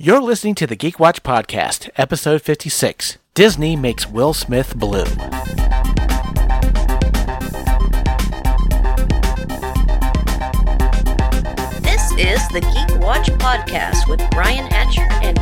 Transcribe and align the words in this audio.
You're 0.00 0.20
listening 0.20 0.54
to 0.54 0.66
the 0.68 0.76
Geek 0.76 1.00
Watch 1.00 1.24
Podcast, 1.24 1.90
episode 1.96 2.40
56 2.40 3.18
Disney 3.34 3.74
makes 3.74 4.06
Will 4.06 4.32
Smith 4.32 4.76
blue. 4.76 5.02
This 11.82 12.12
is 12.12 12.46
the 12.54 12.60
Geek 12.60 13.00
Watch 13.00 13.26
Podcast 13.40 14.08
with 14.08 14.22
Brian 14.30 14.70
Hatcher 14.70 15.08
and 15.20 15.36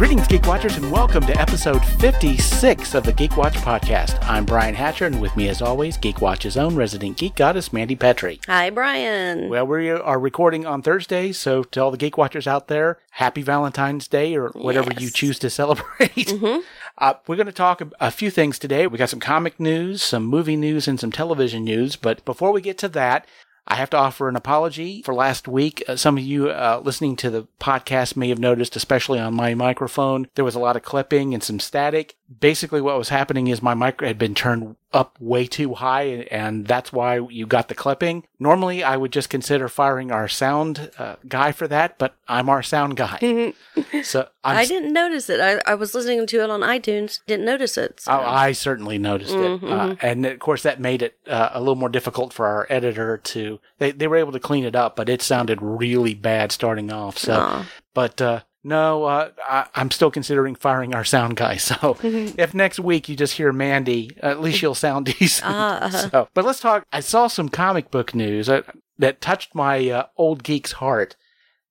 Greetings, 0.00 0.28
Geek 0.28 0.46
Watchers, 0.46 0.78
and 0.78 0.90
welcome 0.90 1.26
to 1.26 1.38
episode 1.38 1.84
56 1.84 2.94
of 2.94 3.04
the 3.04 3.12
Geek 3.12 3.36
Watch 3.36 3.56
Podcast. 3.56 4.18
I'm 4.26 4.46
Brian 4.46 4.74
Hatcher, 4.74 5.04
and 5.04 5.20
with 5.20 5.36
me, 5.36 5.50
as 5.50 5.60
always, 5.60 5.98
Geek 5.98 6.22
Watch's 6.22 6.56
own 6.56 6.74
resident 6.74 7.18
geek 7.18 7.34
goddess, 7.34 7.70
Mandy 7.70 7.96
Petrie. 7.96 8.40
Hi, 8.46 8.70
Brian. 8.70 9.50
Well, 9.50 9.66
we 9.66 9.90
are 9.90 10.18
recording 10.18 10.64
on 10.64 10.80
Thursday, 10.80 11.32
so 11.32 11.64
to 11.64 11.80
all 11.82 11.90
the 11.90 11.98
Geek 11.98 12.16
Watchers 12.16 12.46
out 12.46 12.68
there, 12.68 12.98
happy 13.10 13.42
Valentine's 13.42 14.08
Day 14.08 14.34
or 14.36 14.48
whatever 14.52 14.90
you 14.98 15.10
choose 15.10 15.38
to 15.40 15.50
celebrate. 15.50 16.32
Uh, 16.98 17.14
we're 17.26 17.36
going 17.36 17.46
to 17.46 17.52
talk 17.52 17.80
a 17.98 18.10
few 18.10 18.30
things 18.30 18.58
today. 18.58 18.86
We 18.86 18.98
got 18.98 19.08
some 19.08 19.20
comic 19.20 19.58
news, 19.58 20.02
some 20.02 20.24
movie 20.24 20.56
news, 20.56 20.86
and 20.86 21.00
some 21.00 21.10
television 21.10 21.64
news. 21.64 21.96
But 21.96 22.22
before 22.26 22.52
we 22.52 22.60
get 22.60 22.76
to 22.78 22.88
that, 22.88 23.26
I 23.70 23.76
have 23.76 23.90
to 23.90 23.96
offer 23.96 24.28
an 24.28 24.34
apology 24.34 25.00
for 25.02 25.14
last 25.14 25.46
week. 25.46 25.84
Uh, 25.86 25.94
some 25.94 26.18
of 26.18 26.24
you 26.24 26.50
uh, 26.50 26.80
listening 26.82 27.14
to 27.16 27.30
the 27.30 27.46
podcast 27.60 28.16
may 28.16 28.28
have 28.28 28.38
noticed, 28.40 28.74
especially 28.74 29.20
on 29.20 29.34
my 29.34 29.54
microphone, 29.54 30.26
there 30.34 30.44
was 30.44 30.56
a 30.56 30.60
lot 30.60 30.74
of 30.74 30.82
clipping 30.82 31.32
and 31.34 31.42
some 31.42 31.60
static. 31.60 32.16
Basically, 32.40 32.80
what 32.80 32.98
was 32.98 33.10
happening 33.10 33.46
is 33.46 33.62
my 33.62 33.74
mic 33.74 34.00
had 34.00 34.18
been 34.18 34.34
turned 34.34 34.74
up 34.92 35.16
way 35.20 35.46
too 35.46 35.74
high, 35.74 36.26
and 36.32 36.66
that's 36.66 36.92
why 36.92 37.16
you 37.18 37.46
got 37.46 37.68
the 37.68 37.74
clipping. 37.74 38.24
Normally, 38.38 38.82
I 38.82 38.96
would 38.96 39.12
just 39.12 39.30
consider 39.30 39.68
firing 39.68 40.10
our 40.10 40.26
sound 40.26 40.90
uh, 40.98 41.16
guy 41.28 41.52
for 41.52 41.68
that, 41.68 41.96
but 41.98 42.14
I'm 42.26 42.48
our 42.48 42.62
sound 42.62 42.96
guy. 42.96 43.52
so 44.02 44.28
I'm 44.42 44.56
I 44.56 44.64
didn't 44.66 44.92
notice 44.92 45.30
it. 45.30 45.38
I, 45.40 45.60
I 45.70 45.74
was 45.74 45.94
listening 45.94 46.26
to 46.26 46.42
it 46.42 46.50
on 46.50 46.60
iTunes. 46.60 47.20
Didn't 47.26 47.44
notice 47.46 47.76
it. 47.78 48.00
so- 48.00 48.12
Oh, 48.12 48.20
I 48.24 48.52
certainly 48.52 48.98
noticed 48.98 49.34
it, 49.34 49.62
uh, 49.64 49.94
and 50.02 50.26
of 50.26 50.38
course 50.40 50.62
that 50.64 50.80
made 50.80 51.02
it 51.02 51.16
uh, 51.28 51.50
a 51.52 51.60
little 51.60 51.76
more 51.76 51.88
difficult 51.88 52.32
for 52.32 52.46
our 52.46 52.66
editor 52.68 53.16
to. 53.18 53.60
They 53.78 53.92
they 53.92 54.08
were 54.08 54.16
able 54.16 54.32
to 54.32 54.40
clean 54.40 54.64
it 54.64 54.74
up, 54.74 54.96
but 54.96 55.08
it 55.08 55.22
sounded 55.22 55.60
really 55.62 56.14
bad 56.14 56.50
starting 56.52 56.90
off. 56.92 57.16
So, 57.18 57.34
Aw. 57.34 57.66
but 57.94 58.20
uh, 58.20 58.40
no, 58.62 59.04
uh, 59.04 59.30
I, 59.42 59.66
I'm 59.74 59.90
still 59.90 60.10
considering 60.10 60.54
firing 60.54 60.94
our 60.94 61.04
sound 61.04 61.36
guy. 61.36 61.56
So, 61.56 61.96
if 62.02 62.54
next 62.54 62.78
week 62.78 63.08
you 63.08 63.16
just 63.16 63.34
hear 63.34 63.52
Mandy, 63.52 64.10
at 64.22 64.40
least 64.40 64.62
you'll 64.62 64.74
sound 64.74 65.06
decent. 65.18 65.50
Uh-huh. 65.50 66.08
So, 66.10 66.28
but 66.34 66.44
let's 66.44 66.60
talk. 66.60 66.84
I 66.92 67.00
saw 67.00 67.26
some 67.26 67.48
comic 67.48 67.90
book 67.90 68.14
news 68.14 68.46
that, 68.46 68.66
that 68.98 69.20
touched 69.20 69.54
my 69.54 69.88
uh, 69.88 70.06
old 70.16 70.42
geek's 70.42 70.72
heart. 70.72 71.16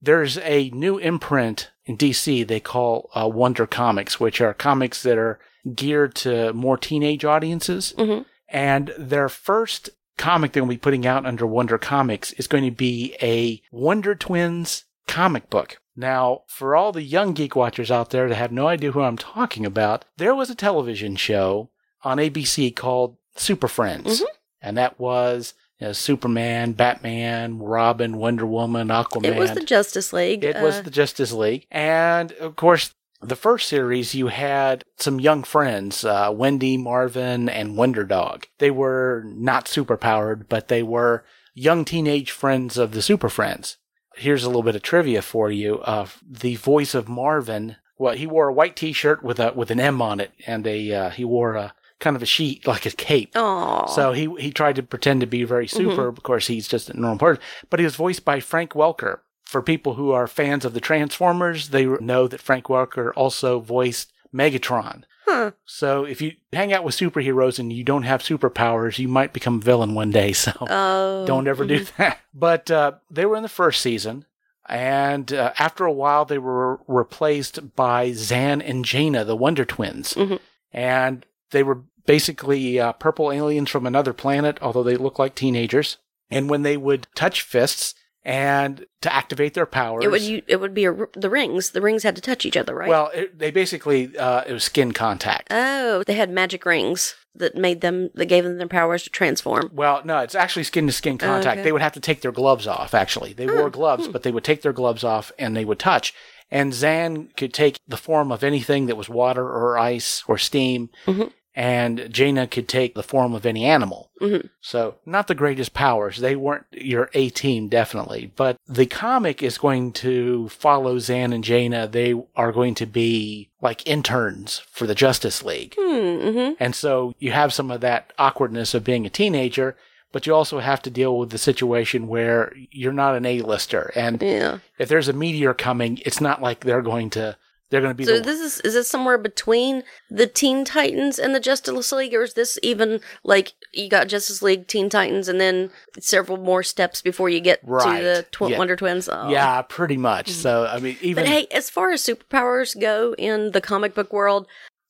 There's 0.01 0.37
a 0.39 0.69
new 0.69 0.97
imprint 0.97 1.71
in 1.85 1.97
DC 1.97 2.47
they 2.47 2.59
call 2.59 3.09
uh, 3.13 3.27
Wonder 3.27 3.67
Comics, 3.67 4.19
which 4.19 4.39
are 4.41 4.53
comics 4.53 5.03
that 5.03 5.17
are 5.17 5.39
geared 5.75 6.15
to 6.15 6.53
more 6.53 6.77
teenage 6.77 7.25
audiences. 7.25 7.93
Mhm. 7.97 8.25
And 8.47 8.93
their 8.97 9.29
first 9.29 9.89
comic 10.17 10.51
they're 10.51 10.61
going 10.61 10.69
to 10.69 10.75
be 10.75 10.79
putting 10.79 11.05
out 11.05 11.25
under 11.25 11.45
Wonder 11.45 11.77
Comics 11.77 12.31
is 12.33 12.47
going 12.47 12.65
to 12.65 12.71
be 12.71 13.15
a 13.21 13.61
Wonder 13.71 14.15
Twins 14.15 14.85
comic 15.07 15.49
book. 15.49 15.79
Now, 16.00 16.44
for 16.47 16.78
all 16.78 16.94
the 16.94 17.03
young 17.03 17.33
geek 17.33 17.58
watchers 17.58 17.92
out 17.92 18.11
there 18.11 18.30
that 18.30 18.36
have 18.36 18.53
no 18.53 18.67
idea 18.67 18.94
who 18.94 19.02
I'm 19.02 19.17
talking 19.17 19.66
about, 19.66 20.05
there 20.16 20.33
was 20.33 20.50
a 20.50 20.55
television 20.55 21.17
show 21.17 21.72
on 22.03 22.19
ABC 22.19 22.73
called 22.73 23.17
Super 23.36 23.67
Friends. 23.67 24.23
And 24.61 24.77
that 24.77 24.97
was 24.97 25.55
you 25.77 25.88
know, 25.88 25.94
Superman, 25.94 26.72
Batman, 26.72 27.59
Robin, 27.59 28.16
Wonder 28.16 28.45
Woman, 28.45 28.88
Aquaman. 28.88 29.26
it 29.26 29.38
was 29.38 29.52
the 29.52 29.64
Justice 29.65 30.14
League. 30.14 30.45
It 30.45 30.61
was 30.61 30.77
uh, 30.77 30.82
the 30.83 30.89
Justice 30.89 31.33
League. 31.33 31.67
And 31.70 32.32
of 32.33 32.55
course, 32.55 32.95
the 33.21 33.36
first 33.36 33.67
series, 33.67 34.15
you 34.15 34.27
had 34.27 34.86
some 34.95 35.20
young 35.20 35.43
friends, 35.43 36.05
uh, 36.05 36.32
Wendy, 36.33 36.77
Marvin, 36.77 37.49
and 37.49 37.76
Wonder 37.76 38.05
Dog. 38.05 38.48
They 38.59 38.71
were 38.71 39.26
not 39.26 39.65
superpowered, 39.65 40.45
but 40.48 40.70
they 40.70 40.82
were 40.82 41.26
young 41.54 41.83
teenage 41.83 42.32
friends 42.32 42.77
of 42.77 42.93
the 42.93 43.02
Super 43.02 43.27
Friends. 43.27 43.76
Here's 44.19 44.43
a 44.43 44.47
little 44.47 44.63
bit 44.63 44.75
of 44.75 44.81
trivia 44.81 45.21
for 45.21 45.49
you. 45.49 45.80
Uh, 45.80 46.07
the 46.27 46.55
voice 46.55 46.93
of 46.93 47.07
Marvin, 47.07 47.77
well, 47.97 48.15
he 48.15 48.27
wore 48.27 48.49
a 48.49 48.53
white 48.53 48.75
T-shirt 48.75 49.23
with 49.23 49.39
a 49.39 49.53
with 49.53 49.71
an 49.71 49.80
M 49.80 50.02
on 50.02 50.19
it, 50.19 50.31
and 50.45 50.67
a 50.67 50.93
uh, 50.93 51.09
he 51.09 51.23
wore 51.23 51.55
a 51.55 51.73
kind 51.99 52.15
of 52.15 52.21
a 52.23 52.25
sheet 52.25 52.65
like 52.67 52.85
a 52.85 52.91
cape. 52.91 53.31
Aw. 53.35 53.85
So 53.87 54.11
he 54.13 54.33
he 54.39 54.52
tried 54.52 54.75
to 54.75 54.83
pretend 54.83 55.21
to 55.21 55.27
be 55.27 55.43
very 55.43 55.67
super. 55.67 56.08
Of 56.08 56.23
course, 56.23 56.47
he's 56.47 56.67
just 56.67 56.89
a 56.89 56.99
normal 56.99 57.19
person. 57.19 57.43
But 57.69 57.79
he 57.79 57.85
was 57.85 57.95
voiced 57.95 58.25
by 58.25 58.39
Frank 58.39 58.71
Welker. 58.73 59.19
For 59.45 59.63
people 59.63 59.95
who 59.95 60.11
are 60.11 60.27
fans 60.27 60.63
of 60.63 60.75
the 60.75 60.79
Transformers, 60.79 61.69
they 61.69 61.85
know 61.85 62.27
that 62.27 62.41
Frank 62.41 62.65
Welker 62.65 63.11
also 63.15 63.59
voiced 63.59 64.13
Megatron. 64.31 65.03
Huh. 65.31 65.51
So 65.65 66.05
if 66.05 66.21
you 66.21 66.33
hang 66.53 66.73
out 66.73 66.83
with 66.83 66.95
superheroes 66.95 67.59
and 67.59 67.71
you 67.71 67.83
don't 67.83 68.03
have 68.03 68.21
superpowers, 68.21 68.97
you 68.97 69.07
might 69.07 69.31
become 69.33 69.55
a 69.57 69.61
villain 69.61 69.93
one 69.93 70.09
day. 70.11 70.33
So 70.33 70.51
Oh. 70.61 71.25
don't 71.27 71.47
ever 71.47 71.65
do 71.65 71.85
that. 71.97 72.19
But 72.33 72.71
uh, 72.71 72.93
they 73.11 73.25
were 73.25 73.35
in 73.35 73.43
the 73.43 73.49
first 73.49 73.81
season. 73.81 74.25
And 74.67 75.31
uh, 75.33 75.51
after 75.57 75.85
a 75.85 75.91
while, 75.93 76.25
they 76.25 76.37
were 76.37 76.79
replaced 76.87 77.75
by 77.75 78.11
Zan 78.13 78.61
and 78.61 78.85
Jayna, 78.85 79.25
the 79.25 79.35
Wonder 79.35 79.65
Twins. 79.65 80.13
Mhm. 80.13 80.39
And 80.71 81.25
they 81.51 81.63
were 81.63 81.81
basically 82.05 82.79
uh, 82.79 82.93
purple 82.93 83.31
aliens 83.31 83.69
from 83.69 83.85
another 83.87 84.13
planet, 84.13 84.57
although 84.61 84.83
they 84.83 84.95
look 84.95 85.17
like 85.19 85.33
teenagers. 85.35 85.97
And 86.29 86.49
when 86.49 86.61
they 86.63 86.77
would 86.77 87.07
touch 87.15 87.41
fists 87.41 87.95
and 88.29 88.85
to 89.01 89.13
activate 89.13 89.55
their 89.55 89.65
powers, 89.65 90.05
It 90.05 90.11
would 90.11 90.21
you, 90.21 90.43
it 90.47 90.57
would 90.57 90.73
be 90.73 90.85
a, 90.85 90.93
the 91.15 91.29
rings. 91.29 91.71
The 91.71 91.81
rings 91.81 92.03
had 92.03 92.15
to 92.15 92.21
touch 92.21 92.45
each 92.45 92.55
other, 92.55 92.75
right? 92.75 92.87
well, 92.87 93.09
it, 93.13 93.39
they 93.39 93.49
basically 93.49 94.15
uh, 94.17 94.43
it 94.45 94.53
was 94.53 94.63
skin 94.63 94.91
contact. 94.91 95.47
oh, 95.51 96.03
they 96.05 96.13
had 96.13 96.29
magic 96.29 96.65
rings 96.65 97.15
that 97.35 97.55
made 97.55 97.81
them 97.81 98.09
that 98.13 98.25
gave 98.25 98.43
them 98.43 98.57
their 98.57 98.67
powers 98.67 99.03
to 99.03 99.09
transform. 99.09 99.71
Well, 99.73 100.01
no, 100.05 100.19
it's 100.19 100.35
actually 100.35 100.63
skin 100.63 100.85
to 100.87 100.93
skin 100.93 101.17
contact. 101.17 101.57
okay. 101.59 101.63
They 101.63 101.71
would 101.71 101.81
have 101.81 101.93
to 101.93 101.99
take 101.99 102.21
their 102.21 102.31
gloves 102.31 102.67
off, 102.67 102.93
actually. 102.93 103.33
They 103.33 103.47
wore 103.47 103.69
gloves, 103.69 104.07
but 104.07 104.23
they 104.23 104.31
would 104.31 104.43
take 104.43 104.61
their 104.61 104.73
gloves 104.73 105.03
off 105.03 105.31
and 105.39 105.55
they 105.55 105.65
would 105.65 105.79
touch. 105.79 106.13
And 106.51 106.73
Zan 106.73 107.29
could 107.37 107.53
take 107.53 107.77
the 107.87 107.97
form 107.97 108.31
of 108.31 108.43
anything 108.43 108.87
that 108.87 108.97
was 108.97 109.07
water 109.07 109.43
or 109.43 109.77
ice 109.77 110.23
or 110.27 110.37
steam. 110.39 110.89
Mhm. 111.05 111.31
And 111.55 111.99
Jayna 111.99 112.49
could 112.49 112.67
take 112.70 112.93
the 112.95 113.04
form 113.04 113.33
of 113.33 113.45
any 113.45 113.65
animal. 113.65 114.11
Mhm. 114.21 114.49
So, 114.61 114.95
not 115.05 115.27
the 115.27 115.36
greatest 115.36 115.73
powers. 115.73 116.17
They 116.20 116.36
weren't 116.36 116.65
your 116.71 117.10
A 117.14 117.30
team, 117.30 117.67
definitely. 117.67 118.32
But 118.36 118.58
the 118.67 118.86
comic 118.86 119.42
is 119.42 119.58
going 119.58 119.92
to 119.93 120.48
follow 120.49 120.99
Zan 120.99 121.33
and 121.33 121.43
Jayna. 121.43 121.92
They 121.92 122.14
are 122.36 122.52
going 122.52 122.76
to 122.76 122.86
be 122.86 123.49
like 123.61 123.86
interns 123.88 124.61
for 124.71 124.86
the 124.88 124.95
Justice 124.95 125.43
League. 125.43 125.76
Hmm. 125.77 126.30
hmm 126.30 126.52
And 126.59 126.76
so 126.76 127.14
you 127.20 127.32
have 127.32 127.52
some 127.52 127.71
of 127.71 127.82
that 127.82 128.13
awkwardness 128.19 128.74
of 128.74 128.83
being 128.83 129.06
a 129.06 129.09
teenager, 129.09 129.75
but 130.12 130.25
you 130.27 130.33
also 130.36 130.59
have 130.59 130.81
to 130.83 130.89
deal 130.89 131.18
with 131.18 131.31
the 131.31 131.38
situation 131.38 132.07
where 132.07 132.54
you're 132.71 132.94
not 132.94 133.15
an 133.15 133.25
A-lister. 133.25 133.92
And 133.95 134.21
Yeah. 134.21 134.59
if 134.77 134.88
there's 134.88 135.07
a 135.09 135.13
meteor 135.13 135.54
coming, 135.54 136.00
it's 136.06 136.21
not 136.21 136.42
like 136.42 136.62
they're 136.62 136.81
going 136.81 137.09
to, 137.12 137.38
they're 137.69 137.81
going 137.81 137.91
to 137.91 137.95
be 137.95 138.03
So 138.06 138.19
this 138.19 138.39
is 138.39 138.59
is 138.62 138.74
this 138.74 138.88
somewhere 138.89 139.18
between 139.18 139.83
the 140.09 140.25
Teen 140.27 140.65
Titans 140.65 141.19
and 141.19 141.33
the 141.35 141.39
Justice 141.39 141.91
League, 141.91 142.13
or 142.13 142.24
is 142.24 142.33
this 142.33 142.57
even 142.63 143.00
like 143.24 143.53
you 143.74 143.89
got 143.89 144.07
Justice 144.07 144.41
League, 144.41 144.68
Teen 144.68 144.89
Titans, 144.89 145.27
and 145.27 145.39
then 145.39 145.69
several 146.00 146.38
more 146.38 146.63
steps 146.63 147.01
before 147.01 147.29
you 147.29 147.39
get 147.39 147.59
Right. 147.63 148.00
to 148.00 148.03
the 148.03 148.25
tw- 148.31 148.50
Yeah. 148.51 148.57
Wonder 148.57 148.75
Twins? 148.75 149.07
Oh. 149.07 149.29
yeah, 149.29 149.62
pretty 149.62 149.97
much. 149.97 150.27
Mm-hmm. 150.31 150.41
So, 150.41 150.65
I 150.65 150.79
mean, 150.79 150.97
even, 151.01 151.24
But 151.24 151.29
hey, 151.29 151.47
as 151.51 151.69
far 151.69 151.91
as 151.91 152.01
superpowers 152.03 152.79
go 152.79 153.13
in 153.18 153.51
the 153.51 153.62
comic 153.62 153.94
book 153.94 154.12
world, 154.12 154.47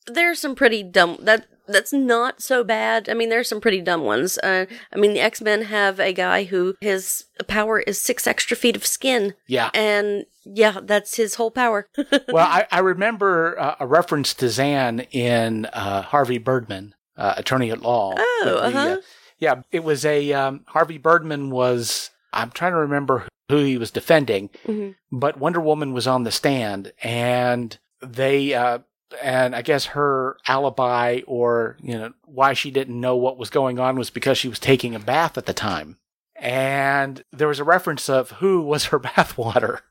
there's 0.07 0.39
some 0.39 0.56
pretty 0.56 0.81
dumb 0.84 1.18
that 1.22 1.47
that's 1.71 1.94
not 1.94 2.42
so 2.42 2.63
bad. 2.63 3.07
I 3.10 3.13
mean, 3.13 3.30
there's 3.30 3.48
some 3.48 3.62
pretty 3.62 3.81
dumb 3.81 4.04
ones. 4.04 4.38
Uh, 4.39 4.66
I 4.94 4.98
mean, 4.98 5.13
the 5.13 5.19
X 5.21 5.42
Men 5.42 5.63
have 5.63 6.00
a 6.00 6.12
guy 6.13 6.44
who 6.44 6.75
his 6.81 7.25
power 7.48 7.80
is 7.80 8.01
six 8.01 8.27
extra 8.27 8.57
feet 8.57 8.75
of 8.75 8.86
skin, 8.86 9.33
yeah. 9.48 9.69
and 9.74 10.25
yeah, 10.45 10.80
that's 10.83 11.16
his 11.16 11.36
whole 11.36 11.51
power. 11.51 11.88
well, 12.27 12.48
I, 12.48 12.66
I 12.71 12.80
remember 12.80 13.60
uh, 13.60 13.75
a 13.80 13.88
reference 13.88 14.33
to 14.36 14.50
Zan 14.50 15.01
in 15.12 15.66
uh, 15.68 16.01
Harvey 16.01 16.38
Birdman, 16.39 16.95
uh, 17.18 17.36
Attorney 17.38 17.71
at 17.71 17.81
Law. 17.81 18.16
Oh, 18.18 18.42
The- 18.45 18.51
the, 18.51 18.63
uh-huh. 18.63 18.98
yeah, 19.38 19.62
it 19.71 19.83
was 19.83 20.06
a 20.06 20.33
um, 20.33 20.62
Harvey 20.68 20.98
Birdman 20.98 21.50
was. 21.51 22.10
I'm 22.33 22.51
trying 22.51 22.74
to 22.74 22.77
remember 22.80 23.27
who 23.50 23.57
he 23.63 23.77
was 23.77 23.89
defending, 23.89 24.50
Mhm. 24.68 24.95
but 25.12 25.39
Wonder 25.39 25.60
Woman 25.60 25.94
was 25.94 26.06
on 26.07 26.24
the 26.24 26.31
stand, 26.31 26.94
and 27.04 27.77
they. 28.01 28.54
Uh, 28.54 28.80
and 29.21 29.56
I 29.56 29.61
guess 29.61 29.88
her 29.88 30.38
alibi 30.47 31.21
or, 31.27 31.77
you 31.81 31.97
know, 31.97 32.13
why 32.25 32.53
she 32.53 32.71
didn't 32.71 33.00
know 33.00 33.15
what 33.15 33.38
was 33.38 33.50
going 33.50 33.79
on 33.79 33.97
was 33.97 34.09
because 34.09 34.38
she 34.38 34.47
was 34.47 34.59
taking 34.59 34.95
a 34.95 35.00
bath 35.00 35.38
at 35.38 35.45
the 35.45 35.53
time. 35.53 35.97
And 36.35 37.23
there 37.31 37.47
was 37.47 37.59
a 37.59 37.65
reference 37.65 38.09
of 38.09 38.31
who 38.31 38.61
was 38.61 38.85
her 38.85 39.00
bathwater. 39.00 39.81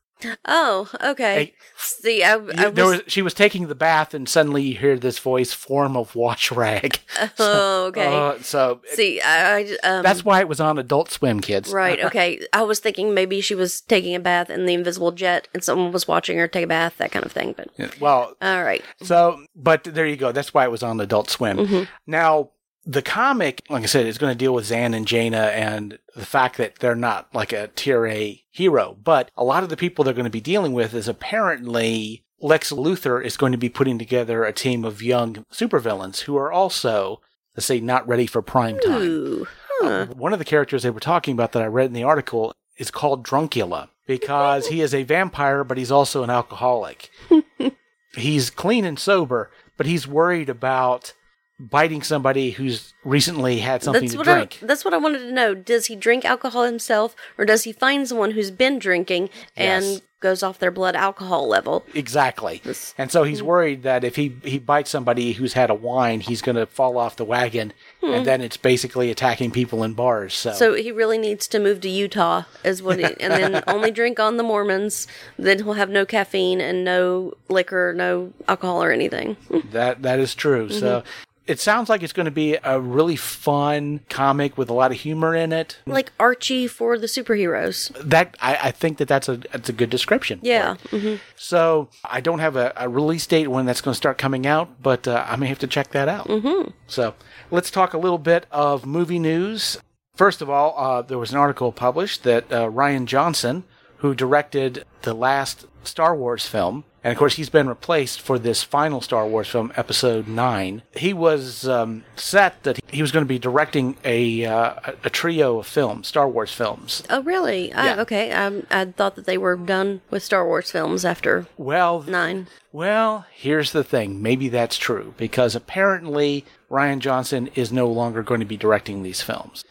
Oh, 0.44 0.90
okay. 1.02 1.34
Hey, 1.34 1.54
See, 1.76 2.24
I, 2.24 2.34
I 2.34 2.36
You- 2.38 2.70
there 2.70 2.86
was, 2.86 3.02
she 3.06 3.22
was 3.22 3.34
taking 3.34 3.68
the 3.68 3.74
bath, 3.74 4.14
and 4.14 4.28
suddenly 4.28 4.62
you 4.62 4.74
hear 4.76 4.98
this 4.98 5.18
voice 5.18 5.52
form 5.52 5.96
of 5.96 6.14
wash 6.16 6.50
rag. 6.50 6.98
oh, 7.38 7.86
okay. 7.86 8.06
Uh, 8.06 8.38
so 8.42 8.80
See, 8.92 9.20
I, 9.20 9.58
I 9.60 9.76
um, 9.88 10.02
that's 10.02 10.24
why 10.24 10.40
it 10.40 10.48
was 10.48 10.60
on 10.60 10.78
Adult 10.78 11.10
Swim, 11.10 11.40
kids. 11.40 11.72
right. 11.72 11.98
Okay, 12.08 12.40
I 12.52 12.62
was 12.62 12.80
thinking 12.80 13.12
maybe 13.14 13.40
she 13.40 13.54
was 13.54 13.80
taking 13.82 14.14
a 14.14 14.20
bath 14.20 14.48
in 14.50 14.64
the 14.66 14.74
invisible 14.74 15.12
jet, 15.12 15.46
and 15.52 15.62
someone 15.62 15.92
was 15.92 16.08
watching 16.08 16.38
her 16.38 16.48
take 16.48 16.64
a 16.64 16.66
bath, 16.68 16.96
that 16.98 17.12
kind 17.12 17.24
of 17.24 17.32
thing. 17.32 17.54
But 17.56 18.00
Well, 18.00 18.34
all 18.40 18.64
right, 18.64 18.82
so 19.02 19.44
but 19.54 19.84
there 19.84 20.06
you 20.06 20.16
go. 20.16 20.32
That's 20.32 20.54
why 20.54 20.64
it 20.64 20.70
was 20.70 20.82
on 20.82 21.00
Adult 21.00 21.28
Swim. 21.30 21.58
Mm-hmm. 21.58 21.82
Now 22.06 22.50
the 22.88 23.02
comic, 23.02 23.62
like 23.68 23.82
I 23.82 23.86
said, 23.86 24.06
is 24.06 24.16
going 24.16 24.32
to 24.32 24.38
deal 24.38 24.54
with 24.54 24.64
Zan 24.64 24.94
and 24.94 25.06
Jayna 25.06 25.52
and 25.52 25.98
the 26.16 26.24
fact 26.24 26.56
that 26.56 26.78
they're 26.78 26.96
not 26.96 27.32
like 27.34 27.52
a 27.52 27.68
tier 27.68 28.06
A 28.06 28.42
hero. 28.50 28.96
But 29.04 29.30
a 29.36 29.44
lot 29.44 29.62
of 29.62 29.68
the 29.68 29.76
people 29.76 30.02
they're 30.04 30.14
going 30.14 30.24
to 30.24 30.30
be 30.30 30.40
dealing 30.40 30.72
with 30.72 30.94
is 30.94 31.06
apparently 31.06 32.24
Lex 32.40 32.72
Luthor 32.72 33.22
is 33.22 33.36
going 33.36 33.52
to 33.52 33.58
be 33.58 33.68
putting 33.68 33.98
together 33.98 34.42
a 34.42 34.54
team 34.54 34.86
of 34.86 35.02
young 35.02 35.44
supervillains 35.52 36.20
who 36.20 36.38
are 36.38 36.50
also, 36.50 37.20
let's 37.54 37.66
say, 37.66 37.78
not 37.78 38.08
ready 38.08 38.26
for 38.26 38.40
prime 38.40 38.78
time. 38.80 39.02
ooh, 39.02 39.46
uh, 39.82 40.06
huh. 40.06 40.06
One 40.14 40.32
of 40.32 40.38
the 40.38 40.44
characters 40.46 40.82
they 40.82 40.90
were 40.90 40.98
talking 40.98 41.34
about 41.34 41.52
that 41.52 41.62
I 41.62 41.66
read 41.66 41.88
in 41.88 41.92
the 41.92 42.04
article 42.04 42.54
is 42.78 42.90
called 42.90 43.22
Druncula 43.22 43.90
because 44.06 44.68
he 44.68 44.80
is 44.80 44.94
a 44.94 45.02
vampire, 45.02 45.62
but 45.62 45.76
he's 45.76 45.92
also 45.92 46.22
an 46.22 46.30
alcoholic. 46.30 47.10
he's 48.14 48.48
clean 48.48 48.86
and 48.86 48.98
sober, 48.98 49.50
but 49.76 49.84
he's 49.84 50.08
worried 50.08 50.48
about 50.48 51.12
biting 51.60 52.02
somebody 52.02 52.52
who's 52.52 52.94
recently 53.04 53.58
had 53.58 53.82
something 53.82 54.02
that's 54.02 54.12
to 54.12 54.18
what 54.18 54.24
drink. 54.24 54.58
I, 54.62 54.66
that's 54.66 54.84
what 54.84 54.94
I 54.94 54.98
wanted 54.98 55.20
to 55.20 55.32
know. 55.32 55.54
Does 55.54 55.86
he 55.86 55.96
drink 55.96 56.24
alcohol 56.24 56.64
himself, 56.64 57.16
or 57.36 57.44
does 57.44 57.64
he 57.64 57.72
find 57.72 58.06
someone 58.06 58.32
who's 58.32 58.50
been 58.50 58.78
drinking 58.78 59.30
and 59.56 59.84
Yes. 59.84 60.00
goes 60.20 60.42
off 60.42 60.60
their 60.60 60.70
blood 60.70 60.94
alcohol 60.94 61.48
level? 61.48 61.84
Exactly. 61.94 62.60
This- 62.64 62.94
And 62.96 63.10
so 63.10 63.24
he's 63.24 63.40
hmm. 63.40 63.46
worried 63.46 63.82
that 63.82 64.04
if 64.04 64.14
he, 64.14 64.36
he 64.44 64.58
bites 64.58 64.90
somebody 64.90 65.32
who's 65.32 65.54
had 65.54 65.68
a 65.68 65.74
wine, 65.74 66.20
he's 66.20 66.42
going 66.42 66.56
to 66.56 66.66
fall 66.66 66.96
off 66.96 67.16
the 67.16 67.24
wagon, 67.24 67.72
and 68.02 68.18
hmm. 68.18 68.24
then 68.24 68.40
it's 68.40 68.56
basically 68.56 69.10
attacking 69.10 69.50
people 69.50 69.82
in 69.82 69.94
bars. 69.94 70.34
So, 70.34 70.52
So 70.52 70.74
he 70.74 70.92
really 70.92 71.18
needs 71.18 71.48
to 71.48 71.58
move 71.58 71.80
to 71.80 71.88
Utah, 71.88 72.44
is 72.62 72.82
what, 72.82 72.98
he, 72.98 73.04
and 73.20 73.32
then 73.32 73.64
only 73.66 73.90
drink 73.90 74.20
on 74.20 74.36
the 74.36 74.44
Mormons. 74.44 75.08
Then 75.36 75.58
he'll 75.58 75.72
have 75.72 75.90
no 75.90 76.06
caffeine 76.06 76.60
and 76.60 76.84
no 76.84 77.34
liquor, 77.48 77.92
no 77.96 78.32
alcohol 78.46 78.82
or 78.82 78.92
anything. 78.92 79.36
That 79.72 80.02
that 80.02 80.18
is 80.18 80.34
true. 80.34 80.70
So 80.70 81.00
mm-hmm. 81.00 81.08
It 81.48 81.58
sounds 81.58 81.88
like 81.88 82.02
it's 82.02 82.12
going 82.12 82.26
to 82.26 82.30
be 82.30 82.56
a 82.62 82.78
really 82.80 83.16
fun 83.16 84.00
comic 84.08 84.56
with 84.58 84.68
a 84.70 84.74
lot 84.74 84.90
of 84.90 84.98
humor 84.98 85.34
in 85.34 85.52
it. 85.52 85.78
like 85.86 86.12
Archie 86.20 86.66
for 86.66 86.98
the 86.98 87.06
superheroes. 87.06 87.90
That 88.02 88.36
I, 88.40 88.58
I 88.64 88.70
think 88.70 88.98
that 88.98 89.08
that's 89.08 89.28
a 89.28 89.38
that's 89.38 89.68
a 89.68 89.72
good 89.72 89.90
description. 89.90 90.40
Yeah. 90.42 90.76
hmm 90.90 91.14
So 91.36 91.88
I 92.04 92.20
don't 92.20 92.38
have 92.40 92.56
a, 92.56 92.72
a 92.76 92.88
release 92.88 93.26
date 93.26 93.48
when 93.48 93.66
that's 93.66 93.80
going 93.80 93.92
to 93.94 93.96
start 93.96 94.18
coming 94.18 94.46
out, 94.46 94.82
but 94.82 95.08
uh, 95.08 95.24
I 95.26 95.36
may 95.36 95.46
have 95.48 95.58
to 95.60 95.66
check 95.66 95.90
that 95.92 96.08
out. 96.08 96.28
Mm-hmm. 96.28 96.70
So 96.86 97.14
let's 97.50 97.70
talk 97.70 97.94
a 97.94 97.98
little 97.98 98.18
bit 98.18 98.46
of 98.50 98.86
movie 98.86 99.18
news. 99.18 99.78
First 100.14 100.42
of 100.42 100.50
all, 100.50 100.74
uh, 100.76 101.02
there 101.02 101.18
was 101.18 101.30
an 101.32 101.38
article 101.38 101.72
published 101.72 102.24
that 102.24 102.52
uh, 102.52 102.68
Ryan 102.68 103.06
Johnson, 103.06 103.64
who 103.98 104.14
directed 104.14 104.84
the 105.02 105.14
last 105.14 105.66
Star 105.84 106.14
Wars 106.14 106.46
film, 106.46 106.84
and 107.04 107.12
of 107.12 107.18
course 107.18 107.36
he's 107.36 107.48
been 107.48 107.68
replaced 107.68 108.20
for 108.20 108.38
this 108.38 108.62
final 108.62 109.00
Star 109.00 109.26
Wars 109.26 109.48
film, 109.48 109.72
Episode 109.76 110.28
Nine. 110.28 110.82
He 110.96 111.12
was 111.12 111.68
um, 111.68 112.04
set 112.16 112.62
that 112.64 112.78
he 112.90 113.02
was 113.02 113.12
going 113.12 113.24
to 113.24 113.28
be 113.28 113.38
directing 113.38 113.96
a 114.04 114.44
uh, 114.44 114.74
a- 115.04 115.10
trio 115.10 115.58
of 115.58 115.66
films, 115.66 116.06
Star 116.08 116.28
Wars 116.28 116.52
films. 116.52 117.02
Oh, 117.10 117.22
really? 117.22 117.68
Yeah. 117.68 117.94
I, 117.96 117.98
okay. 118.00 118.32
I, 118.32 118.62
I 118.70 118.84
thought 118.86 119.16
that 119.16 119.26
they 119.26 119.38
were 119.38 119.56
done 119.56 120.00
with 120.10 120.22
Star 120.22 120.46
Wars 120.46 120.70
films 120.70 121.04
after 121.04 121.46
Well, 121.56 122.02
nine. 122.02 122.46
Well, 122.72 123.26
here's 123.32 123.72
the 123.72 123.82
thing. 123.82 124.20
Maybe 124.22 124.48
that's 124.48 124.76
true 124.76 125.14
because 125.16 125.54
apparently 125.56 126.44
Ryan 126.68 127.00
Johnson 127.00 127.48
is 127.54 127.72
no 127.72 127.88
longer 127.88 128.22
going 128.22 128.40
to 128.40 128.46
be 128.46 128.56
directing 128.58 129.02
these 129.02 129.22
films. 129.22 129.64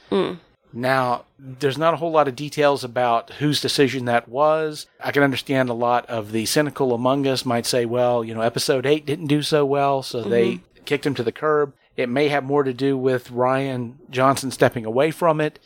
Now, 0.73 1.25
there's 1.39 1.77
not 1.77 1.93
a 1.93 1.97
whole 1.97 2.11
lot 2.11 2.27
of 2.27 2.35
details 2.35 2.83
about 2.83 3.31
whose 3.33 3.61
decision 3.61 4.05
that 4.05 4.27
was. 4.27 4.87
I 5.03 5.11
can 5.11 5.23
understand 5.23 5.69
a 5.69 5.73
lot 5.73 6.05
of 6.07 6.31
the 6.31 6.45
cynical 6.45 6.93
among 6.93 7.25
us 7.25 7.45
might 7.45 7.65
say, 7.65 7.85
well, 7.85 8.23
you 8.23 8.33
know, 8.33 8.41
episode 8.41 8.85
8 8.85 9.05
didn't 9.05 9.27
do 9.27 9.41
so 9.41 9.65
well, 9.65 10.03
so 10.03 10.21
they 10.21 10.53
mm-hmm. 10.53 10.83
kicked 10.85 11.05
him 11.05 11.15
to 11.15 11.23
the 11.23 11.31
curb. 11.31 11.73
It 11.95 12.09
may 12.09 12.27
have 12.27 12.43
more 12.43 12.63
to 12.63 12.73
do 12.73 12.97
with 12.97 13.31
Ryan 13.31 13.97
Johnson 14.09 14.51
stepping 14.51 14.85
away 14.85 15.11
from 15.11 15.41
it. 15.41 15.59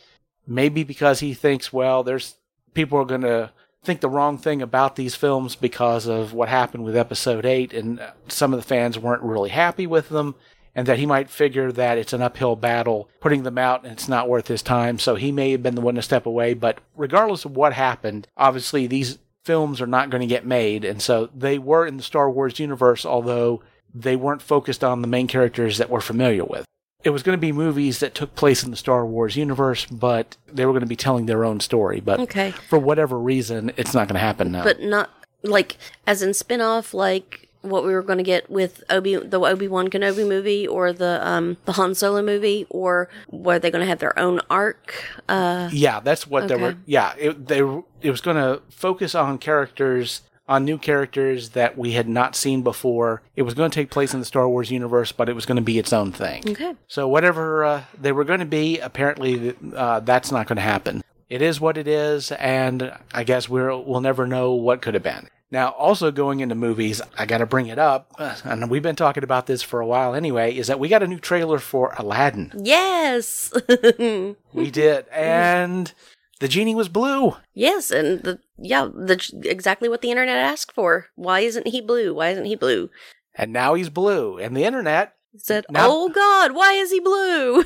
Maybe 0.46 0.82
because 0.82 1.20
he 1.20 1.34
thinks, 1.34 1.72
well, 1.72 2.02
there's 2.02 2.36
people 2.74 2.98
are 2.98 3.04
going 3.04 3.20
to 3.22 3.50
think 3.84 4.00
the 4.00 4.08
wrong 4.08 4.38
thing 4.38 4.62
about 4.62 4.96
these 4.96 5.14
films 5.14 5.56
because 5.56 6.06
of 6.06 6.32
what 6.32 6.48
happened 6.48 6.84
with 6.84 6.96
episode 6.96 7.44
8 7.44 7.72
and 7.72 8.00
some 8.28 8.52
of 8.52 8.60
the 8.60 8.66
fans 8.66 8.98
weren't 8.98 9.22
really 9.22 9.50
happy 9.50 9.86
with 9.86 10.08
them 10.08 10.36
and 10.74 10.86
that 10.86 10.98
he 10.98 11.06
might 11.06 11.28
figure 11.30 11.70
that 11.72 11.98
it's 11.98 12.12
an 12.12 12.22
uphill 12.22 12.56
battle 12.56 13.08
putting 13.20 13.42
them 13.42 13.58
out 13.58 13.84
and 13.84 13.92
it's 13.92 14.08
not 14.08 14.28
worth 14.28 14.48
his 14.48 14.62
time 14.62 14.98
so 14.98 15.14
he 15.14 15.30
may 15.32 15.50
have 15.52 15.62
been 15.62 15.74
the 15.74 15.80
one 15.80 15.94
to 15.94 16.02
step 16.02 16.26
away 16.26 16.54
but 16.54 16.78
regardless 16.96 17.44
of 17.44 17.56
what 17.56 17.72
happened 17.72 18.26
obviously 18.36 18.86
these 18.86 19.18
films 19.44 19.80
are 19.80 19.86
not 19.86 20.08
going 20.10 20.20
to 20.20 20.26
get 20.26 20.46
made 20.46 20.84
and 20.84 21.02
so 21.02 21.28
they 21.34 21.58
were 21.58 21.86
in 21.86 21.96
the 21.96 22.02
Star 22.02 22.30
Wars 22.30 22.58
universe 22.58 23.04
although 23.04 23.62
they 23.94 24.16
weren't 24.16 24.40
focused 24.42 24.82
on 24.82 25.02
the 25.02 25.08
main 25.08 25.26
characters 25.26 25.78
that 25.78 25.90
we're 25.90 26.00
familiar 26.00 26.44
with 26.44 26.64
it 27.04 27.10
was 27.10 27.24
going 27.24 27.36
to 27.36 27.40
be 27.40 27.50
movies 27.50 27.98
that 27.98 28.14
took 28.14 28.34
place 28.36 28.62
in 28.62 28.70
the 28.70 28.76
Star 28.76 29.04
Wars 29.04 29.34
universe, 29.34 29.86
but 29.86 30.36
they 30.46 30.64
were 30.64 30.70
going 30.70 30.82
to 30.82 30.86
be 30.86 30.94
telling 30.94 31.26
their 31.26 31.44
own 31.44 31.58
story. 31.58 31.98
But 31.98 32.20
Okay. 32.20 32.52
for 32.68 32.78
whatever 32.78 33.18
reason, 33.18 33.72
it's 33.76 33.92
not 33.92 34.06
going 34.06 34.14
to 34.14 34.20
happen 34.20 34.52
now. 34.52 34.62
But 34.62 34.80
not 34.80 35.10
like 35.42 35.78
as 36.06 36.22
in 36.22 36.32
spin 36.32 36.60
off 36.60 36.94
like 36.94 37.48
what 37.62 37.84
we 37.84 37.94
were 37.94 38.02
going 38.02 38.18
to 38.18 38.24
get 38.24 38.50
with 38.50 38.82
Obi 38.90 39.16
the 39.16 39.40
Obi 39.40 39.68
Wan 39.68 39.88
Kenobi 39.88 40.26
movie 40.26 40.66
or 40.66 40.92
the 40.92 41.26
um 41.26 41.56
the 41.64 41.72
Han 41.72 41.94
Solo 41.94 42.22
movie 42.22 42.66
or 42.70 43.08
were 43.30 43.58
they 43.58 43.70
going 43.70 43.80
to 43.80 43.86
have 43.86 44.00
their 44.00 44.16
own 44.18 44.40
arc? 44.50 44.94
Uh, 45.28 45.70
yeah, 45.72 46.00
that's 46.00 46.26
what 46.26 46.48
they 46.48 46.56
were. 46.56 46.76
Yeah, 46.86 47.14
it, 47.18 47.46
they 47.46 47.58
it 48.02 48.10
was 48.10 48.20
going 48.20 48.36
to 48.36 48.62
focus 48.70 49.14
on 49.14 49.38
characters, 49.38 50.22
on 50.48 50.64
new 50.64 50.76
characters 50.76 51.50
that 51.50 51.78
we 51.78 51.92
had 51.92 52.08
not 52.08 52.34
seen 52.34 52.62
before. 52.62 53.22
It 53.36 53.42
was 53.42 53.54
going 53.54 53.70
to 53.70 53.74
take 53.74 53.90
place 53.90 54.12
in 54.12 54.20
the 54.20 54.26
Star 54.26 54.48
Wars 54.48 54.70
universe, 54.70 55.12
but 55.12 55.28
it 55.28 55.34
was 55.34 55.46
going 55.46 55.56
to 55.56 55.62
be 55.62 55.78
its 55.78 55.92
own 55.92 56.12
thing. 56.12 56.42
okay. 56.48 56.74
So 56.88 57.06
whatever 57.08 57.64
uh, 57.64 57.84
they 57.98 58.12
were 58.12 58.24
going 58.24 58.40
to 58.40 58.46
be, 58.46 58.78
apparently 58.80 59.54
uh, 59.74 60.00
that's 60.00 60.32
not 60.32 60.46
going 60.48 60.56
to 60.56 60.62
happen. 60.62 61.02
It 61.28 61.40
is 61.40 61.60
what 61.60 61.78
it 61.78 61.88
is, 61.88 62.30
and 62.32 62.92
I 63.14 63.24
guess 63.24 63.48
we'll 63.48 63.82
we'll 63.84 64.02
never 64.02 64.26
know 64.26 64.52
what 64.52 64.82
could 64.82 64.92
have 64.94 65.02
been. 65.02 65.28
Now, 65.52 65.68
also 65.68 66.10
going 66.10 66.40
into 66.40 66.54
movies, 66.54 67.02
I 67.18 67.26
got 67.26 67.38
to 67.38 67.46
bring 67.46 67.66
it 67.66 67.78
up, 67.78 68.10
and 68.42 68.70
we've 68.70 68.82
been 68.82 68.96
talking 68.96 69.22
about 69.22 69.46
this 69.46 69.62
for 69.62 69.80
a 69.80 69.86
while 69.86 70.14
anyway. 70.14 70.56
Is 70.56 70.66
that 70.68 70.80
we 70.80 70.88
got 70.88 71.02
a 71.02 71.06
new 71.06 71.18
trailer 71.20 71.58
for 71.58 71.94
Aladdin? 71.98 72.52
Yes. 72.56 73.52
We 74.54 74.70
did, 74.70 75.06
and 75.12 75.92
the 76.40 76.48
genie 76.48 76.74
was 76.74 76.88
blue. 76.88 77.36
yes, 77.54 77.90
and 77.90 78.22
the 78.22 78.38
yeah, 78.58 78.86
the 78.86 79.22
exactly 79.44 79.88
what 79.90 80.00
the 80.00 80.10
internet 80.10 80.38
asked 80.38 80.72
for. 80.72 81.06
Why 81.16 81.40
isn't 81.40 81.68
he 81.68 81.80
blue? 81.80 82.14
Why 82.14 82.30
isn't 82.30 82.46
he 82.46 82.56
blue? 82.56 82.88
and 83.34 83.52
now 83.52 83.74
he's 83.74 83.88
blue. 83.88 84.38
And 84.38 84.56
the 84.56 84.64
internet, 84.64 85.14
Said, 85.36 85.64
Now- 85.70 85.86
"Oh 85.88 86.08
God, 86.08 86.52
why 86.52 86.74
is 86.74 86.90
he 86.90 87.00
blue?" 87.00 87.64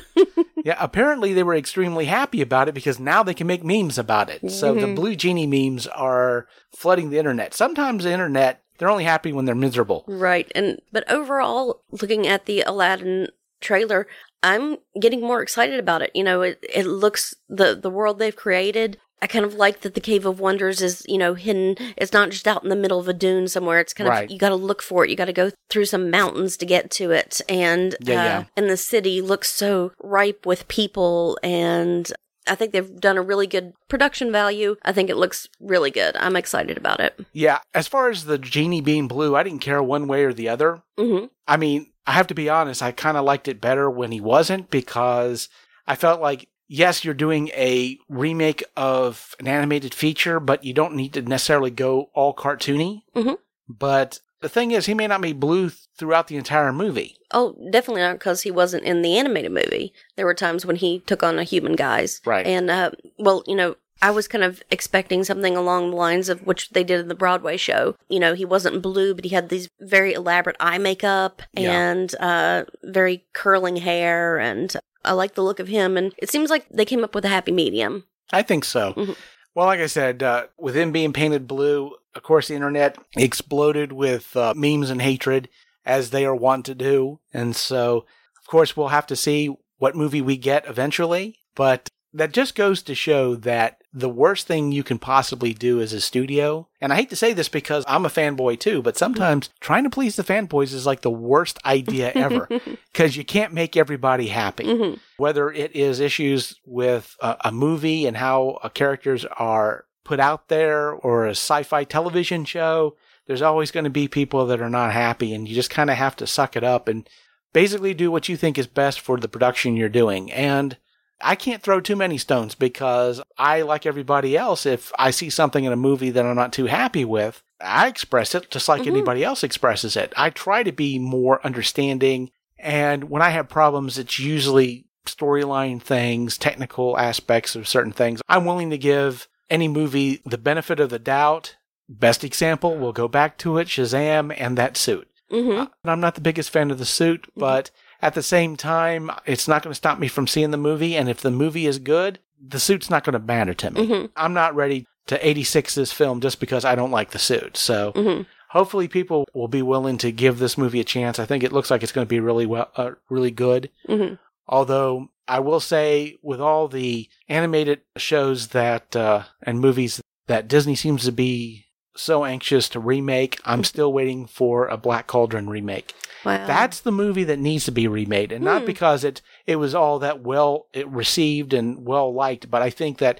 yeah, 0.63 0.77
apparently 0.79 1.33
they 1.33 1.43
were 1.43 1.55
extremely 1.55 2.05
happy 2.05 2.41
about 2.41 2.69
it 2.69 2.75
because 2.75 2.99
now 2.99 3.23
they 3.23 3.33
can 3.33 3.47
make 3.47 3.63
memes 3.63 3.97
about 3.97 4.29
it. 4.29 4.49
So 4.51 4.73
the 4.73 4.81
mm-hmm. 4.81 4.95
blue 4.95 5.15
genie 5.15 5.47
memes 5.47 5.85
are 5.87 6.47
flooding 6.71 7.09
the 7.09 7.17
internet. 7.17 7.53
Sometimes 7.53 8.03
the 8.03 8.11
internet, 8.11 8.63
they're 8.77 8.89
only 8.89 9.03
happy 9.03 9.33
when 9.33 9.45
they're 9.45 9.55
miserable. 9.55 10.05
Right. 10.07 10.49
And 10.55 10.81
but 10.91 11.09
overall, 11.11 11.83
looking 11.91 12.25
at 12.25 12.45
the 12.45 12.61
Aladdin 12.61 13.27
trailer, 13.59 14.07
I'm 14.43 14.77
getting 14.99 15.21
more 15.21 15.41
excited 15.41 15.79
about 15.79 16.01
it. 16.01 16.11
You 16.13 16.23
know, 16.23 16.41
it 16.41 16.59
it 16.73 16.85
looks 16.85 17.35
the 17.49 17.75
the 17.75 17.89
world 17.89 18.19
they've 18.19 18.35
created. 18.35 18.97
I 19.21 19.27
kind 19.27 19.43
of 19.45 19.55
like 19.55 19.81
that 19.81 19.93
the 19.95 19.99
Cave 20.01 20.25
of 20.25 20.39
Wonders 20.39 20.81
is, 20.81 21.03
you 21.07 21.17
know, 21.17 21.33
hidden. 21.33 21.75
It's 21.97 22.13
not 22.13 22.29
just 22.29 22.47
out 22.47 22.63
in 22.63 22.69
the 22.69 22.75
middle 22.75 22.99
of 22.99 23.07
a 23.07 23.13
dune 23.13 23.47
somewhere. 23.47 23.79
It's 23.79 23.93
kind 23.93 24.07
Right. 24.09 24.25
of 24.25 24.31
you 24.31 24.37
got 24.37 24.49
to 24.49 24.55
look 24.55 24.81
for 24.83 25.03
it. 25.03 25.09
You 25.09 25.15
got 25.15 25.25
to 25.25 25.33
go 25.33 25.51
through 25.69 25.85
some 25.85 26.11
mountains 26.11 26.55
to 26.57 26.65
get 26.65 26.91
to 26.91 27.11
it. 27.11 27.41
And 27.49 27.95
Yeah, 28.01 28.21
uh, 28.21 28.23
yeah. 28.25 28.43
and 28.55 28.69
the 28.69 28.77
city 28.77 29.21
looks 29.21 29.51
so 29.51 29.91
ripe 30.01 30.45
with 30.45 30.67
people 30.67 31.37
and 31.43 32.11
I 32.49 32.55
think 32.55 32.71
they've 32.71 32.95
done 33.01 33.17
a 33.17 33.21
really 33.21 33.45
good 33.47 33.73
production 33.89 34.31
value. 34.31 34.77
I 34.83 34.93
think 34.93 35.09
it 35.09 35.17
looks 35.17 35.49
really 35.59 35.91
good. 35.91 36.15
I'm 36.15 36.37
excited 36.37 36.77
about 36.77 37.01
it. 37.01 37.19
Yeah, 37.33 37.59
as 37.73 37.87
far 37.89 38.09
as 38.09 38.23
the 38.23 38.37
genie 38.37 38.79
being 38.79 39.09
blue, 39.09 39.35
I 39.35 39.43
didn't 39.43 39.59
care 39.59 39.83
one 39.83 40.07
way 40.07 40.23
or 40.23 40.31
the 40.33 40.47
other. 40.47 40.81
hmm 40.97 41.25
I 41.45 41.57
mean, 41.57 41.91
I 42.05 42.11
have 42.13 42.27
to 42.27 42.33
be 42.35 42.47
honest, 42.49 42.81
I 42.81 42.91
kind 42.93 43.17
of 43.17 43.25
liked 43.25 43.49
it 43.49 43.59
better 43.59 43.89
when 43.89 44.11
he 44.13 44.21
wasn't 44.21 44.69
because 44.69 45.49
I 45.85 45.95
felt 45.95 46.21
like, 46.21 46.47
yes, 46.67 47.03
you're 47.05 47.13
doing 47.13 47.49
a 47.49 47.97
remake 48.09 48.63
of 48.75 49.35
an 49.39 49.47
animated 49.47 49.93
feature, 49.93 50.39
but 50.39 50.63
you 50.63 50.73
don't 50.73 50.95
need 50.95 51.13
to 51.13 51.21
necessarily 51.21 51.71
go 51.71 52.09
all 52.13 52.33
cartoony. 52.33 53.01
Mhm. 53.15 53.37
But 53.69 54.19
the 54.41 54.49
thing 54.49 54.71
is, 54.71 54.85
he 54.85 54.93
may 54.93 55.07
not 55.07 55.21
be 55.21 55.33
blue 55.33 55.69
throughout 55.97 56.27
the 56.27 56.37
entire 56.37 56.71
movie. 56.71 57.15
Oh, 57.33 57.55
definitely 57.71 58.01
not 58.01 58.13
because 58.19 58.43
he 58.43 58.51
wasn't 58.51 58.83
in 58.83 59.01
the 59.01 59.17
animated 59.17 59.51
movie. 59.51 59.93
There 60.15 60.25
were 60.25 60.33
times 60.33 60.65
when 60.65 60.75
he 60.77 60.99
took 60.99 61.23
on 61.23 61.39
a 61.39 61.43
human 61.43 61.73
guise. 61.75 62.21
Right. 62.25 62.45
And, 62.45 62.69
uh, 62.69 62.91
well, 63.17 63.43
you 63.47 63.55
know, 63.55 63.75
I 63.99 64.11
was 64.11 64.27
kind 64.27 64.43
of 64.43 64.61
expecting 64.69 65.23
something 65.23 65.57
along 65.57 65.89
the 65.89 65.95
lines 65.95 66.29
of 66.29 66.45
which 66.45 66.69
they 66.69 66.83
did 66.83 66.99
in 66.99 67.07
the 67.07 67.15
Broadway 67.15 67.57
show. 67.57 67.95
You 68.09 68.19
know, 68.19 68.35
he 68.35 68.45
wasn't 68.45 68.83
blue, 68.83 69.15
but 69.15 69.25
he 69.25 69.31
had 69.33 69.49
these 69.49 69.69
very 69.79 70.13
elaborate 70.13 70.55
eye 70.59 70.77
makeup 70.77 71.41
Yeah. 71.53 71.71
and 71.71 72.15
uh, 72.19 72.65
very 72.83 73.25
curling 73.33 73.77
hair. 73.77 74.37
And 74.37 74.75
I 75.07 75.13
like 75.13 75.35
the 75.35 75.43
look 75.43 75.59
of 75.59 75.67
him. 75.67 75.97
And 75.97 76.13
it 76.17 76.29
seems 76.29 76.49
like 76.49 76.67
they 76.69 76.85
came 76.85 77.03
up 77.03 77.15
with 77.15 77.25
a 77.25 77.29
happy 77.29 77.51
medium. 77.51 78.03
I 78.31 78.43
think 78.43 78.65
so. 78.65 78.93
Mhm. 78.93 79.15
Well, 79.55 79.65
like 79.65 79.79
I 79.79 79.87
said, 79.87 80.21
uh, 80.21 80.47
with 80.59 80.75
him 80.75 80.91
being 80.91 81.13
painted 81.13 81.47
blue, 81.47 81.95
of 82.13 82.21
course, 82.23 82.47
the 82.47 82.53
internet 82.55 82.97
exploded 83.15 83.91
with 83.91 84.35
uh, 84.35 84.53
memes 84.55 84.89
and 84.89 85.01
hatred, 85.01 85.49
as 85.85 86.09
they 86.09 86.25
are 86.25 86.35
wont 86.35 86.65
to 86.65 86.75
do. 86.75 87.19
And 87.33 87.55
so, 87.55 88.05
of 88.39 88.47
course, 88.47 88.75
we'll 88.77 88.89
have 88.89 89.07
to 89.07 89.15
see 89.15 89.55
what 89.77 89.95
movie 89.95 90.21
we 90.21 90.37
get 90.37 90.67
eventually. 90.67 91.37
But 91.55 91.89
that 92.13 92.33
just 92.33 92.55
goes 92.55 92.83
to 92.83 92.93
show 92.93 93.35
that 93.35 93.77
the 93.97 94.09
worst 94.09 94.45
thing 94.47 94.71
you 94.71 94.83
can 94.83 94.99
possibly 94.99 95.53
do 95.53 95.81
as 95.81 95.91
a 95.93 95.99
studio, 96.01 96.67
and 96.79 96.93
I 96.93 96.97
hate 96.97 97.09
to 97.09 97.15
say 97.15 97.33
this 97.33 97.49
because 97.49 97.83
I'm 97.87 98.05
a 98.05 98.09
fanboy 98.09 98.59
too, 98.59 98.81
but 98.81 98.95
sometimes 98.97 99.49
trying 99.59 99.83
to 99.85 99.89
please 99.89 100.15
the 100.15 100.23
fanboys 100.23 100.73
is 100.73 100.85
like 100.85 101.01
the 101.01 101.09
worst 101.09 101.57
idea 101.65 102.11
ever 102.15 102.47
because 102.93 103.17
you 103.17 103.25
can't 103.25 103.53
make 103.53 103.75
everybody 103.75 104.27
happy 104.27 104.65
Mhm. 104.65 104.99
whether 105.17 105.49
it 105.51 105.75
is 105.75 105.99
issues 105.99 106.59
with 106.65 107.15
a, 107.21 107.37
a 107.45 107.51
movie 107.51 108.05
and 108.05 108.17
how 108.17 108.59
uh, 108.63 108.69
characters 108.69 109.25
are 109.37 109.85
put 110.05 110.19
out 110.19 110.47
there 110.47 110.91
or 110.91 111.25
a 111.25 111.31
sci-fi 111.31 111.83
television 111.83 112.45
show 112.45 112.95
there's 113.25 113.41
always 113.41 113.71
going 113.71 113.83
to 113.83 113.89
be 113.89 114.07
people 114.07 114.45
that 114.45 114.61
are 114.61 114.69
not 114.69 114.93
happy 114.93 115.33
and 115.33 115.49
you 115.49 115.55
just 115.55 115.69
kind 115.69 115.89
of 115.89 115.97
have 115.97 116.15
to 116.15 116.25
suck 116.27 116.55
it 116.55 116.63
up 116.63 116.87
and 116.87 117.09
basically 117.51 117.93
do 117.93 118.09
what 118.11 118.29
you 118.29 118.37
think 118.37 118.57
is 118.57 118.67
best 118.67 118.99
for 119.01 119.19
the 119.19 119.27
production 119.27 119.75
you're 119.75 119.89
doing 119.89 120.31
and 120.31 120.77
I 121.21 121.35
can't 121.35 121.63
throw 121.63 121.79
too 121.81 121.95
many 121.95 122.17
stones 122.17 122.53
because 122.55 123.21
I, 123.37 123.61
like 123.63 123.85
everybody 123.85 124.37
else, 124.37 124.65
if 124.65 124.91
I 124.99 125.11
see 125.11 125.29
something 125.29 125.63
in 125.63 125.73
a 125.73 125.77
movie 125.77 126.11
that 126.11 126.25
I'm 126.25 126.35
not 126.35 126.53
too 126.53 126.65
happy 126.67 127.05
with, 127.05 127.41
I 127.59 127.87
express 127.87 128.35
it 128.35 128.51
just 128.51 128.67
like 128.69 128.83
Mhm. 128.83 128.87
anybody 128.87 129.23
else 129.23 129.43
expresses 129.43 129.95
it. 129.95 130.13
I 130.15 130.29
try 130.29 130.61
to 130.63 130.71
be 130.71 130.99
more 130.99 131.43
understanding 131.45 132.29
and 132.59 133.09
when 133.09 133.21
I 133.21 133.29
have 133.29 133.49
problems, 133.49 133.97
it's 133.99 134.17
usually 134.17 134.85
storyline 135.05 135.81
things, 135.81 136.37
technical 136.37 136.97
aspects 136.97 137.55
of 137.55 137.67
certain 137.67 137.91
things. 137.93 138.21
I'm 138.27 138.45
willing 138.45 138.69
to 138.71 138.77
give 138.77 139.27
any 139.49 139.67
movie 139.67 140.21
the 140.25 140.37
benefit 140.37 140.79
of 140.79 140.89
the 140.89 140.99
doubt. 140.99 141.55
Best 141.87 142.23
example, 142.23 142.75
we'll 142.75 142.93
go 142.93 143.07
back 143.07 143.37
to 143.39 143.57
it 143.57 143.67
Shazam 143.67 144.33
and 144.37 144.57
that 144.57 144.75
suit. 144.75 145.07
Mm-hmm. 145.31 145.59
Uh, 145.59 145.65
I'm 145.85 145.99
not 145.99 146.15
the 146.15 146.21
biggest 146.21 146.49
fan 146.49 146.71
of 146.71 146.79
the 146.79 146.85
suit, 146.85 147.27
but 147.35 147.69
at 148.01 148.13
the 148.13 148.23
same 148.23 148.55
time, 148.55 149.11
it's 149.25 149.47
not 149.47 149.63
going 149.63 149.71
to 149.71 149.75
stop 149.75 149.99
me 149.99 150.07
from 150.07 150.27
seeing 150.27 150.51
the 150.51 150.57
movie. 150.57 150.95
And 150.95 151.09
if 151.09 151.21
the 151.21 151.31
movie 151.31 151.65
is 151.65 151.79
good, 151.79 152.19
the 152.45 152.59
suit's 152.59 152.89
not 152.89 153.03
going 153.03 153.13
to 153.13 153.19
matter 153.19 153.53
to 153.55 153.71
me. 153.71 153.85
hmm 153.87 154.05
I'm 154.15 154.33
not 154.33 154.55
ready 154.55 154.85
to 155.07 155.27
86 155.27 155.75
this 155.75 155.91
film 155.91 156.21
just 156.21 156.39
because 156.39 156.65
I 156.65 156.75
don't 156.75 156.91
like 156.91 157.11
the 157.11 157.19
suit. 157.19 157.57
So 157.57 157.91
hmm 157.95 158.21
hopefully 158.49 158.87
people 158.87 159.27
will 159.33 159.49
be 159.49 159.61
willing 159.61 159.97
to 159.97 160.11
give 160.11 160.39
this 160.39 160.57
movie 160.57 160.79
a 160.79 160.83
chance. 160.85 161.19
I 161.19 161.25
think 161.25 161.43
it 161.43 161.51
looks 161.51 161.69
like 161.69 161.83
it's 161.83 161.91
going 161.91 162.05
to 162.07 162.09
be 162.09 162.19
really 162.21 162.45
well, 162.45 162.69
uh, 162.77 162.91
really 163.09 163.31
good. 163.31 163.69
hmm 163.87 164.13
Although 164.47 165.09
I 165.27 165.39
will 165.41 165.59
say, 165.59 166.15
with 166.21 166.39
all 166.39 166.69
the 166.69 167.09
animated 167.27 167.81
shows 167.97 168.47
that 168.49 168.95
uh, 168.95 169.23
and 169.43 169.59
movies 169.59 170.01
that 170.27 170.47
Disney 170.47 170.75
seems 170.75 171.03
to 171.03 171.11
be 171.11 171.65
so 171.97 172.23
anxious 172.25 172.69
to 172.69 172.79
remake, 172.79 173.39
I'm 173.45 173.63
still 173.63 173.91
waiting 173.91 174.25
for 174.27 174.67
a 174.67 174.77
Black 174.77 175.07
Cauldron 175.07 175.49
remake. 175.49 175.93
Wow. 176.25 176.45
That's 176.47 176.79
the 176.79 176.91
movie 176.91 177.23
that 177.25 177.39
needs 177.39 177.65
to 177.65 177.71
be 177.71 177.87
remade, 177.87 178.31
and 178.31 178.43
not 178.43 178.61
Hmm. 178.61 178.65
because 178.67 179.03
it 179.03 179.21
it 179.45 179.57
was 179.57 179.73
all 179.75 179.99
that 179.99 180.21
well 180.21 180.67
it 180.73 180.87
received 180.89 181.53
and 181.53 181.85
well 181.85 182.13
liked, 182.13 182.49
but 182.49 182.61
I 182.61 182.69
think 182.69 182.97
that 182.99 183.19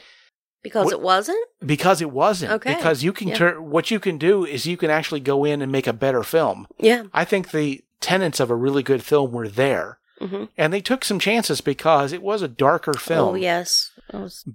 because 0.64 0.92
it 0.92 1.00
wasn't? 1.02 1.48
because 1.66 2.02
it 2.02 2.12
wasn't. 2.12 2.52
Okay. 2.54 2.76
Because 2.76 3.04
you 3.04 3.14
can 3.14 3.30
Yeah. 3.30 3.36
turn 3.36 3.70
what 3.70 3.92
you 3.92 4.00
can 4.00 4.18
do 4.18 4.44
is 4.46 4.66
you 4.66 4.76
can 4.78 4.90
actually 4.90 5.22
go 5.22 5.46
in 5.46 5.62
and 5.62 5.72
make 5.72 5.88
a 5.88 5.94
better 5.94 6.24
film. 6.24 6.68
Yeah. 6.80 7.04
I 7.14 7.24
think 7.24 7.52
the 7.52 7.82
tenets 8.02 8.40
of 8.40 8.50
a 8.50 8.56
really 8.56 8.84
good 8.84 9.04
film 9.04 9.32
were 9.32 9.48
there. 9.48 9.97
Hmm 10.20 10.46
And 10.58 10.74
they 10.74 10.82
took 10.82 11.04
some 11.06 11.20
chances 11.20 11.62
because 11.62 12.12
it 12.14 12.22
was 12.22 12.42
a 12.42 12.48
darker 12.48 12.94
film. 12.94 13.30
Oh, 13.30 13.36
yes. 13.36 13.92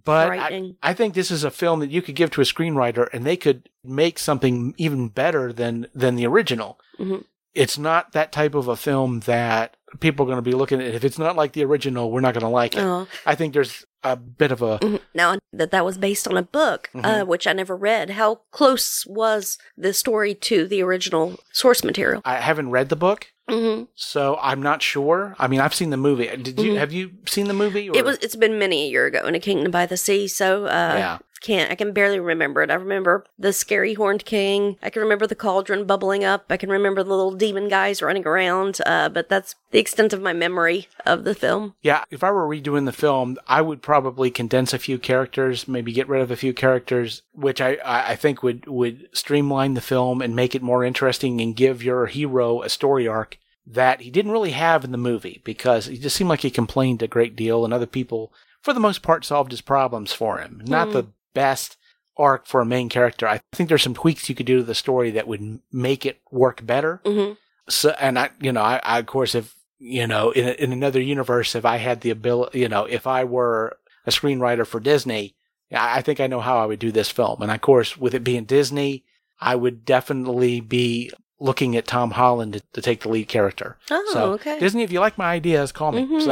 But 0.04 0.30
I. 0.30 0.72
I 0.82 0.94
think 0.94 1.14
this 1.14 1.30
is 1.30 1.44
a 1.44 1.50
film 1.50 1.80
that 1.80 1.90
you 1.90 2.02
could 2.02 2.14
give 2.16 2.30
to 2.32 2.40
a 2.40 2.44
screenwriter 2.44 3.08
and 3.12 3.24
they 3.24 3.36
could 3.36 3.68
make 3.84 4.18
something 4.18 4.74
even 4.78 5.08
better 5.08 5.52
than, 5.52 5.86
than 5.94 6.16
the 6.16 6.26
original. 6.26 6.78
Mhm. 6.98 7.24
It's 7.54 7.76
not 7.76 8.12
that 8.12 8.32
type 8.32 8.54
of 8.54 8.66
a 8.66 8.76
film 8.76 9.20
that 9.20 9.76
people 10.00 10.24
are 10.24 10.26
going 10.28 10.38
to 10.38 10.42
be 10.42 10.54
looking 10.56 10.80
at. 10.80 10.94
If 10.94 11.04
it's 11.04 11.18
not 11.18 11.36
like 11.36 11.52
the 11.52 11.64
original, 11.64 12.10
we're 12.10 12.20
not 12.22 12.32
going 12.32 12.40
to 12.44 12.48
like 12.48 12.74
it. 12.74 12.80
Oh. 12.82 13.06
I 13.26 13.34
think 13.34 13.52
there's 13.52 13.84
a 14.02 14.16
bit 14.16 14.50
of 14.52 14.62
a. 14.62 14.78
Mhm. 14.78 15.00
Now 15.14 15.36
that 15.52 15.70
that 15.70 15.84
was 15.84 15.98
based 15.98 16.26
on 16.26 16.38
a 16.38 16.42
book, 16.42 16.88
uh, 16.94 17.00
Mhm. 17.02 17.26
which 17.26 17.46
I 17.46 17.52
never 17.52 17.76
read. 17.76 18.10
How 18.10 18.36
close 18.52 19.04
was 19.06 19.58
the 19.76 19.92
story 19.92 20.34
to 20.34 20.66
the 20.66 20.82
original 20.82 21.38
source 21.52 21.84
material? 21.84 22.22
I 22.24 22.36
haven't 22.36 22.70
read 22.70 22.88
the 22.88 22.96
book. 22.96 23.26
Hmm 23.52 23.82
So 23.94 24.38
I'm 24.40 24.62
not 24.62 24.80
sure. 24.82 25.36
I 25.38 25.46
mean, 25.46 25.60
I've 25.60 25.74
seen 25.74 25.90
the 25.90 25.96
movie. 25.98 26.26
Did 26.28 26.58
you 26.58 26.72
Mhm. 26.72 26.78
have 26.78 26.92
you 26.92 27.10
seen 27.26 27.48
the 27.48 27.54
movie? 27.54 27.90
Or? 27.90 27.96
It 27.98 28.04
was. 28.04 28.16
It's 28.18 28.36
been 28.36 28.58
many 28.58 28.86
a 28.86 28.90
year 28.90 29.06
ago 29.06 29.26
in 29.26 29.34
a 29.34 29.40
kingdom 29.40 29.70
by 29.70 29.84
the 29.86 29.96
sea. 29.96 30.26
So 30.28 30.64
uh, 30.66 30.94
Yeah. 30.98 31.18
can't. 31.42 31.70
I 31.72 31.74
can 31.74 31.92
barely 31.92 32.20
remember 32.20 32.62
it. 32.62 32.70
I 32.70 32.74
remember 32.74 33.24
the 33.38 33.52
scary 33.52 33.94
horned 33.94 34.24
king. 34.24 34.76
I 34.82 34.90
can 34.90 35.02
remember 35.02 35.26
the 35.26 35.34
cauldron 35.34 35.84
bubbling 35.86 36.22
up. 36.24 36.44
I 36.48 36.56
can 36.56 36.70
remember 36.70 37.02
the 37.02 37.10
little 37.10 37.32
demon 37.34 37.66
guys 37.68 38.00
running 38.00 38.24
around. 38.26 38.80
Uh, 38.86 39.08
but 39.08 39.28
that's 39.28 39.56
the 39.72 39.80
extent 39.80 40.12
of 40.12 40.22
my 40.22 40.32
memory 40.32 40.86
of 41.04 41.24
the 41.24 41.34
film. 41.34 41.74
Yeah, 41.82 42.04
if 42.12 42.22
I 42.22 42.30
were 42.30 42.46
redoing 42.48 42.86
the 42.86 42.92
film, 42.92 43.38
I 43.48 43.60
would 43.60 43.82
probably 43.82 44.30
condense 44.30 44.72
a 44.72 44.78
few 44.78 44.98
characters, 44.98 45.66
maybe 45.66 45.92
get 45.92 46.08
rid 46.08 46.22
of 46.22 46.30
a 46.30 46.36
few 46.36 46.54
characters, 46.54 47.22
which 47.34 47.60
I, 47.60 47.74
I 47.84 48.12
I 48.12 48.16
think 48.16 48.42
would, 48.44 48.66
would 48.66 49.08
streamline 49.12 49.74
the 49.74 49.80
film 49.80 50.22
and 50.22 50.36
make 50.36 50.54
it 50.54 50.62
more 50.62 50.84
interesting 50.84 51.40
and 51.40 51.56
give 51.56 51.82
your 51.82 52.06
hero 52.06 52.62
a 52.62 52.68
story 52.68 53.08
arc 53.08 53.38
that 53.66 54.00
he 54.00 54.10
didn't 54.10 54.32
really 54.32 54.50
have 54.52 54.84
in 54.84 54.92
the 54.92 54.98
movie 54.98 55.40
because 55.44 55.86
he 55.86 55.96
just 55.98 56.16
seemed 56.16 56.30
like 56.30 56.40
he 56.40 56.50
complained 56.50 57.02
a 57.02 57.06
great 57.08 57.36
deal 57.36 57.64
and 57.64 57.72
other 57.72 57.86
people, 57.86 58.32
for 58.60 58.72
the 58.72 58.80
most 58.80 59.02
part, 59.02 59.24
solved 59.24 59.50
his 59.52 59.60
problems 59.60 60.12
for 60.12 60.38
him. 60.38 60.60
Not 60.64 60.88
Hmm. 60.88 60.92
the 60.94 61.06
best 61.34 61.76
arc 62.16 62.46
for 62.46 62.60
a 62.60 62.66
main 62.66 62.88
character. 62.88 63.26
I 63.26 63.40
think 63.52 63.68
there's 63.68 63.82
some 63.82 63.94
tweaks 63.94 64.28
you 64.28 64.34
could 64.34 64.46
do 64.46 64.58
to 64.58 64.62
the 64.64 64.74
story 64.74 65.10
that 65.12 65.26
would 65.28 65.60
make 65.72 66.04
it 66.04 66.20
work 66.30 66.64
better. 66.66 67.00
hmm 67.06 67.32
So, 67.68 67.90
and 68.00 68.18
I, 68.18 68.30
you 68.40 68.52
know, 68.52 68.60
I, 68.62 68.80
I 68.82 68.98
of 68.98 69.06
course, 69.06 69.34
if 69.34 69.54
you 69.78 70.06
know, 70.06 70.30
in 70.30 70.48
in 70.56 70.72
another 70.72 71.00
universe, 71.00 71.54
if 71.54 71.64
I 71.64 71.76
had 71.78 72.00
the 72.02 72.10
ability, 72.10 72.60
you 72.60 72.68
know, 72.68 72.84
if 72.84 73.06
I 73.06 73.24
were 73.24 73.78
a 74.06 74.10
screenwriter 74.10 74.66
for 74.66 74.78
Disney, 74.80 75.34
I 75.72 75.98
I 75.98 76.02
think 76.02 76.20
I 76.20 76.26
know 76.26 76.40
how 76.40 76.58
I 76.58 76.66
would 76.66 76.78
do 76.80 76.92
this 76.92 77.10
film. 77.10 77.40
And 77.42 77.50
of 77.50 77.60
course, 77.60 77.96
with 77.96 78.14
it 78.14 78.22
being 78.24 78.44
Disney, 78.44 79.04
I 79.40 79.56
would 79.56 79.84
definitely 79.84 80.60
be 80.60 81.10
looking 81.42 81.76
at 81.76 81.86
Tom 81.86 82.12
Holland 82.12 82.52
to, 82.54 82.60
to 82.74 82.80
take 82.82 83.00
the 83.00 83.08
lead 83.08 83.28
character. 83.28 83.76
Oh, 83.90 84.10
so, 84.12 84.32
okay. 84.34 84.58
Disney, 84.60 84.82
if 84.82 84.92
you 84.92 85.00
like 85.00 85.18
my 85.18 85.32
ideas, 85.32 85.72
call 85.72 85.92
me. 85.92 86.04
Mhm. 86.06 86.22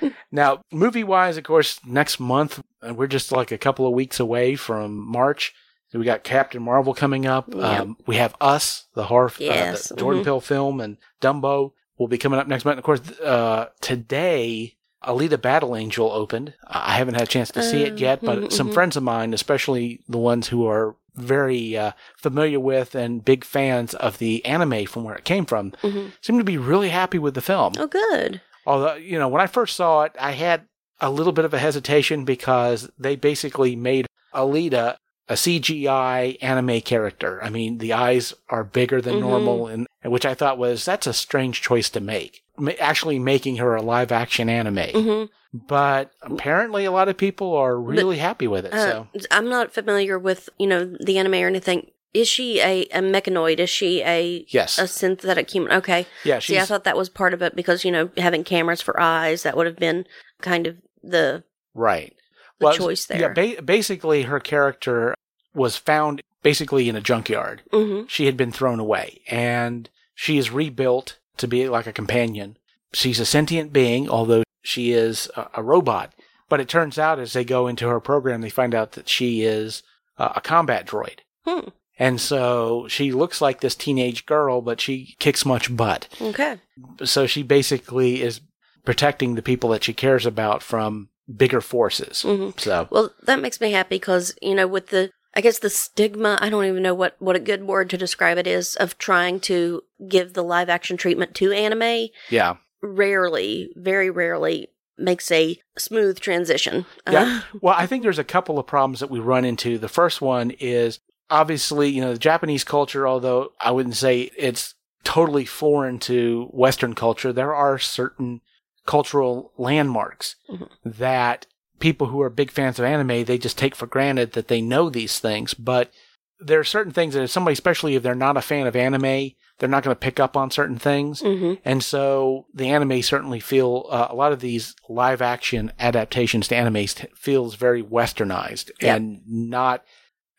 So, 0.00 0.10
now, 0.32 0.60
movie 0.70 1.04
wise, 1.04 1.36
of 1.36 1.44
course, 1.44 1.80
next 1.84 2.20
month, 2.20 2.62
we're 2.82 3.06
just 3.06 3.32
like 3.32 3.50
a 3.50 3.58
couple 3.58 3.86
of 3.86 3.92
weeks 3.92 4.20
away 4.20 4.54
from 4.56 4.96
March. 4.96 5.54
We 5.92 6.04
got 6.04 6.22
Captain 6.22 6.62
Marvel 6.62 6.92
coming 6.94 7.24
up. 7.26 7.52
Yep. 7.54 7.64
Um, 7.64 7.96
we 8.06 8.16
have 8.16 8.34
Us, 8.40 8.86
the 8.94 9.04
horror, 9.04 9.32
Yes. 9.38 9.90
uh, 9.90 9.94
the 9.94 10.00
Jordan 10.00 10.20
Mhm. 10.22 10.26
Peele 10.26 10.40
film, 10.40 10.80
and 10.80 10.98
Dumbo 11.22 11.72
will 11.98 12.08
be 12.08 12.18
coming 12.18 12.38
up 12.38 12.46
next 12.46 12.64
month. 12.66 12.76
Of 12.78 12.84
course, 12.84 13.00
uh, 13.20 13.70
today, 13.80 14.74
Alita 15.04 15.40
Battle 15.40 15.74
Angel 15.74 16.10
opened. 16.12 16.52
I 16.66 16.92
haven't 16.96 17.14
had 17.14 17.22
a 17.24 17.26
chance 17.26 17.50
to 17.52 17.62
see 17.62 17.82
it 17.84 17.94
Uh, 17.94 17.96
yet, 17.96 18.20
but 18.22 18.38
mhm, 18.38 18.52
some 18.52 18.68
mhm. 18.70 18.74
friends 18.74 18.96
of 18.96 19.02
mine, 19.02 19.32
especially 19.32 20.02
the 20.08 20.18
ones 20.18 20.48
who 20.48 20.66
are 20.66 20.96
very 21.18 21.76
uh, 21.76 21.92
familiar 22.16 22.60
with 22.60 22.94
and 22.94 23.24
big 23.24 23.44
fans 23.44 23.94
of 23.94 24.18
the 24.18 24.44
anime 24.44 24.86
from 24.86 25.04
where 25.04 25.14
it 25.16 25.24
came 25.24 25.44
from, 25.46 25.72
Mhm. 25.82 26.12
seem 26.22 26.38
to 26.38 26.44
be 26.44 26.58
really 26.58 26.88
happy 26.88 27.18
with 27.18 27.34
the 27.34 27.40
film. 27.40 27.72
Oh, 27.78 27.86
good. 27.86 28.40
Although, 28.66 28.94
you 28.94 29.18
know, 29.18 29.28
when 29.28 29.40
I 29.42 29.46
first 29.46 29.76
saw 29.76 30.02
it, 30.02 30.12
I 30.20 30.32
had 30.32 30.66
a 31.00 31.10
little 31.10 31.32
bit 31.32 31.44
of 31.44 31.54
a 31.54 31.58
hesitation 31.58 32.24
because 32.24 32.90
they 32.98 33.16
basically 33.16 33.76
made 33.76 34.06
Alita 34.34 34.96
a 35.30 35.36
CGI 35.36 36.38
anime 36.40 36.80
character. 36.80 37.42
I 37.42 37.50
mean, 37.50 37.78
the 37.78 37.92
eyes 37.92 38.32
are 38.48 38.64
bigger 38.64 39.00
than 39.00 39.16
Mhm. 39.16 39.20
normal, 39.20 39.66
and 39.66 39.86
which 40.02 40.24
I 40.24 40.34
thought 40.34 40.58
was 40.58 40.84
that's 40.84 41.06
a 41.06 41.12
strange 41.12 41.60
choice 41.60 41.90
to 41.90 42.00
make. 42.00 42.42
Actually, 42.80 43.18
making 43.18 43.56
her 43.56 43.76
a 43.76 43.82
live 43.82 44.12
action 44.12 44.48
anime, 44.48 44.90
hmm 44.90 45.24
but 45.54 46.10
apparently, 46.20 46.84
a 46.84 46.90
lot 46.90 47.08
of 47.08 47.16
people 47.16 47.54
are 47.56 47.78
really 47.80 48.18
happy 48.18 48.46
with 48.46 48.66
it. 48.66 48.72
Uh, 48.74 49.06
so, 49.16 49.26
I'm 49.30 49.48
not 49.48 49.72
familiar 49.72 50.18
with 50.18 50.50
you 50.58 50.66
know 50.66 50.96
the 51.00 51.18
anime 51.18 51.34
or 51.34 51.46
anything. 51.46 51.90
Is 52.14 52.28
she 52.28 52.60
a, 52.60 52.82
a 52.92 53.00
mechanoid? 53.00 53.58
Is 53.58 53.70
she 53.70 54.02
a 54.02 54.44
yes, 54.48 54.78
a 54.78 54.86
synthetic 54.86 55.50
human? 55.50 55.72
Okay. 55.72 56.06
yeah, 56.24 56.38
See, 56.38 56.58
I 56.58 56.64
thought 56.64 56.84
that 56.84 56.96
was 56.96 57.08
part 57.08 57.32
of 57.34 57.42
it 57.42 57.54
because 57.56 57.84
you 57.84 57.90
know 57.90 58.10
having 58.16 58.44
cameras 58.44 58.80
for 58.80 59.00
eyes 59.00 59.42
that 59.42 59.56
would 59.56 59.66
have 59.66 59.76
been 59.76 60.06
kind 60.42 60.66
of 60.66 60.76
the 61.02 61.44
right. 61.74 62.14
the 62.58 62.72
choice 62.72 63.06
there. 63.06 63.20
Yeah, 63.20 63.28
ba- 63.28 63.62
basically, 63.62 64.22
her 64.22 64.40
character 64.40 65.14
was 65.54 65.76
found 65.76 66.22
basically 66.42 66.88
in 66.88 66.96
a 66.96 67.00
junkyard. 67.00 67.62
hmm 67.72 68.02
she 68.06 68.26
had 68.26 68.36
been 68.36 68.52
thrown 68.52 68.80
away 68.80 69.20
and 69.28 69.88
she 70.14 70.38
is 70.38 70.50
rebuilt 70.50 71.18
to 71.38 71.48
be 71.48 71.68
like 71.68 71.86
a 71.86 71.92
companion. 71.92 72.56
She's 72.92 73.20
a 73.20 73.26
sentient 73.26 73.72
being, 73.72 74.08
although 74.08 74.42
she 74.62 74.92
is 74.92 75.30
a, 75.36 75.48
a 75.54 75.62
robot. 75.62 76.12
But 76.48 76.60
it 76.60 76.68
turns 76.68 76.98
out 76.98 77.18
as 77.18 77.32
they 77.34 77.44
go 77.44 77.66
into 77.66 77.88
her 77.88 78.00
program, 78.00 78.40
they 78.40 78.48
find 78.50 78.74
out 78.74 78.92
that 78.92 79.08
she 79.08 79.42
is 79.42 79.82
uh, 80.16 80.32
a 80.36 80.40
combat 80.40 80.86
droid. 80.86 81.18
Hmm. 81.44 81.68
And 81.98 82.20
so 82.20 82.86
she 82.88 83.10
looks 83.12 83.40
like 83.40 83.60
this 83.60 83.74
teenage 83.74 84.24
girl, 84.24 84.60
but 84.62 84.80
she 84.80 85.16
kicks 85.18 85.44
much 85.44 85.74
butt. 85.76 86.08
Okay. 86.20 86.58
So 87.04 87.26
she 87.26 87.42
basically 87.42 88.22
is 88.22 88.40
protecting 88.84 89.34
the 89.34 89.42
people 89.42 89.70
that 89.70 89.84
she 89.84 89.92
cares 89.92 90.24
about 90.24 90.62
from 90.62 91.08
bigger 91.36 91.60
forces. 91.60 92.22
Mhm. 92.24 92.58
So, 92.58 92.88
Well, 92.90 93.10
that 93.24 93.40
makes 93.40 93.60
me 93.60 93.72
happy 93.72 93.96
because 93.96 94.34
you 94.40 94.54
know, 94.54 94.66
with 94.66 94.86
the 94.88 95.10
I 95.38 95.40
guess 95.40 95.60
the 95.60 95.70
stigma, 95.70 96.36
I 96.40 96.48
don't 96.50 96.64
even 96.64 96.82
know 96.82 96.94
what 96.94 97.14
what 97.20 97.36
a 97.36 97.40
good 97.40 97.62
word 97.64 97.88
to 97.90 97.96
describe 97.96 98.38
it 98.38 98.48
is 98.48 98.74
of 98.74 98.98
trying 98.98 99.38
to 99.42 99.82
give 100.08 100.32
the 100.32 100.42
live 100.42 100.68
action 100.68 100.96
treatment 100.96 101.34
to 101.36 101.52
anime. 101.52 102.08
yeah. 102.28 102.56
Rarely, 102.82 103.70
very 103.76 104.10
rarely 104.10 104.68
makes 104.98 105.30
a 105.30 105.60
smooth 105.78 106.18
transition. 106.18 106.86
Yeah. 107.08 107.40
Uh, 107.52 107.58
Well, 107.62 107.74
I 107.78 107.86
think 107.86 108.02
there's 108.02 108.18
a 108.18 108.24
couple 108.24 108.58
of 108.58 108.66
problems 108.66 108.98
that 108.98 109.10
we 109.10 109.20
run 109.20 109.44
into. 109.44 109.78
The 109.78 109.88
first 109.88 110.20
one 110.20 110.50
is 110.58 110.98
obviously, 111.30 111.88
you 111.88 112.00
know, 112.00 112.12
the 112.14 112.18
Japanese 112.18 112.64
culture, 112.64 113.06
although 113.06 113.52
I 113.60 113.70
wouldn't 113.70 113.94
say 113.96 114.30
it's 114.36 114.74
totally 115.04 115.44
foreign 115.44 116.00
to 116.00 116.48
Western 116.52 116.94
culture, 116.94 117.32
there 117.32 117.54
are 117.54 117.78
certain 117.78 118.40
cultural 118.86 119.52
landmarks 119.56 120.34
Mhm. 120.50 120.68
that 120.84 121.46
people 121.78 122.08
who 122.08 122.20
are 122.22 122.30
big 122.30 122.50
fans 122.50 122.78
of 122.78 122.84
anime, 122.84 123.24
they 123.24 123.38
just 123.38 123.58
take 123.58 123.74
for 123.74 123.86
granted 123.86 124.32
that 124.32 124.48
they 124.48 124.60
know 124.60 124.88
these 124.90 125.18
things. 125.18 125.54
But 125.54 125.92
there 126.40 126.60
are 126.60 126.64
certain 126.64 126.92
things 126.92 127.14
that 127.14 127.22
if 127.24 127.30
somebody, 127.30 127.52
especially 127.52 127.94
if 127.96 128.02
they're 128.02 128.14
not 128.14 128.36
a 128.36 128.42
fan 128.42 128.66
of 128.66 128.76
anime, 128.76 129.30
they're 129.58 129.68
not 129.68 129.82
going 129.82 129.94
to 129.94 129.98
pick 129.98 130.20
up 130.20 130.36
on 130.36 130.50
certain 130.52 130.78
things. 130.78 131.20
mhm. 131.20 131.58
And 131.64 131.82
so 131.82 132.46
the 132.54 132.68
anime 132.68 133.02
certainly 133.02 133.40
feel 133.40 133.86
uh, 133.90 134.06
a 134.08 134.14
lot 134.14 134.30
of 134.32 134.38
these 134.40 134.76
live 134.88 135.20
action 135.20 135.72
adaptations 135.80 136.46
to 136.48 136.56
anime 136.56 136.86
feels 137.16 137.56
very 137.56 137.82
westernized 137.82 138.70
Yep. 138.80 138.96
and 138.96 139.20
not 139.26 139.84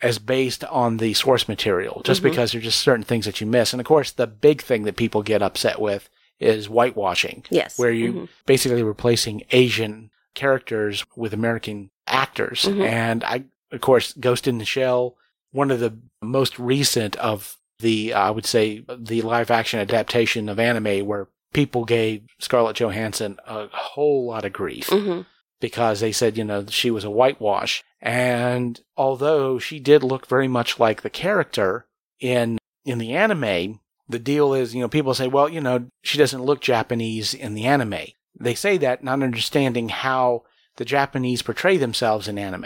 as 0.01 0.19
based 0.19 0.63
on 0.63 0.97
the 0.97 1.13
source 1.13 1.49
material 1.49 2.01
just 2.05 2.21
Mhm. 2.21 2.29
because 2.31 2.51
there's 2.53 2.63
just 2.63 2.79
certain 2.81 3.03
things 3.03 3.25
that 3.25 3.41
you 3.41 3.47
miss. 3.47 3.73
And 3.73 3.81
of 3.81 3.85
course, 3.85 4.11
the 4.11 4.27
big 4.27 4.61
thing 4.61 4.83
that 4.83 4.95
people 4.95 5.21
get 5.21 5.41
upset 5.41 5.81
with 5.81 6.07
is 6.39 6.67
whitewashing, 6.67 7.43
Yes. 7.49 7.77
where 7.77 7.91
you 7.91 8.13
Mhm. 8.13 8.27
basically 8.45 8.83
replacing 8.83 9.43
Asian 9.51 10.09
characters 10.39 11.05
with 11.15 11.33
American 11.33 11.89
actors. 12.07 12.63
Mhm. 12.63 12.85
And 12.87 13.23
I, 13.23 13.43
of 13.71 13.81
course, 13.81 14.13
Ghost 14.13 14.47
in 14.47 14.57
the 14.57 14.65
Shell, 14.65 15.15
one 15.51 15.69
of 15.71 15.79
the 15.79 15.93
most 16.21 16.57
recent 16.57 17.15
of 17.17 17.57
the, 17.79 18.13
I 18.13 18.29
would 18.31 18.45
say, 18.45 18.83
the 18.87 19.21
live 19.21 19.51
action 19.51 19.79
adaptation 19.79 20.49
of 20.49 20.59
anime 20.59 21.05
where 21.05 21.27
people 21.53 21.85
gave 21.85 22.21
Scarlett 22.39 22.77
Johansson 22.77 23.37
a 23.45 23.67
whole 23.71 24.27
lot 24.27 24.45
of 24.45 24.53
grief 24.53 24.87
Mhm. 24.87 25.25
because 25.59 25.99
they 25.99 26.11
said, 26.11 26.37
you 26.37 26.43
know, 26.43 26.65
she 26.69 26.91
was 26.91 27.03
a 27.03 27.09
whitewash. 27.09 27.83
And 28.01 28.79
although 28.95 29.59
she 29.59 29.79
did 29.79 30.03
look 30.03 30.25
very 30.27 30.47
much 30.47 30.79
like 30.79 31.01
the 31.01 31.09
character 31.09 31.85
in 32.19 32.57
in 32.85 32.97
the 32.97 33.13
anime, 33.13 33.79
the 34.07 34.19
deal 34.19 34.53
is, 34.53 34.73
you 34.73 34.81
know, 34.81 34.87
people 34.87 35.13
say, 35.13 35.27
well, 35.27 35.47
you 35.49 35.61
know, 35.61 35.85
she 36.03 36.17
doesn't 36.17 36.43
look 36.43 36.59
Japanese 36.61 37.33
in 37.33 37.53
the 37.53 37.65
anime. 37.65 38.05
They 38.39 38.55
say 38.55 38.77
that 38.77 39.03
not 39.03 39.21
understanding 39.23 39.89
how 39.89 40.43
the 40.77 40.85
Japanese 40.85 41.41
portray 41.41 41.77
themselves 41.77 42.27
in 42.27 42.37
anime. 42.37 42.65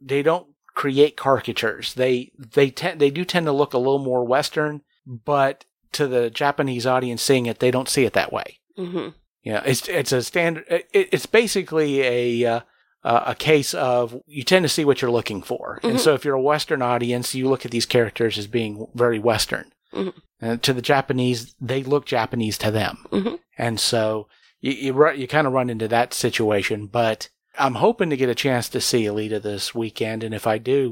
They 0.00 0.22
don't 0.22 0.46
create 0.74 1.16
caricatures. 1.16 1.94
They 1.94 2.30
they 2.38 2.70
tend 2.70 3.00
they 3.00 3.10
do 3.10 3.24
tend 3.24 3.46
to 3.46 3.52
look 3.52 3.74
a 3.74 3.78
little 3.78 3.98
more 3.98 4.24
western, 4.24 4.82
but 5.06 5.64
to 5.92 6.06
the 6.06 6.30
Japanese 6.30 6.86
audience 6.86 7.22
seeing 7.22 7.46
it, 7.46 7.58
they 7.58 7.70
don't 7.70 7.88
see 7.88 8.04
it 8.04 8.12
that 8.12 8.32
way. 8.32 8.58
Mhm. 8.78 9.14
You 9.42 9.52
know, 9.54 9.62
it's 9.64 9.88
it's 9.88 10.12
a 10.12 10.22
standard. 10.22 10.64
It, 10.68 11.08
it's 11.12 11.26
basically 11.26 12.02
a 12.02 12.44
uh, 12.46 12.60
a 13.02 13.34
case 13.34 13.74
of 13.74 14.20
you 14.26 14.42
tend 14.44 14.64
to 14.64 14.68
see 14.68 14.84
what 14.84 15.00
you're 15.02 15.10
looking 15.10 15.42
for, 15.42 15.80
and 15.82 15.94
Mhm. 15.96 16.00
so 16.00 16.14
if 16.14 16.24
you're 16.24 16.34
a 16.34 16.40
Western 16.42 16.82
audience, 16.82 17.34
you 17.34 17.48
look 17.48 17.64
at 17.64 17.70
these 17.70 17.86
characters 17.86 18.36
as 18.38 18.46
being 18.46 18.86
very 18.94 19.18
Western. 19.18 19.72
Mhm. 19.94 20.12
And 20.40 20.62
to 20.62 20.72
the 20.72 20.82
Japanese, 20.82 21.54
they 21.60 21.82
look 21.82 22.06
Japanese 22.06 22.58
to 22.58 22.70
them, 22.70 23.06
Mhm. 23.10 23.38
and 23.56 23.80
so 23.80 24.28
you 24.60 24.72
you, 24.72 25.10
you 25.12 25.28
kind 25.28 25.46
of 25.46 25.52
run 25.52 25.70
into 25.70 25.88
that 25.88 26.12
situation. 26.14 26.86
But 26.86 27.28
I'm 27.58 27.74
hoping 27.76 28.10
to 28.10 28.16
get 28.16 28.28
a 28.28 28.34
chance 28.34 28.68
to 28.68 28.80
see 28.80 29.04
Alita 29.04 29.42
this 29.42 29.74
weekend, 29.74 30.22
and 30.22 30.32
if 30.34 30.46
I 30.46 30.58
do, 30.58 30.90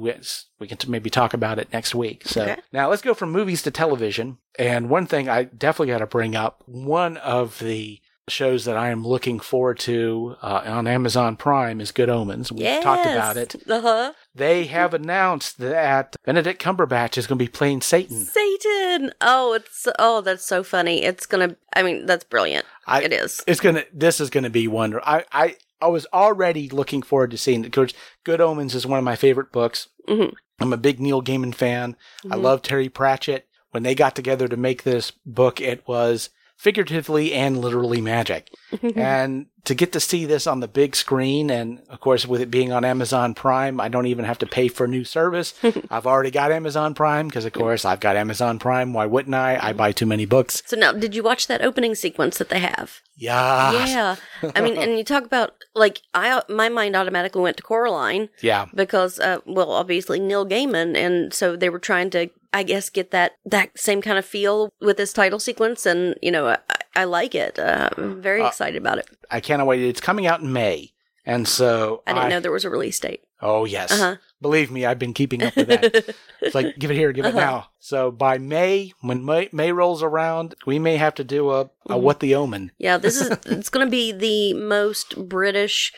we 0.58 0.66
can 0.66 0.78
t- 0.78 0.88
maybe 0.90 1.10
talk 1.10 1.32
about 1.32 1.58
it 1.58 1.72
next 1.72 1.94
week. 1.94 2.26
So 2.26 2.42
Okay. 2.42 2.60
now 2.72 2.88
let's 2.90 3.02
go 3.02 3.14
from 3.14 3.30
movies 3.30 3.62
to 3.62 3.70
television. 3.70 4.38
And 4.58 4.88
one 4.90 5.06
thing 5.06 5.28
I 5.28 5.44
definitely 5.44 5.92
got 5.92 5.98
to 5.98 6.06
bring 6.06 6.34
up, 6.34 6.62
one 6.66 7.16
of 7.18 7.58
the 7.60 8.00
shows 8.28 8.64
that 8.64 8.76
I 8.76 8.90
am 8.90 9.06
looking 9.06 9.38
forward 9.38 9.78
to 9.80 10.36
uh, 10.42 10.62
on 10.66 10.86
Amazon 10.86 11.36
Prime 11.36 11.80
is 11.80 11.92
Good 11.92 12.08
Omens. 12.10 12.50
We've 12.50 12.62
Yes. 12.62 12.82
talked 12.82 13.06
about 13.06 13.36
it. 13.36 13.54
Uh 13.70 13.80
huh. 13.80 14.12
They 14.34 14.64
have 14.66 14.94
announced 14.94 15.58
that 15.58 16.16
Benedict 16.24 16.60
Cumberbatch 16.60 17.16
is 17.16 17.26
going 17.26 17.38
to 17.38 17.44
be 17.44 17.48
playing 17.50 17.82
Satan. 17.82 18.24
Satan. 18.24 19.12
Oh, 19.20 19.52
it's 19.52 19.86
oh, 19.98 20.20
that's 20.22 20.44
so 20.44 20.62
funny. 20.64 21.04
It's 21.04 21.26
gonna. 21.26 21.56
I 21.74 21.82
mean, 21.82 22.06
that's 22.06 22.24
brilliant. 22.24 22.64
I, 22.86 23.02
it 23.04 23.12
is. 23.12 23.42
It's 23.46 23.60
gonna. 23.60 23.84
This 23.92 24.20
is 24.20 24.30
gonna 24.30 24.50
be 24.50 24.66
wonder. 24.66 25.00
I 25.04 25.24
I 25.30 25.56
I 25.80 25.86
was 25.88 26.06
already 26.12 26.68
looking 26.68 27.02
forward 27.02 27.30
to 27.30 27.38
seeing 27.38 27.60
it. 27.60 27.70
Because 27.70 27.94
Good 28.24 28.40
Omens 28.40 28.74
is 28.74 28.86
one 28.86 28.98
of 28.98 29.04
my 29.04 29.16
favorite 29.16 29.52
books. 29.52 29.88
Mhm. 30.08 30.32
I'm 30.58 30.72
a 30.72 30.76
big 30.78 30.98
Neil 30.98 31.22
Gaiman 31.22 31.54
fan. 31.54 31.96
I 32.30 32.36
Mhm. 32.36 32.42
love 32.42 32.62
Terry 32.62 32.88
Pratchett. 32.88 33.46
When 33.70 33.82
they 33.82 33.94
got 33.94 34.16
together 34.16 34.48
to 34.48 34.56
make 34.56 34.82
this 34.84 35.12
book, 35.26 35.60
it 35.60 35.86
was 35.86 36.30
figuratively 36.56 37.32
and 37.32 37.58
literally 37.58 38.00
magic. 38.00 38.52
and 38.96 39.46
to 39.64 39.74
get 39.74 39.92
to 39.92 40.00
see 40.00 40.24
this 40.24 40.46
on 40.46 40.60
the 40.60 40.68
big 40.68 40.94
screen, 40.94 41.50
and 41.50 41.80
of 41.88 42.00
course, 42.00 42.26
with 42.26 42.40
it 42.40 42.50
being 42.50 42.72
on 42.72 42.84
Amazon 42.84 43.34
Prime, 43.34 43.80
I 43.80 43.88
don't 43.88 44.06
even 44.06 44.24
have 44.24 44.38
to 44.38 44.46
pay 44.46 44.68
for 44.68 44.84
a 44.84 44.88
new 44.88 45.04
service. 45.04 45.54
I've 45.90 46.06
already 46.06 46.30
got 46.30 46.52
Amazon 46.52 46.94
Prime 46.94 47.28
because, 47.28 47.44
of 47.44 47.52
course, 47.52 47.84
I've 47.84 48.00
got 48.00 48.16
Amazon 48.16 48.58
Prime. 48.58 48.92
Why 48.92 49.06
wouldn't 49.06 49.34
I? 49.34 49.58
I 49.60 49.72
buy 49.72 49.92
too 49.92 50.06
many 50.06 50.24
books. 50.24 50.62
So 50.66 50.76
now, 50.76 50.92
did 50.92 51.14
you 51.14 51.22
watch 51.22 51.46
that 51.48 51.62
opening 51.62 51.94
sequence 51.94 52.38
that 52.38 52.48
they 52.48 52.60
have? 52.60 53.00
Yeah. 53.16 53.86
Yeah. 53.86 54.16
I 54.54 54.60
mean, 54.60 54.76
and 54.76 54.98
you 54.98 55.04
talk 55.04 55.24
about 55.24 55.54
like 55.74 56.02
I 56.12 56.42
my 56.48 56.68
mind 56.68 56.94
automatically 56.94 57.40
went 57.42 57.56
to 57.56 57.62
Coraline 57.62 58.28
Yeah. 58.42 58.66
because 58.74 59.18
uh 59.18 59.38
well, 59.46 59.70
obviously 59.72 60.20
Neil 60.20 60.46
Gaiman 60.46 60.94
and 60.96 61.32
so 61.32 61.56
they 61.56 61.70
were 61.70 61.78
trying 61.78 62.10
to 62.10 62.28
I 62.56 62.62
guess 62.62 62.88
get 62.90 63.10
that 63.10 63.32
that 63.44 63.78
same 63.78 64.00
kind 64.00 64.18
of 64.18 64.24
feel 64.24 64.70
with 64.80 64.96
this 64.96 65.12
title 65.12 65.38
sequence 65.38 65.84
and 65.86 66.14
you 66.22 66.30
know, 66.30 66.48
I, 66.48 66.58
I 66.94 67.04
like 67.04 67.34
it. 67.34 67.58
Uh, 67.58 67.90
I'm 67.96 68.22
very 68.22 68.40
Uh, 68.42 68.48
excited 68.48 68.80
about 68.80 68.98
it. 68.98 69.06
I 69.30 69.40
cannot 69.40 69.66
wait. 69.66 69.82
It's 69.82 70.00
coming 70.00 70.26
out 70.26 70.40
in 70.40 70.52
May. 70.52 70.92
And 71.28 71.46
so 71.48 72.02
I 72.06 72.12
didn't 72.14 72.30
know 72.30 72.40
there 72.40 72.52
was 72.52 72.64
a 72.64 72.70
release 72.70 73.00
date. 73.00 73.22
Oh, 73.42 73.64
yes. 73.64 73.90
Uh-huh. 73.90 74.16
Believe 74.40 74.70
me, 74.70 74.86
I've 74.86 74.98
been 75.00 75.12
keeping 75.12 75.42
up 75.42 75.56
with 75.56 75.66
that. 75.66 76.14
it's 76.40 76.54
like, 76.54 76.78
give 76.78 76.90
it 76.92 76.94
here, 76.94 77.10
give 77.12 77.24
it 77.26 77.34
Uh-huh. 77.34 77.40
now. 77.50 77.66
So 77.80 78.12
by 78.12 78.38
May, 78.38 78.92
when 79.00 79.24
May, 79.24 79.48
May 79.52 79.72
rolls 79.72 80.04
around, 80.04 80.54
we 80.66 80.78
may 80.78 80.96
have 80.98 81.14
to 81.16 81.24
do 81.24 81.50
a, 81.50 81.62
a 81.62 81.94
Mhm. 81.96 82.00
What 82.00 82.20
the 82.20 82.34
Omen. 82.36 82.70
Yeah, 82.78 82.96
this 82.96 83.20
is 83.20 83.28
it's 83.46 83.68
going 83.68 83.84
to 83.86 83.90
be 83.90 84.12
the 84.12 84.54
most 84.54 85.28
British 85.28 85.92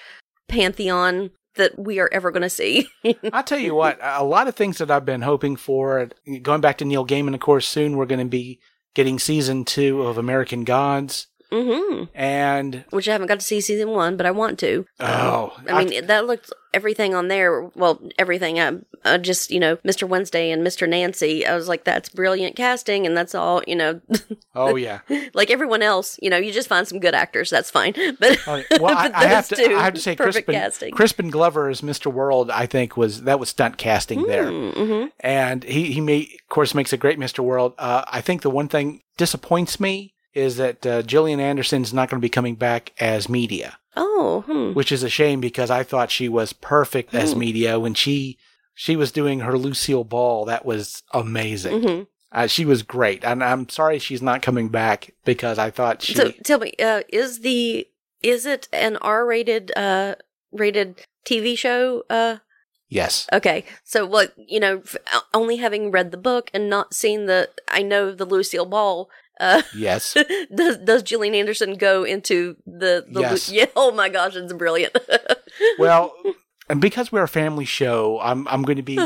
pantheon 0.49 1.31
that 1.59 1.79
we 1.79 2.01
are 2.01 2.09
ever 2.11 2.31
going 2.31 2.43
to 2.43 2.51
see. 2.51 2.89
I'll 3.33 3.45
tell 3.45 3.59
you 3.59 3.75
what, 3.75 3.99
a 4.03 4.25
lot 4.25 4.49
of 4.49 4.57
things 4.57 4.79
that 4.79 4.91
I've 4.91 5.05
been 5.05 5.23
hoping 5.23 5.57
for, 5.57 6.09
going 6.43 6.61
back 6.61 6.79
to 6.79 6.85
Neil 6.85 7.07
Gaiman, 7.07 7.35
of 7.35 7.41
course, 7.41 7.69
soon 7.69 7.97
we're 7.97 8.07
going 8.07 8.19
to 8.19 8.25
be 8.25 8.61
getting 8.95 9.19
season 9.19 9.65
two 9.65 10.03
of 10.03 10.19
American 10.19 10.65
Gods. 10.65 11.27
Hmm 11.51 12.05
And, 12.15 12.85
Which 12.91 13.09
I 13.09 13.13
haven't 13.13 13.29
got 13.29 13.41
to 13.41 13.47
see 13.47 13.61
season 13.61 13.91
one, 13.91 14.17
but 14.17 14.27
I 14.27 14.31
want 14.31 14.59
to. 14.61 14.87
oh, 15.01 15.57
I 15.69 15.85
mean, 15.85 16.07
that 16.07 16.27
looked 16.27 16.53
everything 16.75 17.15
on 17.15 17.29
there. 17.29 17.63
Well, 17.75 18.01
everything. 18.19 18.59
Uh, 18.59 18.79
uh, 19.05 19.19
just 19.19 19.51
you 19.51 19.61
know, 19.61 19.77
Mr. 19.79 20.07
Wednesday 20.09 20.51
and 20.51 20.67
Mr. 20.67 20.89
Nancy. 20.89 21.47
I 21.47 21.55
was 21.55 21.69
like, 21.69 21.85
that's 21.85 22.09
brilliant 22.09 22.57
casting, 22.57 23.07
and 23.07 23.17
that's 23.17 23.35
all. 23.35 23.63
You 23.67 23.77
know, 23.77 24.01
oh, 24.55 24.77
yeah. 24.87 25.01
like 25.35 25.51
everyone 25.51 25.83
else. 25.83 26.19
You 26.21 26.31
know, 26.31 26.37
you 26.37 26.53
just 26.53 26.69
find 26.69 26.87
some 26.87 27.01
good 27.01 27.15
actors. 27.15 27.51
That's 27.51 27.71
fine. 27.71 27.95
But 28.19 28.39
Oh. 28.47 28.63
Well, 28.81 28.97
I, 28.97 29.11
I 29.15 29.27
have 29.27 29.49
to, 29.49 29.75
I 29.75 29.85
have 29.85 29.95
to 29.95 30.01
say, 30.01 30.17
Crispin, 30.17 30.55
casting. 30.55 30.93
Crispin 30.95 31.31
Glover 31.31 31.69
as 31.69 31.81
Mr. 31.83 32.13
World, 32.13 32.51
I 32.51 32.67
think 32.67 32.97
was 32.97 33.23
that 33.23 33.39
was 33.39 33.49
stunt 33.51 33.77
casting 33.77 34.27
there. 34.27 34.47
mm-hmm. 34.47 35.09
and 35.21 35.65
he 35.65 35.93
he 35.93 36.01
may, 36.01 36.23
of 36.23 36.49
course 36.49 36.75
makes 36.75 36.93
a 36.93 36.97
great 36.97 37.19
Mr. 37.19 37.41
World. 37.41 37.75
Uh, 37.79 38.05
I 38.09 38.21
think 38.21 38.43
the 38.43 38.51
one 38.51 38.69
thing 38.69 39.03
disappoints 39.17 39.79
me 39.79 40.15
is 40.39 40.57
that 40.57 40.87
uh, 40.87 41.03
Gillian 41.03 41.41
Anderson's 41.41 41.93
not 41.93 42.09
going 42.09 42.21
to 42.21 42.25
be 42.25 42.29
coming 42.31 42.55
back 42.55 42.93
as 43.01 43.29
Media, 43.29 43.79
Oh, 43.97 44.43
hmm. 44.47 44.73
which 44.75 44.93
is 44.93 45.03
a 45.03 45.09
shame 45.09 45.41
because 45.41 45.71
I 45.71 45.83
thought 45.83 46.11
she 46.11 46.29
was 46.29 46.53
perfect 46.53 47.15
as 47.15 47.33
Hmm. 47.33 47.39
Media 47.41 47.79
when 47.81 47.95
she 47.95 48.39
she 48.75 48.95
was 48.97 49.11
doing 49.13 49.41
her 49.41 49.59
Lucille 49.59 50.05
Ball. 50.05 50.45
That 50.45 50.65
was 50.65 51.03
amazing. 51.13 51.83
hmm 51.83 52.03
Uh, 52.31 52.47
she 52.47 52.65
was 52.65 52.83
great, 52.83 53.25
and 53.25 53.43
I'm 53.43 53.69
sorry 53.69 53.99
she's 53.99 54.23
not 54.23 54.43
coming 54.43 54.69
back 54.69 55.11
because 55.25 55.59
I 55.59 55.71
thought 55.71 56.03
she. 56.03 56.15
So 56.15 56.31
tell 56.45 56.59
me, 56.61 56.73
uh, 56.79 57.03
is 57.09 57.41
the 57.41 57.89
is 58.23 58.45
it 58.47 58.69
an 58.73 58.97
R-rated 58.99 59.73
uh 59.77 60.15
rated 60.53 61.07
TV 61.25 61.57
show? 61.57 62.05
Uh, 62.11 62.37
yes. 62.89 63.27
Okay, 63.33 63.65
so 63.85 64.05
what 64.07 64.35
you 64.37 64.61
know, 64.61 64.83
f- 64.85 64.97
only 65.33 65.57
having 65.57 65.91
read 65.91 66.11
the 66.11 66.17
book 66.31 66.51
and 66.53 66.69
not 66.69 66.93
seen 66.95 67.27
the, 67.27 67.49
I 67.69 67.83
know 67.83 68.13
the 68.15 68.27
Lucille 68.27 68.67
Ball 68.67 69.09
Uh, 69.41 69.63
Yes. 69.75 70.17
does 70.55 70.79
does 70.79 71.03
Gillian 71.03 71.35
Anderson 71.35 71.75
go 71.75 72.05
into 72.05 72.57
the, 72.67 73.05
the 73.11 73.21
Yes. 73.21 73.51
yeah? 73.53 73.67
Oh 73.77 73.93
my 73.93 74.09
gosh, 74.09 74.35
it's 74.37 74.53
brilliant. 74.53 74.97
Well, 75.79 76.13
and 76.69 76.81
because 76.81 77.11
we're 77.11 77.23
a 77.25 77.29
family 77.29 77.65
show, 77.65 78.21
I'm 78.21 78.47
I'm 78.49 78.63
going 78.63 78.77
to 78.77 78.83
be 78.83 78.99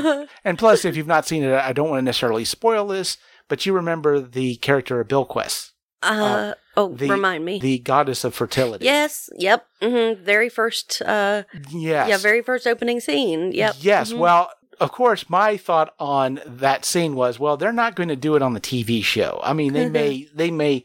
and 0.44 0.58
plus 0.58 0.84
if 0.84 0.96
you've 0.96 1.06
not 1.06 1.26
seen 1.26 1.42
it, 1.44 1.54
I 1.54 1.72
don't 1.72 1.88
want 1.88 2.00
to 2.00 2.04
necessarily 2.04 2.44
spoil 2.44 2.86
this, 2.86 3.16
but 3.48 3.64
you 3.64 3.72
remember 3.72 4.20
the 4.20 4.56
character 4.56 5.00
of 5.00 5.08
Bilquis, 5.08 5.70
Uh, 6.02 6.54
oh, 6.76 6.94
the- 6.94 7.08
remind 7.08 7.44
me. 7.44 7.58
the 7.60 7.78
goddess 7.78 8.24
of 8.24 8.34
fertility. 8.34 8.84
yes. 8.84 9.30
Yep. 9.38 9.66
hmm 9.82 10.12
Very 10.22 10.48
first. 10.48 11.00
Uh, 11.02 11.44
Yes. 11.70 12.08
yeah. 12.08 12.18
Very 12.18 12.42
first 12.42 12.66
opening 12.66 13.00
scene. 13.00 13.52
Yep. 13.52 13.76
Yes. 13.80 14.12
Mhm. 14.12 14.18
Well, 14.18 14.50
of 14.80 14.92
course, 14.92 15.28
my 15.30 15.56
thought 15.56 15.94
on 15.98 16.40
that 16.46 16.84
scene 16.84 17.14
was, 17.14 17.38
well, 17.38 17.56
they're 17.56 17.72
not 17.72 17.94
going 17.96 18.08
to 18.08 18.16
do 18.16 18.34
it 18.36 18.42
on 18.42 18.54
the 18.54 18.60
TV 18.60 19.02
show. 19.04 19.40
I 19.42 19.52
mean, 19.52 19.72
they 19.72 19.88
may 19.88 20.28
they 20.34 20.50
may 20.50 20.84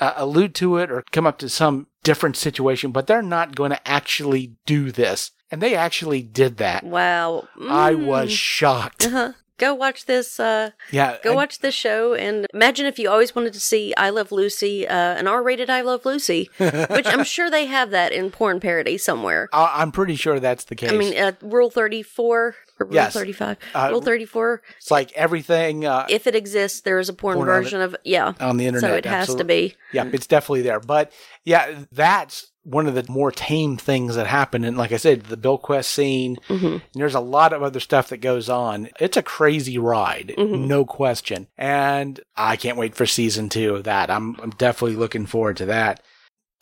uh, 0.00 0.12
allude 0.16 0.54
to 0.56 0.76
it 0.78 0.90
or 0.90 1.02
come 1.12 1.26
up 1.26 1.38
to 1.38 1.48
some 1.48 1.86
different 2.04 2.36
situation, 2.36 2.90
but 2.92 3.06
they're 3.06 3.22
not 3.22 3.54
going 3.54 3.70
to 3.70 3.88
actually 3.88 4.54
do 4.66 4.90
this. 4.92 5.30
And 5.50 5.62
they 5.62 5.74
actually 5.74 6.22
did 6.22 6.58
that. 6.58 6.84
Wow. 6.84 7.48
I 7.68 7.94
was 7.94 8.30
shocked. 8.32 9.06
Uh-huh. 9.06 9.32
Go 9.56 9.74
watch 9.74 10.06
this. 10.06 10.38
Uh, 10.38 10.70
Yeah. 10.92 11.16
go 11.24 11.34
watch 11.34 11.58
this 11.58 11.74
show 11.74 12.14
and 12.14 12.46
imagine 12.54 12.86
if 12.86 12.96
you 12.98 13.10
always 13.10 13.34
wanted 13.34 13.54
to 13.54 13.60
see 13.60 13.92
I 13.96 14.10
Love 14.10 14.30
Lucy, 14.30 14.86
uh, 14.86 14.94
an 14.94 15.26
R-rated 15.26 15.68
I 15.68 15.80
Love 15.80 16.04
Lucy, 16.06 16.48
which 16.58 17.06
I'm 17.06 17.24
sure 17.24 17.50
they 17.50 17.66
have 17.66 17.90
that 17.90 18.12
in 18.12 18.30
porn 18.30 18.60
parody 18.60 18.98
somewhere. 18.98 19.48
I- 19.52 19.72
I'm 19.82 19.90
pretty 19.90 20.14
sure 20.14 20.38
that's 20.38 20.64
the 20.64 20.76
case. 20.76 20.92
I 20.92 20.96
mean, 20.96 21.16
uh, 21.18 21.32
Rule 21.42 21.70
34 21.70 22.38
or 22.38 22.54
Rule 22.78 22.94
Yes. 22.94 23.12
35. 23.14 23.56
Uh, 23.74 23.88
Rule 23.90 24.00
34. 24.02 24.62
it's 24.76 24.90
like 24.90 25.12
everything 25.12 25.84
uh, 25.84 26.06
If 26.08 26.26
it 26.26 26.34
exists, 26.34 26.80
there 26.82 26.98
is 26.98 27.08
a 27.08 27.12
porn, 27.12 27.36
Porn 27.36 27.48
of 27.48 27.54
it. 27.54 27.62
version 27.62 27.80
of 27.80 27.96
yeah. 28.04 28.34
on 28.40 28.56
the 28.56 28.66
internet. 28.66 28.90
So 28.90 28.96
it 28.96 29.04
has 29.06 29.34
to 29.34 29.44
be. 29.44 29.74
Yeah, 29.92 30.08
it's 30.12 30.26
definitely 30.26 30.62
there. 30.62 30.80
But 30.80 31.12
yeah, 31.44 31.84
that's 31.92 32.52
one 32.64 32.86
of 32.86 32.94
the 32.94 33.04
more 33.10 33.32
tame 33.32 33.76
things 33.78 34.14
that 34.16 34.26
happen. 34.26 34.62
And 34.64 34.76
like 34.76 34.92
I 34.92 34.98
said, 34.98 35.22
the 35.24 35.36
Bilquis 35.38 35.84
scene, 35.86 36.36
hmm 36.48 36.66
and 36.66 36.82
there's 36.94 37.14
a 37.14 37.20
lot 37.20 37.52
of 37.54 37.62
other 37.62 37.80
stuff 37.80 38.08
that 38.10 38.18
goes 38.18 38.48
on. 38.50 38.88
It's 39.00 39.16
a 39.16 39.22
crazy 39.22 39.78
ride, 39.78 40.34
Mhm. 40.36 40.66
no 40.66 40.84
question. 40.84 41.46
And 41.56 42.20
I 42.36 42.56
can't 42.56 42.76
wait 42.76 42.94
for 42.94 43.06
season 43.06 43.48
two 43.48 43.74
of 43.76 43.84
that. 43.84 44.10
I'm, 44.10 44.36
I'm 44.42 44.50
definitely 44.50 44.96
looking 44.96 45.24
forward 45.26 45.56
to 45.58 45.66
that. 45.66 46.02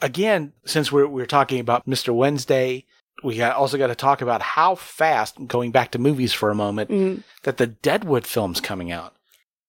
Again, 0.00 0.52
since 0.64 0.92
we're, 0.92 1.06
we're 1.08 1.26
talking 1.26 1.58
about 1.58 1.86
Mr. 1.86 2.14
Wednesday, 2.14 2.84
we 3.22 3.36
got, 3.36 3.56
also 3.56 3.78
got 3.78 3.86
to 3.88 3.94
talk 3.94 4.20
about 4.22 4.42
how 4.42 4.74
fast, 4.74 5.46
going 5.46 5.70
back 5.70 5.90
to 5.92 5.98
movies 5.98 6.32
for 6.32 6.50
a 6.50 6.54
moment, 6.54 6.90
Mhm. 6.90 7.22
that 7.44 7.56
the 7.56 7.66
Deadwood 7.66 8.26
film's 8.26 8.60
coming 8.60 8.92
out 8.92 9.14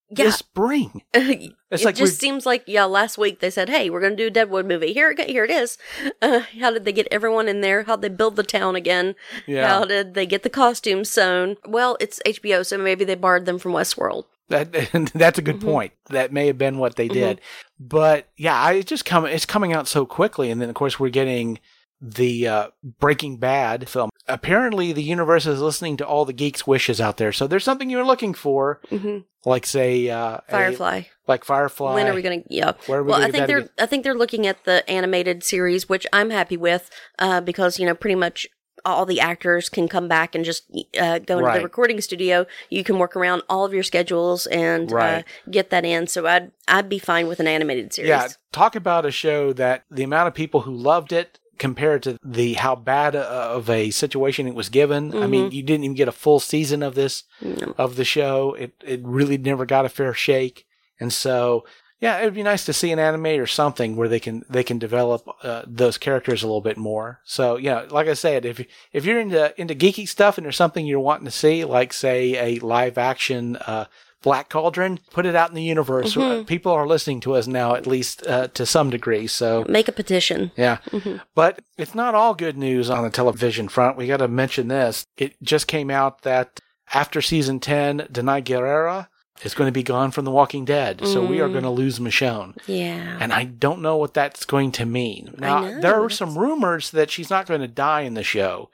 Yeah. 0.10 0.26
this 0.26 0.36
spring. 0.38 1.02
it 1.14 1.54
like 1.84 1.96
just 1.96 2.20
seems 2.20 2.46
like 2.46 2.64
yeah. 2.68 2.86
Last 2.86 3.18
week 3.18 3.40
they 3.40 3.50
said, 3.50 3.70
"Hey, 3.70 3.90
we're 3.90 4.00
going 4.02 4.16
to 4.16 4.24
do 4.24 4.28
a 4.28 4.30
Deadwood 4.32 4.66
movie. 4.66 4.94
Here, 4.94 5.12
it- 5.12 5.30
here 5.30 5.44
it 5.46 5.52
is." 5.52 5.78
Uh, 6.22 6.42
how 6.60 6.72
did 6.72 6.84
they 6.86 6.92
get 6.92 7.08
everyone 7.12 7.48
in 7.48 7.62
there? 7.62 7.84
How'd 7.84 8.02
they 8.02 8.10
build 8.10 8.36
the 8.38 8.44
town 8.44 8.76
again? 8.76 9.16
Yeah. 9.46 9.68
How 9.68 9.86
did 9.86 10.14
they 10.14 10.26
get 10.26 10.44
the 10.44 10.50
costumes 10.50 11.10
sewn? 11.10 11.58
Well, 11.66 11.96
it's 12.00 12.20
HBO, 12.26 12.66
so 12.66 12.78
maybe 12.78 13.06
they 13.06 13.16
borrowed 13.16 13.46
them 13.46 13.60
from 13.60 13.74
Westworld. 13.74 14.24
That 14.50 14.72
that's 15.14 15.38
a 15.38 15.42
good 15.42 15.58
Mhm. 15.60 15.64
point. 15.66 15.92
That 16.10 16.32
may 16.34 16.48
have 16.48 16.58
been 16.58 16.78
what 16.80 16.96
they 16.96 17.08
did, 17.08 17.40
but 17.80 18.28
yeah, 18.38 18.60
I 18.60 18.74
it's 18.74 18.90
just 18.90 19.06
coming. 19.06 19.32
It's 19.34 19.46
coming 19.46 19.74
out 19.74 19.88
so 19.88 20.06
quickly, 20.06 20.50
and 20.52 20.62
then 20.62 20.70
of 20.70 20.76
course 20.76 21.00
we're 21.00 21.10
getting 21.10 21.60
the 22.02 22.48
uh, 22.48 22.68
Breaking 23.00 23.38
Bad 23.38 23.90
film. 23.90 24.10
Apparently, 24.28 24.92
the 24.94 25.02
universe 25.04 25.46
is 25.46 25.62
listening 25.62 25.98
to 25.98 26.06
all 26.06 26.26
the 26.26 26.34
geeks' 26.34 26.68
wishes 26.68 27.00
out 27.02 27.18
there. 27.18 27.32
So 27.32 27.48
there's 27.48 27.64
something 27.64 27.90
you're 27.90 28.06
looking 28.06 28.34
for, 28.34 28.82
hmm 28.90 29.20
like 29.46 29.66
say 29.66 30.10
uh, 30.10 30.40
a- 30.50 30.52
Firefly. 30.52 31.04
like 31.26 31.46
Firefly. 31.46 31.94
when 31.96 32.08
are 32.08 32.14
we 32.14 32.22
going 32.22 32.44
to? 32.44 32.54
Yeah. 32.54 32.74
Where 32.88 33.00
are 33.00 33.04
we 33.04 33.12
Well, 33.12 33.22
I 33.24 33.32
think 33.32 33.48
they're 33.48 33.60
again? 33.60 33.70
I 33.80 33.86
think 33.86 34.04
they're 34.04 34.14
looking 34.14 34.46
at 34.46 34.66
the 34.66 34.88
animated 34.90 35.42
series, 35.44 35.88
which 35.88 36.06
I'm 36.12 36.30
happy 36.32 36.58
with, 36.58 36.90
uh, 37.18 37.40
because 37.42 37.80
you 37.80 37.86
know 37.86 37.96
pretty 37.96 38.16
much 38.16 38.46
all 38.86 39.06
the 39.06 39.20
actors 39.22 39.70
can 39.70 39.88
come 39.88 40.08
back 40.10 40.36
and 40.36 40.44
just 40.46 40.64
uh, 41.00 41.20
go 41.20 41.36
into 41.38 41.48
Right. 41.48 41.58
the 41.60 41.64
recording 41.64 42.00
studio. 42.02 42.46
You 42.70 42.84
can 42.84 43.00
work 43.00 43.16
around 43.16 43.42
all 43.50 43.64
of 43.66 43.74
your 43.74 43.84
schedules 43.84 44.46
and 44.48 44.92
Right. 44.92 45.20
uh, 45.20 45.50
get 45.52 45.70
that 45.70 45.86
in. 45.86 46.08
So 46.08 46.28
I'd 46.28 46.52
I'd 46.68 46.90
be 46.90 47.00
fine 47.00 47.28
with 47.28 47.40
an 47.40 47.48
animated 47.48 47.94
series. 47.94 48.10
Yeah, 48.10 48.28
talk 48.52 48.76
about 48.76 49.06
a 49.06 49.12
show 49.12 49.54
that 49.54 49.86
the 49.90 50.04
amount 50.04 50.28
of 50.28 50.34
people 50.34 50.62
who 50.62 50.74
loved 50.74 51.14
it 51.14 51.40
compared 51.58 52.04
to 52.04 52.17
the 52.24 52.54
how 52.54 52.76
bad 52.76 53.15
uh, 53.15 53.50
of 53.54 53.70
a 53.70 53.89
situation 53.91 54.48
it 54.48 54.56
was 54.56 54.70
given. 54.70 55.15
I 55.15 55.28
mean, 55.28 55.52
you 55.52 55.63
didn't 55.63 55.84
even 55.86 55.96
get 55.96 56.08
a 56.08 56.12
full 56.13 56.39
season 56.39 56.84
of 56.84 56.96
this 56.96 57.24
No. 57.41 57.74
of 57.78 57.96
the 57.96 58.06
show. 58.06 58.54
It 58.54 58.74
it 58.86 59.02
really 59.04 59.38
never 59.38 59.65
got 59.65 59.86
a 59.86 59.89
fair 59.89 60.13
shake, 60.13 60.65
and 61.00 61.12
so 61.12 61.65
yeah, 62.00 62.20
it'd 62.20 62.36
be 62.36 62.43
nice 62.43 62.63
to 62.65 62.74
see 62.74 62.91
an 62.91 63.00
anime 63.00 63.26
or 63.41 63.48
something 63.48 63.96
where 63.96 64.08
they 64.08 64.20
can 64.20 64.43
they 64.50 64.63
can 64.63 64.78
develop 64.78 65.28
uh, 65.41 65.63
those 65.65 65.98
characters 65.98 66.43
a 66.43 66.46
little 66.48 66.62
bit 66.62 66.78
more. 66.78 67.22
So 67.24 67.58
yeah, 67.58 67.86
like 67.89 68.08
I 68.08 68.13
said, 68.13 68.46
if 68.46 68.63
if 68.93 69.04
you're 69.06 69.20
into 69.20 69.54
into 69.60 69.74
geeky 69.74 70.08
stuff 70.08 70.38
and 70.38 70.46
there's 70.46 70.56
something 70.58 70.86
you're 70.86 71.00
wanting 71.00 71.26
to 71.26 71.32
see, 71.32 71.65
like 71.65 71.93
say 71.93 72.36
a 72.38 72.60
live 72.60 72.98
action 73.00 73.56
uh, 73.56 73.86
Black 74.28 74.50
Cauldron, 74.50 75.00
put 75.12 75.26
it 75.26 75.36
out 75.36 75.50
in 75.50 75.56
the 75.56 75.63
universe. 75.63 76.16
Mhm. 76.16 76.46
People 76.48 76.72
are 76.74 76.86
listening 76.86 77.20
to 77.22 77.34
us 77.36 77.48
now, 77.48 77.76
at 77.76 77.88
least 77.88 78.26
uh, 78.28 78.48
to 78.50 78.66
some 78.66 78.90
degree. 78.90 79.26
So 79.28 79.66
Make 79.70 79.88
a 79.88 79.92
petition. 79.94 80.52
yeah. 80.58 80.78
Mhm. 80.92 81.22
But 81.34 81.60
it's 81.78 81.96
not 81.96 82.13
all 82.13 82.34
good 82.34 82.58
news 82.58 82.90
on 82.90 83.04
the 83.04 83.10
television 83.10 83.68
front. 83.70 83.96
We 83.98 84.08
got 84.08 84.18
to 84.18 84.28
mention 84.28 84.68
this. 84.68 85.06
It 85.18 85.36
just 85.42 85.68
came 85.68 85.90
out 85.90 86.24
that 86.24 86.60
after 86.94 87.22
season 87.22 87.60
10, 87.60 88.08
Danai 88.12 88.44
Gurira 88.44 89.08
is 89.44 89.54
going 89.54 89.68
to 89.68 89.72
be 89.72 89.84
gone 89.84 90.10
from 90.12 90.26
The 90.26 90.32
Walking 90.32 90.66
Dead. 90.66 91.02
So 91.06 91.24
we 91.24 91.40
are 91.40 91.48
Mm. 91.48 91.52
going 91.54 91.63
to 91.63 91.70
lose 91.70 92.00
Michonne. 92.00 92.56
Yeah. 92.66 93.18
And 93.22 93.32
I 93.32 93.44
don't 93.44 93.82
know 93.82 93.96
what 93.96 94.13
that's 94.13 94.46
going 94.46 94.72
to 94.74 94.86
mean. 94.86 95.36
Now, 95.38 95.80
there 95.80 96.04
are 96.04 96.10
some 96.10 96.38
rumors 96.38 96.90
that 96.92 97.12
she's 97.12 97.30
not 97.30 97.46
going 97.46 97.62
to 97.62 97.68
die 97.68 98.02
in 98.02 98.16
the 98.16 98.24
show, 98.24 98.70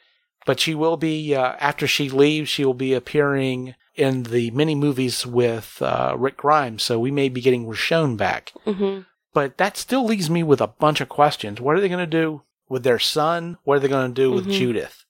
but 0.45 0.59
she 0.61 0.73
will 0.73 0.95
be, 0.97 1.35
uh, 1.35 1.53
after 1.59 1.85
she 1.85 2.07
leaves, 2.09 2.49
she 2.49 2.63
will 2.65 2.73
be 2.73 2.93
appearing 2.93 3.75
in 3.95 4.23
the 4.23 4.51
mini 4.51 4.75
movies 4.75 5.25
with 5.25 5.81
uh, 5.81 6.15
Rick 6.17 6.37
Grimes. 6.37 6.83
So 6.83 6.99
we 6.99 7.11
may 7.11 7.29
be 7.29 7.41
getting 7.41 7.65
Richonne 7.65 8.17
back. 8.17 8.51
hmm 8.65 8.99
But 9.33 9.57
that 9.57 9.77
still 9.77 10.05
leaves 10.05 10.29
me 10.29 10.43
with 10.43 10.61
a 10.61 10.67
bunch 10.67 11.01
of 11.01 11.09
questions. 11.09 11.59
What 11.61 11.75
are 11.75 11.81
they 11.81 11.89
going 11.89 11.99
to 11.99 12.05
do 12.21 12.41
with 12.69 12.83
their 12.83 12.99
son? 12.99 13.57
What 13.63 13.77
are 13.77 13.79
they 13.79 13.87
going 13.87 14.13
to 14.13 14.21
do 14.21 14.31
with 14.31 14.45
Mhm. 14.47 14.51
Judith? 14.51 15.05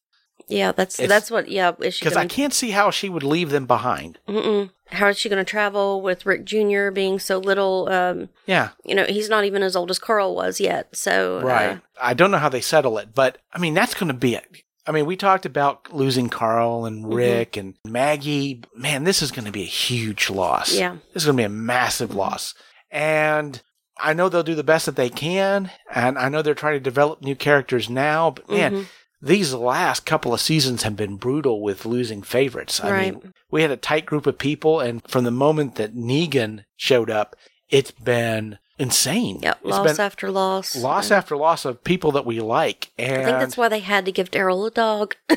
Yeah, 0.50 0.74
that's 0.74 1.00
It's- 1.00 1.10
that's 1.10 1.32
what. 1.32 1.48
Yeah, 1.50 1.72
is 1.80 1.98
Because 1.98 2.18
I 2.18 2.26
can't 2.26 2.54
see 2.54 2.72
how 2.72 2.92
she 2.92 3.08
would 3.08 3.24
leave 3.24 3.50
them 3.50 3.66
behind. 3.66 4.20
Mm-mm. 4.28 4.72
How 4.88 5.08
is 5.08 5.18
she 5.18 5.30
going 5.30 5.44
to 5.44 5.50
travel 5.50 6.02
with 6.02 6.26
Rick 6.26 6.44
Jr. 6.44 6.90
being 6.92 7.18
so 7.18 7.38
little? 7.40 7.88
Um, 7.90 8.28
Yeah, 8.46 8.70
you 8.84 8.94
know, 8.94 9.06
he's 9.06 9.30
not 9.30 9.46
even 9.46 9.64
as 9.64 9.76
old 9.76 9.90
as 9.90 10.00
Carl 10.00 10.36
was 10.36 10.60
yet. 10.60 10.96
So 10.96 11.40
uh, 11.40 11.44
right. 11.44 11.82
I 12.02 12.14
don't 12.14 12.30
know 12.30 12.38
how 12.40 12.50
they 12.50 12.60
settle 12.62 12.98
it, 12.98 13.16
but 13.16 13.38
I 13.54 13.58
mean, 13.60 13.74
that's 13.74 13.94
going 13.94 14.10
to 14.10 14.14
be 14.14 14.36
it. 14.36 14.64
I 14.86 14.92
mean, 14.92 15.06
we 15.06 15.16
talked 15.16 15.46
about 15.46 15.94
losing 15.94 16.30
Carl 16.30 16.86
and 16.86 17.04
Mm-hmm. 17.06 17.14
Rick 17.14 17.58
and 17.58 17.76
Maggie. 17.88 18.64
Man, 18.76 19.04
this 19.06 19.22
is 19.22 19.32
going 19.32 19.46
to 19.46 19.52
be 19.52 19.64
a 19.64 19.66
huge 19.66 20.30
loss. 20.30 20.74
Yeah. 20.74 20.98
This 21.14 21.24
is 21.24 21.26
going 21.28 21.38
to 21.38 21.42
be 21.42 21.46
a 21.46 21.50
massive 21.50 22.14
loss. 22.14 22.54
And 22.92 23.62
I 24.00 24.14
know 24.14 24.28
they'll 24.30 24.44
do 24.44 24.56
the 24.56 24.64
best 24.64 24.86
that 24.88 24.96
they 24.96 25.10
can. 25.10 25.72
And 25.94 26.18
I 26.18 26.30
know 26.30 26.42
they're 26.42 26.54
trying 26.54 26.76
to 26.76 26.80
develop 26.80 27.22
new 27.22 27.36
characters 27.36 27.90
now, 27.90 28.32
but 28.32 28.50
man, 28.50 28.74
Mhm. 28.74 28.86
these 29.22 29.54
last 29.54 30.06
couple 30.06 30.34
of 30.34 30.42
seasons 30.42 30.84
have 30.84 30.96
been 30.98 31.16
brutal 31.16 31.62
with 31.62 31.86
losing 31.86 32.22
favorites. 32.22 32.82
I 32.84 32.92
Right. 32.92 33.14
mean, 33.14 33.34
we 33.52 33.62
had 33.62 33.72
a 33.72 33.78
tight 33.78 34.06
group 34.06 34.28
of 34.28 34.38
people, 34.38 34.80
and 34.82 35.02
from 35.08 35.24
the 35.24 35.32
moment 35.32 35.76
that 35.76 35.96
Negan 35.96 36.66
showed 36.76 37.10
up, 37.10 37.36
it's 37.70 37.92
been 37.92 38.58
insane. 38.84 39.40
Yep, 39.42 39.60
it's 39.64 39.70
loss 39.72 39.98
after 40.00 40.30
loss. 40.30 40.76
loss 40.76 41.10
Uh, 41.10 41.16
after 41.16 41.36
loss 41.36 41.66
of 41.66 41.84
people 41.84 42.12
that 42.12 42.26
we 42.26 42.40
like. 42.40 42.92
And 43.00 43.24
I 43.24 43.26
think 43.26 43.40
that's 43.40 43.58
why 43.58 43.70
they 43.70 43.80
had 43.80 44.06
to 44.06 44.12
give 44.12 44.30
Daryl 44.30 44.68
a 44.68 44.70
dog 44.70 45.16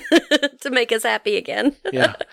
to 0.60 0.70
make 0.70 0.92
us 0.92 1.04
happy 1.04 1.36
again. 1.36 1.74
yeah. 1.92 2.16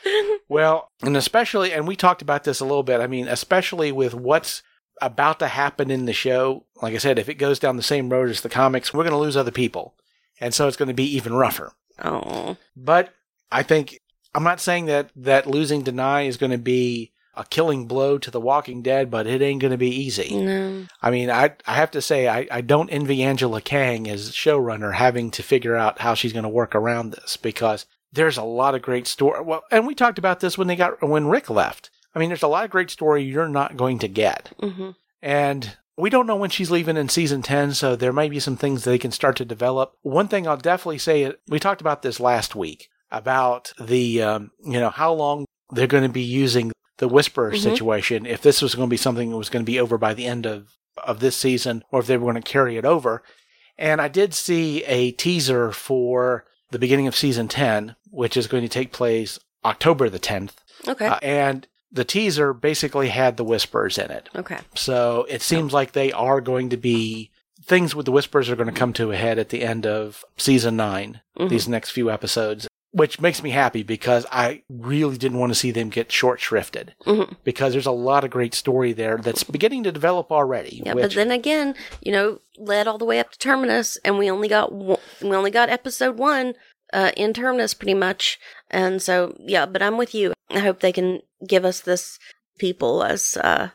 Well, 0.50 0.92
and 1.02 1.16
especially, 1.18 1.72
and 1.72 1.88
we 1.88 1.96
talked 1.96 2.22
about 2.22 2.44
this 2.44 2.60
a 2.60 2.66
little 2.66 2.84
bit. 2.84 3.00
I 3.00 3.08
mean, 3.08 3.28
especially 3.28 3.92
with 3.92 4.14
what's 4.14 4.62
about 5.02 5.40
to 5.40 5.48
happen 5.48 5.90
in 5.90 6.06
the 6.06 6.14
show. 6.14 6.66
Like 6.82 6.94
I 6.94 6.98
said, 6.98 7.18
if 7.18 7.28
it 7.30 7.36
goes 7.36 7.58
down 7.58 7.78
the 7.78 7.82
same 7.84 8.10
road 8.10 8.30
as 8.30 8.42
the 8.42 8.50
comics, 8.50 8.94
we're 8.94 9.04
going 9.04 9.14
to 9.14 9.18
lose 9.18 9.38
other 9.38 9.50
people. 9.52 9.96
And 10.40 10.54
so 10.54 10.68
it's 10.68 10.78
going 10.78 10.90
to 10.90 10.94
be 10.94 11.16
even 11.16 11.34
rougher. 11.34 11.72
Oh, 12.04 12.58
But 12.76 13.14
I 13.52 13.64
think 13.64 14.00
I'm 14.36 14.44
not 14.44 14.60
saying 14.60 14.86
that 14.88 15.10
that 15.16 15.48
losing 15.48 15.84
Danai 15.84 16.28
is 16.28 16.38
going 16.38 16.52
to 16.52 16.58
be 16.58 17.13
a 17.36 17.44
killing 17.46 17.88
blow 17.88 18.18
to 18.18 18.30
The 18.32 18.40
Walking 18.40 18.82
Dead, 18.82 19.10
but 19.10 19.26
it 19.28 19.42
ain't 19.42 19.62
going 19.62 19.72
to 19.72 19.78
be 19.78 19.90
easy. 19.90 20.36
no. 20.36 20.86
I 21.02 21.10
mean, 21.12 21.30
I 21.30 21.52
I 21.66 21.76
have 21.76 21.92
to 21.92 22.02
say 22.02 22.28
I, 22.28 22.48
I 22.52 22.62
don't 22.62 22.90
envy 22.90 23.24
Angela 23.24 23.62
Kang 23.62 24.08
as 24.10 24.32
showrunner 24.32 24.94
having 24.94 25.32
to 25.32 25.44
figure 25.44 25.76
out 25.76 26.00
how 26.02 26.14
she's 26.14 26.34
going 26.34 26.44
to 26.44 26.50
work 26.50 26.76
around 26.76 27.12
this 27.12 27.38
because 27.38 27.86
there's 28.12 28.38
a 28.38 28.44
lot 28.44 28.76
of 28.76 28.82
great 28.84 29.08
story. 29.08 29.42
Well, 29.42 29.64
and 29.72 29.88
we 29.88 29.96
talked 29.96 30.20
about 30.20 30.40
this 30.40 30.58
when 30.58 30.68
they 30.68 30.76
got 30.76 31.02
when 31.08 31.28
Rick 31.28 31.50
left. 31.50 31.90
I 32.16 32.20
mean, 32.20 32.30
there's 32.30 32.44
a 32.44 32.48
lot 32.48 32.64
of 32.66 32.70
great 32.70 32.92
story 32.92 33.24
you're 33.24 33.48
not 33.50 33.76
going 33.76 33.98
to 34.00 34.08
get. 34.08 34.52
hmm 34.60 34.92
And 35.22 35.78
we 35.98 36.10
don't 36.12 36.28
know 36.28 36.36
when 36.36 36.50
she's 36.52 36.70
leaving 36.72 36.98
in 36.98 37.10
season 37.10 37.42
10, 37.42 37.74
so 37.74 37.96
there 37.96 38.14
might 38.14 38.32
be 38.32 38.40
some 38.40 38.58
things 38.58 38.84
they 38.84 38.98
can 39.00 39.12
start 39.12 39.36
to 39.38 39.46
develop. 39.46 39.94
One 40.02 40.28
thing 40.28 40.48
I'll 40.48 40.58
definitely 40.58 40.98
say, 41.00 41.34
we 41.48 41.60
talked 41.60 41.82
about 41.82 42.02
this 42.02 42.20
last 42.20 42.56
week 42.56 42.90
about 43.12 43.74
the, 43.80 44.22
um, 44.22 44.52
you 44.64 44.80
know, 44.80 44.90
how 44.90 45.14
long 45.14 45.46
they're 45.72 45.88
going 45.88 46.04
to 46.04 46.10
be 46.10 46.22
using 46.22 46.72
the 47.04 47.10
Whisperer 47.10 47.52
Mhm. 47.52 47.62
situation. 47.62 48.26
If 48.26 48.42
this 48.42 48.62
was 48.62 48.76
going 48.76 48.88
to 48.88 48.94
be 48.94 48.98
something 48.98 49.30
that 49.30 49.38
was 49.38 49.50
going 49.50 49.66
to 49.66 49.70
be 49.72 49.78
over 49.80 49.98
by 49.98 50.14
the 50.14 50.26
end 50.26 50.46
of 50.46 50.70
of 51.04 51.20
this 51.20 51.36
season 51.36 51.84
or 51.92 52.00
if 52.00 52.08
they 52.08 52.16
were 52.16 52.32
going 52.32 52.42
to 52.42 52.52
carry 52.52 52.78
it 52.78 52.86
over. 52.86 53.24
And 53.80 54.00
I 54.00 54.08
did 54.08 54.34
see 54.36 54.84
a 54.86 55.12
teaser 55.12 55.72
for 55.72 56.46
the 56.70 56.78
beginning 56.80 57.08
of 57.08 57.16
season 57.16 57.48
10, 57.48 57.96
which 58.12 58.38
is 58.38 58.46
going 58.48 58.62
to 58.64 58.70
take 58.70 58.94
place 58.94 59.40
October 59.66 60.08
the 60.08 60.20
10th. 60.20 60.54
Okay. 60.88 61.08
Uh, 61.08 61.18
and 61.24 61.68
the 61.92 62.06
teaser 62.06 62.54
basically 62.54 63.10
had 63.10 63.38
the 63.38 63.44
whispers 63.44 63.98
in 63.98 64.12
it. 64.12 64.30
okay. 64.36 64.60
So 64.76 65.26
it 65.30 65.42
seems 65.42 65.74
like 65.74 65.92
they 65.94 66.12
are 66.12 66.40
going 66.42 66.70
to 66.70 66.78
be 66.78 67.32
things 67.66 67.96
with 67.96 68.06
the 68.06 68.12
whispers 68.12 68.48
are 68.50 68.56
going 68.56 68.72
to 68.74 68.80
come 68.80 68.94
to 68.94 69.12
a 69.12 69.16
head 69.18 69.40
at 69.40 69.50
the 69.50 69.64
end 69.64 69.88
of 69.88 70.24
season 70.38 70.76
9 70.78 71.22
Mhm. 71.40 71.50
these 71.50 71.68
next 71.68 71.90
few 71.90 72.12
episodes, 72.12 72.68
which 72.94 73.20
makes 73.20 73.42
me 73.44 73.50
happy 73.50 73.84
because 73.84 74.26
I 74.32 74.62
really 74.70 75.18
didn't 75.18 75.40
want 75.40 75.52
to 75.52 75.56
see 75.60 75.72
them 75.72 75.90
get 75.90 76.12
short 76.12 76.40
shrifted 76.40 76.90
Mhm. 77.06 77.36
because 77.44 77.74
there's 77.74 77.88
a 77.88 77.92
lot 77.92 78.24
of 78.24 78.30
great 78.30 78.54
story 78.54 78.94
there 78.94 79.18
that's 79.18 79.44
beginning 79.44 79.84
to 79.84 79.92
develop 79.92 80.32
already. 80.32 80.82
Yeah, 80.86 80.94
but 80.94 81.14
then 81.14 81.32
again, 81.32 81.76
you 82.02 82.12
know, 82.12 82.40
led 82.58 82.88
all 82.88 82.98
the 83.00 83.06
way 83.06 83.20
up 83.20 83.32
to 83.32 83.40
Terminus, 83.40 83.98
and 84.06 84.18
we 84.18 84.30
only 84.30 84.48
got 84.48 84.72
one, 84.72 85.00
we 85.22 85.32
only 85.36 85.52
got 85.52 85.70
episode 85.70 86.18
one 86.18 86.54
uh, 86.94 87.12
in 87.18 87.34
Terminus, 87.34 87.74
pretty 87.74 87.96
much. 87.96 88.40
And 88.70 89.02
so, 89.02 89.36
yeah, 89.40 89.66
but 89.66 89.82
I'm 89.82 89.98
with 89.98 90.14
you. 90.14 90.34
I 90.52 90.60
hope 90.60 90.80
they 90.80 90.92
can 90.92 91.22
give 91.48 91.66
us 91.66 91.80
this 91.80 92.20
people 92.60 93.04
as 93.04 93.36
uh, 93.38 93.70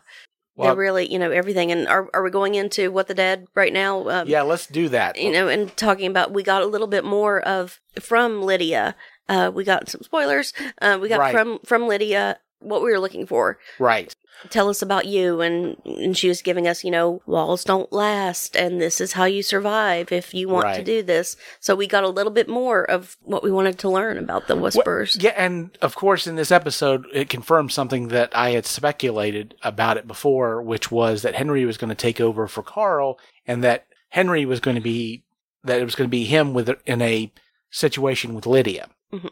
Well- 0.58 0.68
they're 0.68 0.76
really, 0.76 1.10
you 1.10 1.18
know, 1.18 1.30
everything. 1.30 1.72
And 1.72 1.88
are 1.88 2.08
are 2.12 2.22
we 2.22 2.30
going 2.30 2.54
into 2.56 2.90
what 2.90 3.06
the 3.08 3.14
dead 3.14 3.46
right 3.54 3.72
now? 3.72 4.08
Um, 4.08 4.28
yeah, 4.28 4.42
let's 4.42 4.66
do 4.66 4.88
that. 4.90 5.16
you 5.16 5.32
know, 5.32 5.48
and 5.48 5.74
talking 5.76 6.06
about 6.10 6.32
we 6.32 6.42
got 6.42 6.62
a 6.62 6.66
little 6.66 6.86
bit 6.88 7.04
more 7.04 7.40
of 7.40 7.80
from 8.00 8.42
Lydia. 8.42 8.94
Uh, 9.28 9.50
we 9.54 9.62
got 9.64 9.88
some 9.88 10.00
spoilers. 10.02 10.52
Uh, 10.82 10.98
we 11.00 11.08
got 11.08 11.20
Right. 11.20 11.32
from 11.32 11.58
from 11.64 11.86
Lydia 11.88 12.38
what 12.60 12.82
we 12.82 12.90
were 12.90 12.98
looking 12.98 13.24
for 13.24 13.56
right. 13.78 14.14
Tell 14.50 14.68
us 14.68 14.82
about 14.82 15.06
you 15.06 15.40
and 15.40 15.76
and 15.84 16.16
she 16.16 16.28
was 16.28 16.42
giving 16.42 16.68
us 16.68 16.84
you 16.84 16.90
know 16.90 17.20
walls 17.26 17.64
don't 17.64 17.92
last 17.92 18.54
and 18.56 18.80
this 18.80 19.00
is 19.00 19.12
how 19.12 19.24
you 19.24 19.42
survive 19.42 20.12
if 20.12 20.32
you 20.32 20.48
want 20.48 20.74
to 20.76 20.84
do 20.84 21.02
this 21.02 21.36
so 21.58 21.74
we 21.74 21.86
got 21.86 22.04
a 22.04 22.08
little 22.08 22.30
bit 22.32 22.48
more 22.48 22.84
of 22.88 23.16
what 23.22 23.42
we 23.42 23.50
wanted 23.50 23.78
to 23.78 23.88
learn 23.88 24.16
about 24.16 24.46
the 24.46 24.54
whispers 24.56 25.16
Yeah, 25.20 25.34
and 25.36 25.76
of 25.82 25.94
course, 25.96 26.26
in 26.26 26.36
this 26.36 26.52
episode, 26.52 27.04
it 27.12 27.28
confirmed 27.28 27.72
something 27.72 28.08
that 28.08 28.30
I 28.36 28.50
had 28.50 28.64
speculated 28.66 29.54
about 29.62 29.96
it 29.96 30.06
before, 30.06 30.62
which 30.62 30.90
was 30.90 31.22
that 31.22 31.34
Henry 31.34 31.64
was 31.64 31.76
going 31.76 31.88
to 31.90 31.94
take 31.96 32.20
over 32.20 32.46
for 32.46 32.62
Carl, 32.62 33.18
and 33.46 33.64
that 33.64 33.86
Henry 34.10 34.44
was 34.46 34.60
going 34.60 34.76
to 34.76 34.80
be 34.82 35.24
that 35.64 35.80
it 35.80 35.84
was 35.84 35.94
going 35.96 36.06
to 36.08 36.10
be 36.10 36.24
him 36.24 36.54
with 36.54 36.70
in 36.86 37.02
a 37.02 37.32
situation 37.70 38.34
with 38.34 38.46
Lydia, 38.46 38.88
Mhm. 39.12 39.30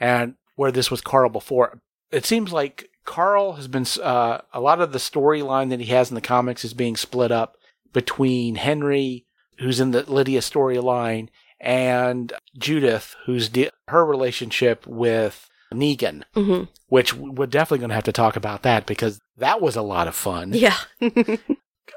and 0.00 0.34
where 0.56 0.72
this 0.72 0.90
was 0.90 1.00
Carl 1.00 1.28
before. 1.28 1.80
It 2.10 2.24
seems 2.24 2.52
like 2.52 2.88
Carl 3.06 3.54
has 3.54 3.68
been 3.68 3.86
uh, 4.02 4.40
a 4.52 4.60
lot 4.60 4.80
of 4.82 4.92
the 4.92 4.98
storyline 4.98 5.70
that 5.70 5.80
he 5.80 5.86
has 5.86 6.10
in 6.10 6.14
the 6.14 6.20
comics 6.20 6.64
is 6.64 6.74
being 6.74 6.96
split 6.96 7.32
up 7.32 7.56
between 7.92 8.56
Henry, 8.56 9.24
who's 9.58 9.80
in 9.80 9.92
the 9.92 10.02
Lydia 10.10 10.40
storyline, 10.40 11.28
and 11.60 12.32
Judith, 12.58 13.16
who's 13.24 13.48
de- 13.48 13.70
her 13.88 14.04
relationship 14.04 14.86
with 14.86 15.48
Negan, 15.72 16.24
hmm 16.34 16.64
which 16.88 17.12
we're 17.14 17.46
definitely 17.46 17.78
going 17.78 17.88
to 17.88 17.94
have 17.96 18.04
to 18.04 18.12
talk 18.12 18.36
about 18.36 18.62
that 18.62 18.86
because 18.86 19.18
that 19.38 19.60
was 19.60 19.74
a 19.74 19.82
lot 19.82 20.06
of 20.06 20.14
fun. 20.14 20.52
yeah 20.52 20.76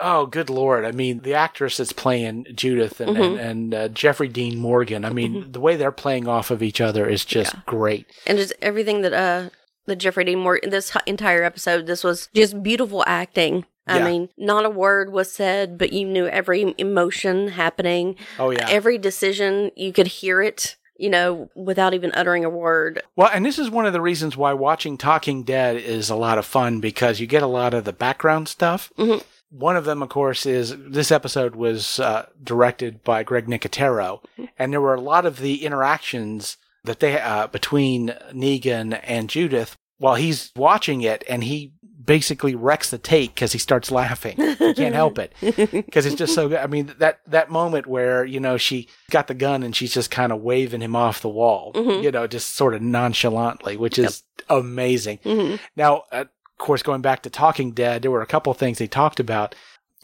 Oh, 0.02 0.28
good 0.28 0.50
lord! 0.50 0.86
I 0.86 0.92
mean, 0.92 1.20
the 1.22 1.34
actress 1.34 1.78
that's 1.78 1.92
playing 1.92 2.46
Judith 2.56 3.02
and 3.02 3.18
Mhm. 3.18 3.26
and, 3.26 3.40
and 3.40 3.74
uh, 3.74 3.88
Jeffrey 3.90 4.28
Dean 4.30 4.58
Morgan. 4.58 5.04
I 5.04 5.10
mean, 5.10 5.52
the 5.52 5.60
way 5.60 5.76
they're 5.76 5.92
playing 5.92 6.28
off 6.28 6.52
of 6.52 6.64
each 6.64 6.80
other 6.80 7.06
is 7.10 7.26
just 7.26 7.54
Yeah. 7.54 7.60
great. 7.66 8.06
and 8.26 8.38
just 8.38 8.54
everything 8.62 9.02
that 9.02 9.14
uh 9.14 9.50
the 9.90 9.96
jeffrey 9.96 10.24
dean 10.24 10.40
morgan 10.40 10.70
this 10.70 10.96
entire 11.06 11.44
episode 11.44 11.86
this 11.88 12.04
was 12.04 12.30
just 12.34 12.64
beautiful 12.64 13.04
acting 13.06 13.66
I 13.88 13.98
Yeah. 13.98 14.06
mean, 14.06 14.30
not 14.38 14.66
a 14.66 14.70
word 14.70 15.12
was 15.12 15.32
said, 15.32 15.80
but 15.80 15.92
you 15.94 16.06
knew 16.06 16.28
every 16.28 16.76
emotion 16.78 17.48
happening. 17.48 18.18
Oh 18.38 18.52
yeah. 18.52 18.68
Every 18.70 19.00
decision, 19.00 19.72
you 19.76 19.92
could 19.92 20.06
hear 20.06 20.44
it, 20.44 20.76
you 20.96 21.10
know, 21.10 21.50
without 21.56 21.96
even 21.96 22.12
uttering 22.14 22.46
a 22.46 22.52
word. 22.52 23.02
Well, 23.16 23.32
and 23.34 23.44
this 23.44 23.58
is 23.58 23.72
one 23.72 23.88
of 23.88 23.94
the 23.94 24.02
reasons 24.02 24.38
why 24.38 24.54
watching 24.54 24.96
Talking 24.96 25.42
Dead 25.42 25.76
is 25.78 26.12
a 26.12 26.16
lot 26.16 26.38
of 26.38 26.46
fun 26.46 26.80
because 26.80 27.20
you 27.20 27.26
get 27.26 27.42
a 27.42 27.48
lot 27.48 27.74
of 27.74 27.84
the 27.84 27.92
background 27.92 28.48
stuff. 28.48 28.92
Mhm. 29.00 29.24
One 29.50 29.76
of 29.76 29.86
them, 29.86 30.04
of 30.04 30.10
course, 30.10 30.46
is 30.46 30.76
this 30.78 31.12
episode 31.12 31.56
was 31.56 32.00
uh, 32.00 32.28
directed 32.44 33.04
by 33.04 33.24
Greg 33.24 33.48
Nicotero, 33.48 34.22
and 34.60 34.72
there 34.72 34.82
were 34.82 34.94
a 34.94 35.02
lot 35.02 35.26
of 35.26 35.40
the 35.40 35.66
interactions 35.66 36.58
that 36.84 37.00
they 37.00 37.20
uh, 37.20 37.48
between 37.48 38.10
Negan 38.32 39.00
and 39.04 39.30
Judith 39.32 39.78
while 40.00 40.16
he's 40.16 40.52
watching 40.56 41.02
it, 41.02 41.24
and 41.30 41.44
he 41.44 41.74
basically 42.04 42.56
wrecks 42.56 42.90
the 42.90 42.98
take 42.98 43.36
because 43.36 43.52
he 43.52 43.60
starts 43.60 43.92
laughing. 43.92 44.36
he 44.38 44.74
can't 44.74 44.96
help 44.96 45.20
it 45.20 45.32
because 45.42 46.08
it's 46.08 46.16
just 46.16 46.34
so 46.34 46.50
good. 46.50 46.58
I 46.58 46.66
mean, 46.66 46.92
that 46.98 47.20
that 47.28 47.52
moment 47.52 47.86
where 47.86 48.26
you 48.26 48.40
know 48.40 48.58
she 48.58 48.88
got 49.12 49.28
the 49.28 49.36
gun 49.36 49.62
and 49.62 49.76
she's 49.76 49.94
just 49.94 50.10
kind 50.10 50.32
of 50.32 50.42
waving 50.42 50.82
him 50.82 50.96
off 50.96 51.22
the 51.22 51.30
wall, 51.30 51.72
Mhm. 51.76 52.02
you 52.02 52.12
know, 52.12 52.26
just 52.26 52.56
sort 52.56 52.74
of 52.74 52.82
nonchalantly, 52.82 53.78
which 53.78 54.00
is 54.00 54.24
amazing. 54.50 55.20
hmm 55.24 55.56
Now, 55.76 56.04
uh, 56.12 56.22
of 56.26 56.58
course, 56.58 56.82
going 56.84 57.02
back 57.02 57.22
to 57.24 57.30
Talking 57.30 57.72
Dead, 57.72 58.02
there 58.02 58.12
were 58.12 58.22
a 58.22 58.26
couple 58.28 58.52
of 58.52 58.58
things 58.58 58.78
they 58.80 58.88
talked 58.88 59.20
about. 59.20 59.54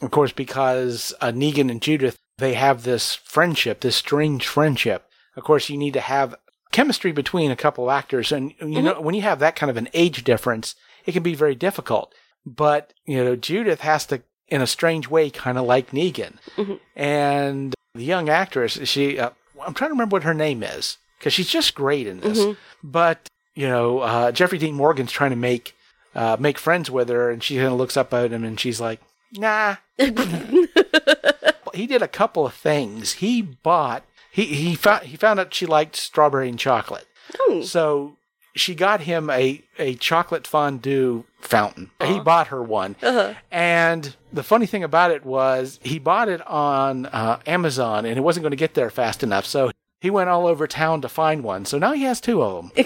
Of 0.02 0.10
course, 0.10 0.30
because 0.32 1.12
uh, 1.20 1.32
Negan 1.32 1.70
and 1.70 1.80
Judith 1.82 2.16
they 2.38 2.52
have 2.54 2.82
this 2.82 3.14
friendship, 3.14 3.80
this 3.80 3.96
strange 3.96 4.46
friendship. 4.46 5.08
Of 5.36 5.44
course, 5.44 5.70
you 5.70 5.78
need 5.78 5.94
to 5.94 6.00
have 6.00 6.34
chemistry 6.76 7.12
between 7.12 7.50
a 7.50 7.56
couple 7.56 7.90
actors, 7.90 8.30
and 8.32 8.52
you 8.60 8.82
know 8.82 9.00
when 9.00 9.14
you 9.14 9.22
have 9.22 9.38
that 9.40 9.56
kind 9.56 9.70
of 9.70 9.76
an 9.76 9.88
age 9.94 10.22
difference, 10.24 10.74
it 11.06 11.12
can 11.12 11.22
be 11.22 11.34
very 11.34 11.54
difficult. 11.54 12.14
But 12.44 12.92
you 13.06 13.24
know, 13.24 13.34
Judith 13.36 13.80
has 13.80 14.04
to, 14.06 14.22
in 14.48 14.60
a 14.62 14.66
strange 14.66 15.08
way, 15.08 15.30
kind 15.30 15.56
of 15.58 15.64
like 15.64 15.90
Negan, 15.90 16.34
Mhm. 16.56 16.78
and 16.94 17.74
the 17.94 18.04
young 18.04 18.28
actress, 18.28 18.78
she, 18.84 19.18
uh, 19.18 19.30
I'm 19.64 19.72
trying 19.74 19.88
to 19.90 19.94
remember 19.94 20.14
what 20.16 20.24
her 20.24 20.34
name 20.34 20.62
is 20.62 20.98
because 21.18 21.32
she's 21.32 21.48
just 21.48 21.74
great 21.74 22.06
in 22.06 22.20
this. 22.20 22.38
Mhm. 22.38 22.56
But 22.84 23.26
you 23.54 23.66
know, 23.68 24.00
uh, 24.00 24.30
Jeffrey 24.32 24.58
Dean 24.58 24.74
Morgan's 24.74 25.12
trying 25.12 25.30
to 25.30 25.36
make 25.50 25.74
uh, 26.14 26.36
make 26.40 26.58
friends 26.58 26.90
with 26.90 27.08
her, 27.08 27.30
and 27.30 27.42
she 27.42 27.56
kind 27.56 27.68
of 27.68 27.74
looks 27.78 27.96
up 27.96 28.12
at 28.14 28.32
him, 28.32 28.44
and 28.44 28.58
she's 28.60 28.80
like, 28.80 29.00
"Nah." 29.32 29.76
he 31.74 31.86
did 31.86 32.02
a 32.02 32.08
couple 32.08 32.46
of 32.46 32.54
things. 32.54 33.14
He 33.14 33.42
bought 33.42 34.02
he 34.36 34.44
he 34.44 34.74
found 34.74 35.04
he 35.04 35.16
found 35.16 35.40
out 35.40 35.54
she 35.54 35.64
liked 35.64 35.96
strawberry 35.96 36.50
and 36.50 36.58
chocolate, 36.58 37.06
Oh, 37.40 37.62
so 37.62 38.16
she 38.54 38.74
got 38.74 39.00
him 39.00 39.30
a 39.30 39.62
a 39.78 39.94
chocolate 39.94 40.46
fondue 40.46 41.24
fountain. 41.40 41.90
He 42.04 42.20
bought 42.20 42.48
her 42.48 42.62
one, 42.62 42.96
uh-huh. 43.02 43.32
and 43.50 44.14
the 44.30 44.42
funny 44.42 44.66
thing 44.66 44.84
about 44.84 45.10
it 45.10 45.24
was 45.24 45.80
he 45.82 45.98
bought 45.98 46.28
it 46.28 46.46
on 46.46 47.06
uh, 47.06 47.40
Amazon, 47.46 48.04
and 48.04 48.18
it 48.18 48.20
wasn't 48.20 48.42
going 48.42 48.50
to 48.50 48.56
get 48.56 48.74
there 48.74 48.90
fast 48.90 49.22
enough, 49.22 49.46
so. 49.46 49.70
He 49.98 50.10
went 50.10 50.28
all 50.28 50.46
over 50.46 50.66
town 50.66 51.00
to 51.00 51.08
find 51.08 51.42
one, 51.42 51.64
so 51.64 51.78
now 51.78 51.92
he 51.92 52.02
has 52.02 52.20
two 52.20 52.42
of 52.42 52.70
them. 52.76 52.84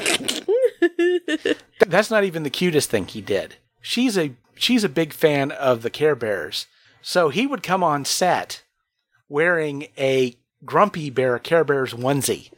That's 1.86 2.08
not 2.08 2.22
even 2.22 2.44
the 2.44 2.50
cutest 2.50 2.88
thing 2.88 3.08
he 3.08 3.20
did. 3.20 3.56
She's 3.80 4.16
a 4.16 4.32
she's 4.54 4.84
a 4.84 4.88
big 4.88 5.12
fan 5.12 5.50
of 5.50 5.82
the 5.82 5.90
Care 5.90 6.14
Bears. 6.14 6.66
So 7.02 7.28
he 7.28 7.48
would 7.48 7.64
come 7.64 7.82
on 7.82 8.04
set 8.04 8.62
wearing 9.28 9.88
a 9.98 10.36
Grumpy 10.64 11.08
Bear 11.10 11.38
Care 11.38 11.64
Bears 11.64 11.94
onesie. 11.94 12.50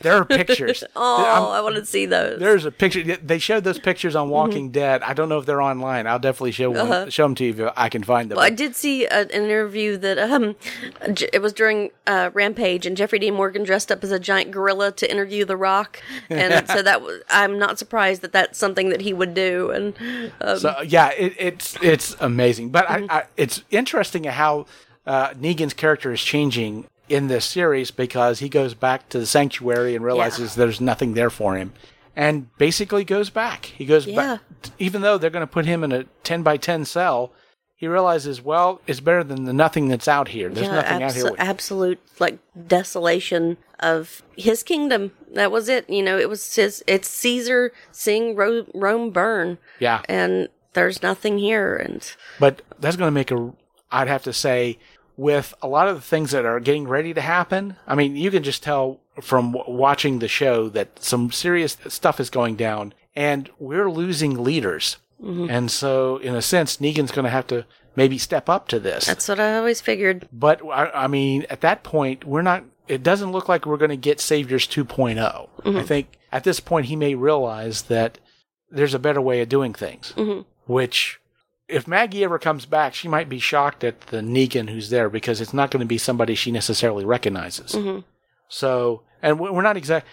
There 0.00 0.14
are 0.14 0.24
pictures. 0.24 0.84
oh, 0.96 1.24
I'm- 1.24 1.42
I 1.58 1.60
want 1.60 1.74
to 1.74 1.84
see 1.84 2.06
those. 2.06 2.38
there's 2.38 2.64
a 2.64 2.70
picture. 2.70 3.02
They 3.02 3.38
showed 3.40 3.64
those 3.64 3.80
pictures 3.80 4.14
on 4.14 4.28
Walking 4.28 4.70
Dead. 4.70 5.02
I 5.02 5.12
don't 5.14 5.28
know 5.28 5.38
if 5.38 5.44
they're 5.46 5.60
online. 5.60 6.06
I'll 6.06 6.20
definitely 6.20 6.52
show 6.52 6.70
one, 6.70 6.78
Mm-hmm. 6.78 6.92
Uh-huh. 6.92 7.10
show 7.10 7.24
them 7.24 7.34
to 7.34 7.44
you 7.44 7.66
if 7.66 7.72
I 7.76 7.88
can 7.88 8.04
find 8.04 8.30
them. 8.30 8.36
Well, 8.36 8.46
I 8.46 8.50
did 8.50 8.76
see 8.76 9.06
a, 9.06 9.22
an 9.22 9.30
interview 9.30 9.96
that 9.96 10.18
um, 10.18 10.54
it 11.32 11.42
was 11.42 11.52
during 11.52 11.90
uh, 12.06 12.30
Rampage, 12.32 12.86
and 12.86 12.96
Jeffrey 12.96 13.18
Dean 13.18 13.34
Morgan 13.34 13.64
dressed 13.64 13.90
up 13.90 14.04
as 14.04 14.12
a 14.12 14.20
giant 14.20 14.52
gorilla 14.52 14.92
to 14.92 15.10
interview 15.10 15.44
The 15.44 15.56
Rock, 15.56 16.00
and 16.30 16.68
so 16.68 16.82
that 16.82 17.02
was, 17.02 17.20
I'm 17.30 17.58
not 17.58 17.80
surprised 17.80 18.22
that 18.22 18.32
that's 18.32 18.56
something 18.58 18.90
that 18.90 19.00
he 19.00 19.12
would 19.12 19.34
do. 19.34 19.70
And 19.70 20.30
um, 20.40 20.58
So 20.60 20.76
yeah, 20.86 21.08
it, 21.18 21.34
it's 21.38 21.76
it's 21.82 22.14
amazing, 22.20 22.70
but 22.70 22.86
Mm-hmm. 22.86 23.10
I, 23.10 23.18
I, 23.18 23.24
it's 23.36 23.64
interesting 23.72 24.24
how 24.24 24.66
uh, 25.04 25.30
Negan's 25.30 25.74
character 25.74 26.12
is 26.12 26.22
changing 26.22 26.86
in 27.08 27.28
this 27.28 27.44
series 27.44 27.90
because 27.90 28.38
he 28.40 28.48
goes 28.48 28.74
back 28.74 29.08
to 29.10 29.18
the 29.18 29.26
sanctuary 29.26 29.94
and 29.94 30.04
realizes 30.04 30.54
there's 30.54 30.80
nothing 30.80 31.14
there 31.14 31.30
for 31.30 31.56
him, 31.56 31.72
and 32.16 32.54
basically 32.58 33.04
goes 33.04 33.30
back. 33.30 33.66
He 33.66 33.84
goes 33.86 34.06
Yeah. 34.06 34.16
back, 34.16 34.40
even 34.78 35.02
though 35.02 35.18
they're 35.18 35.30
going 35.30 35.46
to 35.46 35.52
put 35.52 35.66
him 35.66 35.82
in 35.84 35.92
a 35.92 36.04
ten 36.24 36.42
by 36.42 36.56
ten 36.56 36.84
cell. 36.84 37.32
He 37.76 37.86
realizes, 37.86 38.42
well, 38.42 38.80
it's 38.88 38.98
better 38.98 39.22
than 39.22 39.44
the 39.44 39.52
nothing 39.52 39.86
that's 39.86 40.08
out 40.08 40.26
here. 40.28 40.48
There's 40.48 40.66
yeah, 40.66 40.74
nothing 40.80 41.02
out 41.04 41.14
here. 41.14 41.30
absolute 41.38 42.00
like 42.18 42.40
desolation 42.66 43.56
of 43.78 44.20
his 44.36 44.64
kingdom. 44.64 45.12
That 45.34 45.52
was 45.52 45.68
it. 45.68 45.88
You 45.88 46.02
know, 46.02 46.18
it 46.18 46.28
was 46.28 46.56
his. 46.56 46.82
It's 46.88 47.08
Caesar 47.08 47.72
seeing 47.92 48.34
Ro- 48.34 48.66
Rome 48.74 49.10
burn, 49.10 49.58
yeah, 49.78 50.02
and 50.08 50.48
there's 50.72 51.04
nothing 51.04 51.38
here. 51.38 51.76
And 51.76 52.02
But 52.40 52.62
that's 52.80 52.96
going 52.96 53.06
to 53.08 53.12
make 53.12 53.30
a, 53.30 53.52
I'd 53.92 54.08
have 54.08 54.24
to 54.24 54.32
say, 54.32 54.78
with 55.18 55.52
a 55.60 55.68
lot 55.68 55.88
of 55.88 55.96
the 55.96 56.00
things 56.00 56.30
that 56.30 56.46
are 56.46 56.60
getting 56.60 56.88
ready 56.88 57.12
to 57.12 57.20
happen. 57.20 57.76
I 57.86 57.94
mean, 57.94 58.16
you 58.16 58.30
can 58.30 58.42
just 58.42 58.62
tell 58.62 59.00
from 59.20 59.52
w- 59.52 59.76
watching 59.76 60.20
the 60.20 60.28
show 60.28 60.68
that 60.70 61.02
some 61.02 61.30
serious 61.32 61.76
stuff 61.88 62.20
is 62.20 62.30
going 62.30 62.54
down, 62.56 62.94
and 63.16 63.50
we're 63.58 63.90
losing 63.90 64.42
leaders. 64.42 64.96
And 65.20 65.68
so, 65.68 66.18
in 66.18 66.36
a 66.36 66.40
sense, 66.40 66.76
Negan's 66.76 67.10
going 67.10 67.24
to 67.24 67.30
have 67.30 67.48
to 67.48 67.66
maybe 67.96 68.18
step 68.18 68.48
up 68.48 68.68
to 68.68 68.78
this. 68.78 69.04
That's 69.06 69.28
what 69.28 69.40
I 69.40 69.56
always 69.58 69.80
figured. 69.80 70.28
But 70.32 70.60
I, 70.64 70.90
I 70.94 71.06
mean, 71.08 71.44
at 71.50 71.60
that 71.62 71.82
point, 71.82 72.24
we're 72.24 72.42
not. 72.42 72.62
It 72.86 73.02
doesn't 73.02 73.32
look 73.32 73.48
like 73.48 73.66
we're 73.66 73.76
going 73.78 73.90
to 73.90 73.96
get 73.96 74.20
Saviors 74.20 74.68
2.0. 74.68 75.48
I 75.76 75.82
think 75.82 76.16
at 76.30 76.44
this 76.44 76.60
point 76.60 76.86
he 76.86 76.94
may 76.94 77.16
realize 77.16 77.82
that 77.82 78.18
there's 78.70 78.94
a 78.94 78.98
better 79.00 79.20
way 79.20 79.40
of 79.40 79.48
doing 79.48 79.74
things. 79.74 80.12
Mhm. 80.16 80.44
Which, 80.68 81.18
if 81.68 81.86
Maggie 81.86 82.24
ever 82.24 82.38
comes 82.38 82.64
back, 82.66 82.94
she 82.94 83.08
might 83.08 83.28
be 83.28 83.38
shocked 83.38 83.84
at 83.84 84.00
the 84.08 84.18
Negan 84.20 84.70
who's 84.70 84.90
there 84.90 85.08
because 85.10 85.40
it's 85.40 85.52
not 85.54 85.70
going 85.70 85.80
to 85.80 85.86
be 85.86 85.98
somebody 85.98 86.34
she 86.34 86.50
necessarily 86.50 87.04
recognizes. 87.04 87.72
Mhm. 87.72 88.04
So, 88.48 89.02
and 89.22 89.38
we- 89.38 89.50
we're 89.50 89.62
not 89.62 89.76
exact. 89.76 90.06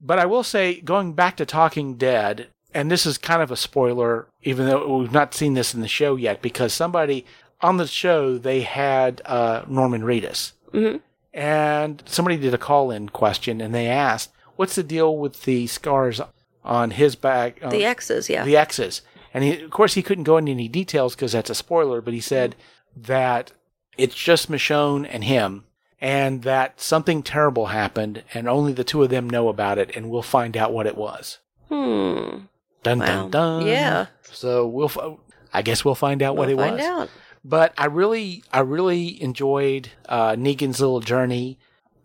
But 0.00 0.18
I 0.18 0.26
will 0.26 0.42
say, 0.42 0.80
going 0.80 1.12
back 1.12 1.36
to 1.36 1.46
Talking 1.46 1.94
Dead, 1.96 2.48
and 2.74 2.90
this 2.90 3.06
is 3.06 3.18
kind 3.18 3.42
of 3.42 3.50
a 3.50 3.56
spoiler, 3.56 4.26
even 4.42 4.66
though 4.66 4.98
we've 4.98 5.12
not 5.12 5.34
seen 5.34 5.54
this 5.54 5.74
in 5.74 5.80
the 5.80 5.88
show 5.88 6.16
yet, 6.16 6.42
because 6.42 6.72
somebody 6.72 7.24
on 7.60 7.76
the 7.76 7.86
show 7.86 8.38
they 8.38 8.60
had 8.60 9.20
uh, 9.26 9.62
Norman 9.66 10.02
Reedus, 10.02 10.52
Mhm. 10.72 11.00
and 11.34 12.02
somebody 12.06 12.36
did 12.36 12.54
a 12.54 12.58
call-in 12.58 13.08
question, 13.08 13.60
and 13.60 13.74
they 13.74 13.86
asked, 13.88 14.30
"What's 14.56 14.74
the 14.76 14.82
deal 14.82 15.16
with 15.16 15.42
the 15.44 15.66
scars 15.66 16.20
on 16.64 16.92
his 16.92 17.16
back?" 17.16 17.58
The 17.60 17.84
X's, 17.84 18.28
yeah. 18.28 18.44
the 18.44 18.56
X's. 18.56 19.02
And 19.34 19.44
he, 19.44 19.60
of 19.62 19.70
course, 19.70 19.94
he 19.94 20.02
couldn't 20.02 20.24
go 20.24 20.36
into 20.36 20.52
any 20.52 20.68
details 20.68 21.14
because 21.14 21.32
that's 21.32 21.50
a 21.50 21.54
spoiler, 21.54 22.00
but 22.00 22.14
he 22.14 22.20
said 22.20 22.56
that 22.96 23.52
it's 23.96 24.14
just 24.14 24.50
Michonne 24.50 25.06
and 25.10 25.24
him, 25.24 25.64
and 26.00 26.42
that 26.42 26.80
something 26.80 27.22
terrible 27.22 27.66
happened, 27.66 28.22
and 28.32 28.48
only 28.48 28.72
the 28.72 28.84
two 28.84 29.02
of 29.02 29.10
them 29.10 29.28
know 29.28 29.48
about 29.48 29.78
it, 29.78 29.94
and 29.96 30.08
we'll 30.10 30.22
find 30.22 30.56
out 30.56 30.72
what 30.72 30.86
it 30.86 30.96
was. 30.96 31.38
hmm. 31.68 32.38
Dun 32.84 33.00
Wow. 33.00 33.06
dun 33.06 33.30
dun. 33.30 33.66
Yeah. 33.66 34.06
So 34.30 34.66
we'll, 34.66 34.86
f- 34.86 35.18
I 35.52 35.62
guess 35.62 35.84
we'll 35.84 35.96
find 35.96 36.22
out 36.22 36.36
what 36.36 36.48
We'll 36.48 36.58
it 36.60 36.62
find 36.62 36.76
was. 36.76 36.84
out. 36.86 37.10
But 37.44 37.72
I 37.76 37.86
really, 37.86 38.44
I 38.52 38.60
really 38.60 39.20
enjoyed 39.22 39.90
uh, 40.08 40.32
Negan's 40.32 40.80
little 40.80 41.00
journey, 41.00 41.58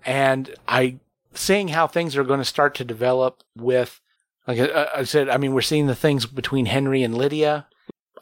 and 0.06 0.54
I 0.68 0.98
seeing 1.36 1.70
how 1.70 1.86
things 1.88 2.18
are 2.18 2.24
going 2.24 2.40
to 2.40 2.46
start 2.46 2.76
to 2.76 2.84
develop 2.86 3.44
with, 3.56 4.00
like 4.48 4.60
I, 4.60 4.88
I 4.98 5.04
said, 5.04 5.30
I 5.30 5.38
mean, 5.38 5.54
we're 5.54 5.62
seeing 5.62 5.88
the 5.88 5.96
things 5.96 6.26
between 6.26 6.66
Henry 6.68 7.04
and 7.04 7.16
Lydia. 7.16 7.68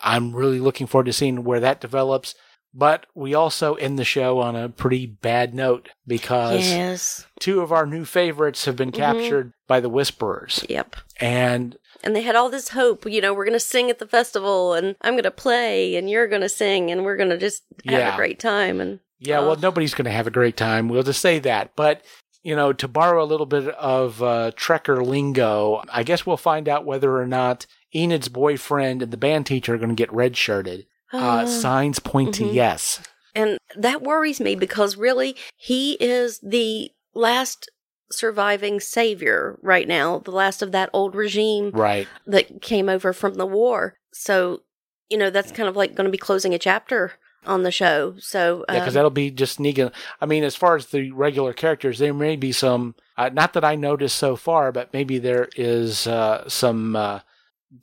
I'm 0.02 0.36
really 0.36 0.60
looking 0.60 0.88
forward 0.88 1.06
to 1.06 1.14
seeing 1.14 1.44
where 1.44 1.60
that 1.60 1.82
develops. 1.82 2.36
But 2.74 3.06
we 3.14 3.34
also 3.34 3.74
end 3.76 4.00
the 4.00 4.06
show 4.06 4.40
on 4.40 4.56
a 4.56 4.70
pretty 4.70 5.06
bad 5.06 5.54
note 5.54 5.90
because 6.08 6.70
Yes. 6.70 7.26
two 7.40 7.60
of 7.60 7.72
our 7.74 7.86
new 7.86 8.06
favorites 8.06 8.64
have 8.64 8.78
been 8.78 8.92
Mhm. 8.92 8.96
captured 8.96 9.52
by 9.68 9.82
the 9.82 9.90
Whisperers, 9.90 10.66
Yep. 10.70 10.96
and 11.20 11.78
And 12.04 12.16
they 12.16 12.22
had 12.22 12.36
all 12.38 12.50
this 12.50 12.70
hope, 12.70 13.06
you 13.06 13.20
know, 13.22 13.34
we're 13.34 13.44
going 13.46 13.54
to 13.54 13.60
sing 13.60 13.90
at 13.90 14.00
the 14.00 14.08
festival 14.08 14.74
and 14.74 14.96
I'm 15.02 15.14
going 15.14 15.24
to 15.24 15.32
play 15.32 15.96
and 15.98 16.10
you're 16.10 16.28
going 16.28 16.42
to 16.42 16.50
sing 16.50 16.90
and 16.90 17.04
we're 17.04 17.18
going 17.18 17.30
to 17.30 17.38
just 17.38 17.62
have 17.86 18.00
Yeah. 18.00 18.14
a 18.14 18.18
great 18.18 18.40
time. 18.40 18.80
And 18.82 19.02
Yeah, 19.20 19.40
well, 19.42 19.56
nobody's 19.58 19.94
going 19.94 20.06
to 20.06 20.12
have 20.12 20.26
a 20.26 20.32
great 20.32 20.56
time. 20.58 20.88
We'll 20.90 21.04
just 21.04 21.22
say 21.22 21.38
that. 21.40 21.72
But, 21.76 22.02
you 22.44 22.56
know, 22.56 22.74
to 22.74 22.88
borrow 22.88 23.24
a 23.24 23.26
little 23.26 23.46
bit 23.46 23.68
of 23.76 24.22
uh, 24.22 24.52
Trekker 24.56 25.06
lingo, 25.06 25.84
I 25.92 26.04
guess 26.04 26.26
we'll 26.26 26.38
find 26.38 26.68
out 26.68 26.86
whether 26.86 27.18
or 27.18 27.28
not 27.28 27.66
Enid's 27.94 28.30
boyfriend 28.30 29.02
and 29.02 29.12
the 29.12 29.18
band 29.18 29.46
teacher 29.46 29.76
are 29.76 29.78
going 29.78 29.90
to 29.90 29.96
get 29.96 30.10
redshirted. 30.10 30.86
Uh, 30.86 30.86
Uh, 31.14 31.46
signs 31.46 32.00
point 32.00 32.34
to 32.36 32.44
mhm. 32.44 32.54
yes. 32.54 33.02
And 33.36 33.58
that 33.76 34.02
worries 34.02 34.40
me 34.40 34.56
because 34.56 34.96
really, 34.96 35.36
he 35.58 35.94
is 36.00 36.40
the 36.42 36.92
last 37.14 37.70
surviving 38.10 38.80
savior 38.80 39.60
right 39.62 39.88
now, 39.88 40.20
the 40.20 40.32
last 40.32 40.62
of 40.62 40.72
that 40.72 40.90
old 40.94 41.16
regime 41.16 41.72
Right. 41.72 42.08
that 42.28 42.62
came 42.62 42.88
over 42.90 43.14
from 43.14 43.36
the 43.36 43.46
war. 43.46 43.96
So, 44.14 44.62
you 45.10 45.18
know, 45.18 45.30
that's 45.30 45.52
kind 45.52 45.68
of 45.68 45.76
like 45.76 45.96
going 45.96 46.06
to 46.06 46.12
be 46.12 46.18
closing 46.18 46.54
a 46.54 46.60
chapter 46.60 47.14
on 47.46 47.64
the 47.64 47.72
show. 47.72 48.16
So, 48.20 48.66
Yeah, 48.70 48.76
because 48.80 48.90
um, 48.90 48.94
that'll 48.96 49.10
be 49.10 49.32
just 49.32 49.60
Negan. 49.60 49.92
I 50.20 50.26
mean, 50.26 50.44
as 50.44 50.56
far 50.56 50.76
as 50.76 50.88
the 50.88 51.12
regular 51.12 51.54
characters, 51.54 52.00
there 52.00 52.14
may 52.14 52.36
be 52.36 52.52
some, 52.52 52.96
uh, 53.18 53.30
not 53.34 53.54
that 53.54 53.64
I 53.66 53.76
noticed 53.76 54.18
so 54.18 54.36
far, 54.36 54.72
but 54.72 54.94
maybe 54.94 55.18
there 55.20 55.50
is 55.56 56.08
uh, 56.08 56.48
some 56.48 56.96
uh, 56.96 57.20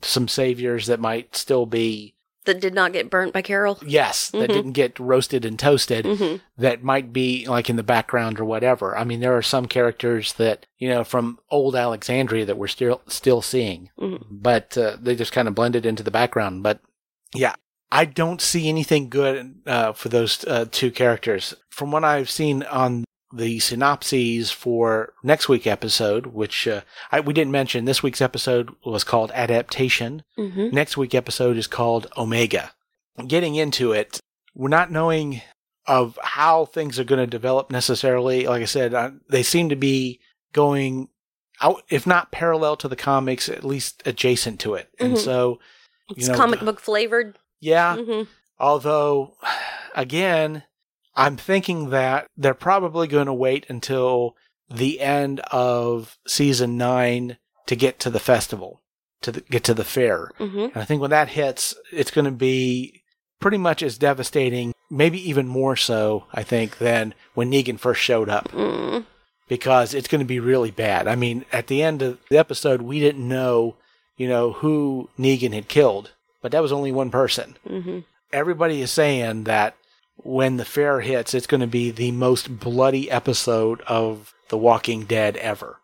some 0.01 0.27
saviors 0.27 0.85
that 0.85 0.99
might 0.99 1.35
still 1.35 1.65
be, 1.65 2.13
that 2.45 2.61
did 2.61 2.73
not 2.75 2.93
get 2.93 3.09
burnt 3.09 3.33
by 3.33 3.41
Carol. 3.41 3.79
yes, 3.85 4.29
that 4.29 4.49
Mhm. 4.49 4.53
didn't 4.53 4.71
get 4.73 4.99
roasted 4.99 5.45
and 5.45 5.57
toasted. 5.59 6.05
hmm 6.05 6.35
that 6.57 6.83
might 6.83 7.11
be 7.13 7.45
like 7.47 7.69
in 7.69 7.75
the 7.77 7.83
background 7.83 8.39
or 8.39 8.45
whatever. 8.45 8.97
I 8.97 9.03
mean, 9.03 9.19
there 9.21 9.35
are 9.35 9.41
some 9.41 9.65
characters 9.65 10.33
that 10.33 10.65
you 10.77 10.89
know 10.89 11.03
from 11.03 11.39
old 11.49 11.75
Alexandria 11.75 12.45
that 12.45 12.57
we're 12.57 12.67
still 12.67 13.01
still 13.07 13.41
seeing, 13.41 13.89
Mhm. 13.99 14.23
but 14.29 14.77
uh, 14.77 14.97
they 15.01 15.15
just 15.15 15.31
kind 15.31 15.47
of 15.47 15.55
blended 15.55 15.85
into 15.85 16.03
the 16.03 16.11
background. 16.11 16.61
But 16.63 16.79
yeah, 17.33 17.55
I 17.91 18.05
don't 18.05 18.41
see 18.41 18.69
anything 18.69 19.09
good 19.09 19.61
uh, 19.65 19.93
for 19.93 20.09
those 20.09 20.45
uh, 20.45 20.65
two 20.71 20.91
characters 20.91 21.55
from 21.69 21.91
what 21.91 22.03
I've 22.03 22.29
seen 22.29 22.63
on 22.63 23.03
the 23.33 23.59
synopses 23.59 24.51
for 24.51 25.13
next 25.23 25.49
week 25.49 25.65
episode, 25.67 26.27
which 26.27 26.67
uh, 26.67 26.81
I, 27.11 27.19
we 27.19 27.33
didn't 27.33 27.51
mention. 27.51 27.85
This 27.85 28.03
week's 28.03 28.21
episode 28.21 28.75
was 28.85 29.03
called 29.03 29.31
Adaptation. 29.33 30.23
hmm 30.37 30.69
Next 30.69 30.97
week 30.97 31.15
episode 31.15 31.57
is 31.57 31.67
called 31.67 32.07
Omega. 32.17 32.71
Getting 33.27 33.55
into 33.55 33.91
it, 33.91 34.19
we're 34.55 34.69
not 34.69 34.91
knowing 34.91 35.41
of 35.87 36.17
how 36.21 36.65
things 36.65 36.99
are 36.99 37.03
going 37.03 37.19
to 37.19 37.27
develop 37.27 37.71
necessarily. 37.71 38.45
Like 38.45 38.61
I 38.61 38.65
said, 38.65 38.93
uh, 38.93 39.11
they 39.29 39.41
seem 39.43 39.69
to 39.69 39.75
be 39.75 40.19
going 40.53 41.09
out, 41.61 41.81
if 41.89 42.05
not 42.05 42.31
parallel 42.31 42.75
to 42.77 42.87
the 42.87 42.95
comics, 42.95 43.49
at 43.49 43.63
least 43.63 44.03
adjacent 44.05 44.59
to 44.61 44.75
it. 44.75 44.89
And 44.99 45.13
Mhm. 45.15 45.17
so, 45.23 45.59
It's 46.15 46.27
know, 46.27 46.35
comic 46.35 46.59
book 46.59 46.79
flavored. 46.79 47.37
Yeah, 47.59 47.97
hmm 47.97 48.23
although 48.59 49.35
again, 49.95 50.63
I'm 51.15 51.37
thinking 51.37 51.89
that 51.89 52.27
they're 52.37 52.53
probably 52.53 53.07
going 53.07 53.25
to 53.27 53.33
wait 53.33 53.65
until 53.69 54.35
the 54.69 55.01
end 55.01 55.39
of 55.51 56.17
season 56.27 56.77
nine 56.77 57.37
to 57.65 57.75
get 57.75 57.99
to 57.99 58.09
the 58.09 58.19
festival, 58.19 58.81
to 59.21 59.31
the, 59.31 59.41
get 59.41 59.63
to 59.65 59.73
the 59.73 59.83
fair. 59.83 60.31
hmm 60.37 60.59
And 60.59 60.77
I 60.77 60.85
think 60.85 61.01
when 61.01 61.11
that 61.11 61.29
hits, 61.29 61.75
it's 61.91 62.11
going 62.11 62.25
to 62.25 62.31
be 62.31 63.03
pretty 63.39 63.57
much 63.57 63.81
as 63.81 63.97
devastating, 63.97 64.73
maybe 64.89 65.29
even 65.29 65.47
more 65.47 65.75
so, 65.75 66.25
I 66.33 66.43
think, 66.43 66.77
than 66.77 67.13
when 67.33 67.51
Negan 67.51 67.79
first 67.79 68.01
showed 68.01 68.29
up, 68.29 68.49
mm. 68.49 69.05
Because 69.47 69.93
it's 69.95 70.07
going 70.07 70.19
to 70.19 70.25
be 70.25 70.39
really 70.39 70.69
bad. 70.71 71.07
I 71.07 71.15
mean, 71.15 71.45
at 71.51 71.67
the 71.67 71.81
end 71.81 72.01
of 72.03 72.19
the 72.29 72.37
episode, 72.37 72.81
we 72.83 72.99
didn't 72.99 73.27
know, 73.27 73.77
you 74.15 74.27
know, 74.27 74.51
who 74.53 75.09
Negan 75.17 75.53
had 75.53 75.67
killed, 75.67 76.11
but 76.41 76.51
that 76.51 76.61
was 76.61 76.71
only 76.71 76.91
one 76.91 77.11
person. 77.11 77.57
hmm 77.67 77.99
Everybody 78.31 78.81
is 78.81 78.91
saying 78.91 79.45
that 79.45 79.75
when 80.17 80.57
the 80.57 80.65
fair 80.65 81.01
hits, 81.01 81.33
it's 81.33 81.47
going 81.47 81.61
to 81.61 81.67
be 81.67 81.89
the 81.89 82.11
most 82.11 82.59
bloody 82.59 83.09
episode 83.09 83.81
of 83.87 84.33
The 84.49 84.57
Walking 84.57 85.05
Dead 85.05 85.35
ever. 85.37 85.77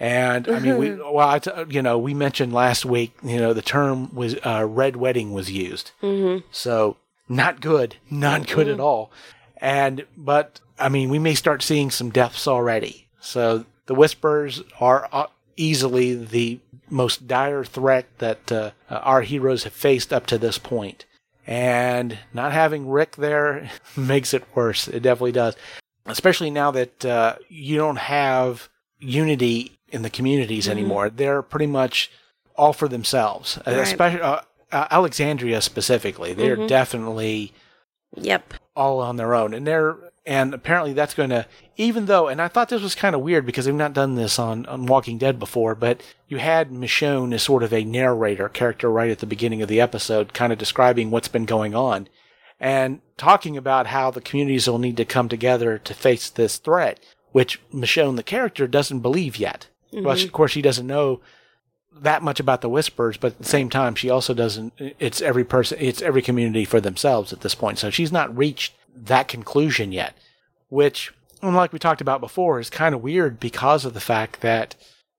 And 0.00 0.48
I 0.48 0.58
mean, 0.58 0.78
we 0.78 0.94
well, 1.12 1.28
I 1.28 1.38
t- 1.38 1.50
you 1.68 1.82
know, 1.82 1.98
we 1.98 2.14
mentioned 2.14 2.52
last 2.52 2.84
week, 2.84 3.14
you 3.22 3.36
know, 3.38 3.52
the 3.52 3.62
term 3.62 4.14
was 4.14 4.34
uh, 4.44 4.66
red 4.68 4.96
wedding 4.96 5.32
was 5.32 5.50
used, 5.50 5.90
hmm 6.00 6.38
so 6.50 6.96
not 7.28 7.60
good, 7.60 7.96
not 8.10 8.46
good 8.46 8.68
at 8.68 8.80
all. 8.80 9.10
And 9.58 10.06
but 10.16 10.60
I 10.78 10.88
mean, 10.88 11.08
we 11.10 11.18
may 11.18 11.34
start 11.34 11.62
seeing 11.62 11.90
some 11.90 12.10
deaths 12.10 12.48
already. 12.48 13.06
So 13.20 13.64
the 13.86 13.94
whispers 13.94 14.62
are 14.80 15.08
uh, 15.12 15.26
easily 15.56 16.14
the 16.14 16.58
most 16.92 17.26
dire 17.26 17.64
threat 17.64 18.06
that 18.18 18.52
uh, 18.52 18.70
our 18.90 19.22
heroes 19.22 19.64
have 19.64 19.72
faced 19.72 20.12
up 20.12 20.26
to 20.26 20.38
this 20.38 20.58
point. 20.58 21.04
And 21.46 22.18
not 22.32 22.52
having 22.52 22.88
Rick 22.88 23.16
there 23.16 23.68
makes 23.96 24.32
it 24.32 24.44
worse. 24.54 24.86
It 24.86 25.00
definitely 25.02 25.32
does. 25.32 25.56
Especially 26.06 26.50
now 26.50 26.70
that 26.72 27.04
uh, 27.04 27.36
you 27.48 27.76
don't 27.76 27.96
have 27.98 28.68
unity 29.00 29.78
in 29.88 30.02
the 30.02 30.10
communities 30.10 30.68
anymore. 30.68 31.10
They're 31.10 31.42
pretty 31.42 31.66
much 31.66 32.10
all 32.56 32.72
for 32.72 32.88
themselves. 32.88 33.58
Uh, 33.58 33.62
Right. 33.66 33.78
Especially 33.78 34.20
uh, 34.20 34.40
uh, 34.70 34.86
Alexandria 34.90 35.60
specifically. 35.60 36.32
They're 36.34 36.56
Mhm. 36.56 36.68
definitely 36.68 37.52
Yep. 38.16 38.54
all 38.76 39.00
on 39.00 39.16
their 39.16 39.34
own. 39.34 39.54
And 39.54 39.66
they're 39.66 39.96
and 40.24 40.54
apparently 40.54 40.92
that's 40.92 41.14
going 41.14 41.30
to 41.30 41.46
even 41.76 42.06
though 42.06 42.28
and 42.28 42.40
I 42.40 42.48
thought 42.48 42.68
this 42.68 42.82
was 42.82 42.94
kind 42.94 43.14
of 43.14 43.22
weird 43.22 43.44
because 43.44 43.64
they've 43.64 43.74
not 43.74 43.92
done 43.92 44.14
this 44.14 44.38
on 44.38 44.66
on 44.66 44.86
Walking 44.86 45.18
Dead 45.18 45.38
before, 45.38 45.74
but 45.74 46.02
you 46.28 46.38
had 46.38 46.70
Michonne 46.70 47.34
as 47.34 47.42
sort 47.42 47.62
of 47.62 47.72
a 47.72 47.84
narrator 47.84 48.48
character 48.48 48.90
right 48.90 49.10
at 49.10 49.18
the 49.18 49.26
beginning 49.26 49.62
of 49.62 49.68
the 49.68 49.80
episode 49.80 50.34
kind 50.34 50.52
of 50.52 50.58
describing 50.58 51.10
what's 51.10 51.28
been 51.28 51.44
going 51.44 51.74
on 51.74 52.08
and 52.60 53.00
talking 53.16 53.56
about 53.56 53.88
how 53.88 54.10
the 54.10 54.20
communities 54.20 54.68
will 54.68 54.78
need 54.78 54.96
to 54.96 55.04
come 55.04 55.28
together 55.28 55.78
to 55.78 55.94
face 55.94 56.30
this 56.30 56.58
threat, 56.58 57.00
which 57.32 57.60
Michonne 57.72 58.16
the 58.16 58.22
character 58.22 58.68
doesn't 58.68 59.00
believe 59.00 59.36
yet. 59.36 59.66
Well, 59.92 60.14
she, 60.14 60.22
mm-hmm. 60.22 60.28
of 60.28 60.32
course 60.32 60.52
she 60.52 60.62
doesn't 60.62 60.86
know 60.86 61.20
that 62.00 62.22
much 62.22 62.40
about 62.40 62.60
the 62.62 62.68
whispers, 62.68 63.16
but 63.16 63.32
at 63.32 63.38
the 63.38 63.44
same 63.44 63.68
time, 63.68 63.94
she 63.94 64.08
also 64.08 64.32
doesn't. 64.32 64.72
It's 64.78 65.20
every 65.20 65.44
person, 65.44 65.78
it's 65.80 66.00
every 66.00 66.22
community 66.22 66.64
for 66.64 66.80
themselves 66.80 67.32
at 67.32 67.40
this 67.40 67.54
point. 67.54 67.78
So 67.78 67.90
she's 67.90 68.12
not 68.12 68.34
reached 68.36 68.74
that 68.94 69.28
conclusion 69.28 69.92
yet, 69.92 70.16
which, 70.68 71.12
like 71.42 71.72
we 71.72 71.78
talked 71.78 72.00
about 72.00 72.20
before, 72.20 72.60
is 72.60 72.70
kind 72.70 72.94
of 72.94 73.02
weird 73.02 73.40
because 73.40 73.84
of 73.84 73.94
the 73.94 74.00
fact 74.00 74.40
that, 74.40 74.76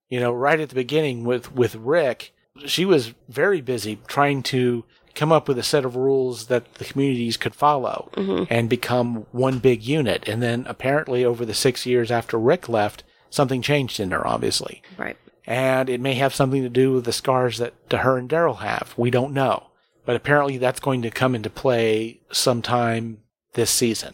you 0.10 0.20
know, 0.20 0.32
right 0.32 0.60
at 0.60 0.70
the 0.70 0.76
beginning 0.76 1.24
with 1.24 1.54
with 1.54 1.76
Rick, 1.76 2.34
she 2.66 2.86
was 2.86 3.14
very 3.28 3.62
busy 3.62 4.00
trying 4.08 4.44
to 4.44 4.86
come 5.16 5.32
up 5.32 5.48
with 5.48 5.60
a 5.60 5.64
set 5.64 5.86
of 5.86 5.96
rules 5.96 6.48
that 6.48 6.76
the 6.76 6.86
communities 6.86 7.38
could 7.38 7.54
follow 7.54 8.10
mm-hmm. 8.14 8.46
and 8.50 8.70
become 8.70 9.26
one 9.32 9.60
big 9.60 9.84
unit. 9.84 10.28
And 10.28 10.42
then 10.42 10.66
apparently 10.68 11.24
over 11.24 11.46
the 11.46 11.54
six 11.54 11.86
years 11.86 12.10
after 12.10 12.40
Rick 12.40 12.68
left, 12.68 13.04
something 13.30 13.62
changed 13.62 14.00
in 14.00 14.12
her, 14.12 14.26
obviously. 14.26 14.82
Right. 14.98 15.18
And 15.46 15.90
it 15.90 16.02
may 16.02 16.16
have 16.16 16.34
something 16.34 16.64
to 16.64 16.70
do 16.70 16.94
with 16.94 17.06
the 17.06 17.14
scars 17.14 17.58
that 17.60 17.74
her 17.92 18.18
and 18.18 18.30
Daryl 18.30 18.60
have. 18.60 18.94
We 18.98 19.12
don't 19.12 19.34
know. 19.34 19.68
But 20.06 20.16
apparently 20.16 20.58
that's 20.58 20.80
going 20.80 21.02
to 21.04 21.12
come 21.12 21.36
into 21.36 21.50
play 21.50 22.22
sometime 22.32 23.20
this 23.54 23.70
season. 23.72 24.14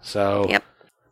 So, 0.00 0.46
Yep. 0.48 0.64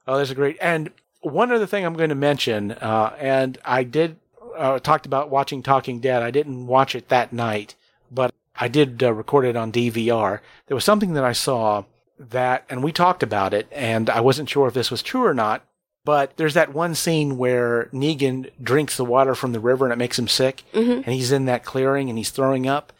oh, 0.06 0.16
there's 0.16 0.30
a 0.30 0.34
great. 0.34 0.56
And 0.60 0.90
one 1.22 1.52
other 1.52 1.66
thing 1.66 1.84
I'm 1.84 1.94
going 1.94 2.08
to 2.10 2.14
mention, 2.14 2.72
uh, 2.72 3.14
and 3.18 3.58
I 3.64 3.84
did 3.84 4.16
uh, 4.56 4.78
talked 4.78 5.06
about 5.06 5.30
watching 5.30 5.62
Talking 5.62 6.00
Dead. 6.00 6.22
I 6.22 6.30
didn't 6.30 6.66
watch 6.66 6.94
it 6.94 7.08
that 7.08 7.32
night, 7.32 7.74
but 8.10 8.34
I 8.56 8.68
did 8.68 9.02
uh, 9.02 9.12
record 9.12 9.44
it 9.46 9.56
on 9.56 9.72
DVR. 9.72 10.40
There 10.66 10.74
was 10.74 10.84
something 10.84 11.14
that 11.14 11.24
I 11.24 11.32
saw 11.32 11.84
that, 12.18 12.64
and 12.68 12.82
we 12.82 12.92
talked 12.92 13.22
about 13.22 13.54
it, 13.54 13.66
and 13.72 14.10
I 14.10 14.20
wasn't 14.20 14.48
sure 14.50 14.66
if 14.68 14.74
this 14.74 14.90
was 14.90 15.02
true 15.02 15.24
or 15.24 15.34
not. 15.34 15.64
But 16.04 16.36
there's 16.38 16.54
that 16.54 16.72
one 16.74 16.94
scene 16.94 17.36
where 17.36 17.90
Negan 17.92 18.50
drinks 18.62 18.96
the 18.96 19.04
water 19.04 19.34
from 19.34 19.52
the 19.52 19.60
river 19.60 19.84
and 19.84 19.92
it 19.92 19.98
makes 19.98 20.18
him 20.18 20.28
sick, 20.28 20.64
and 20.72 21.04
he's 21.04 21.30
in 21.30 21.44
that 21.44 21.62
clearing 21.64 22.08
and 22.08 22.16
he's 22.18 22.30
throwing 22.30 22.66
up. 22.66 22.92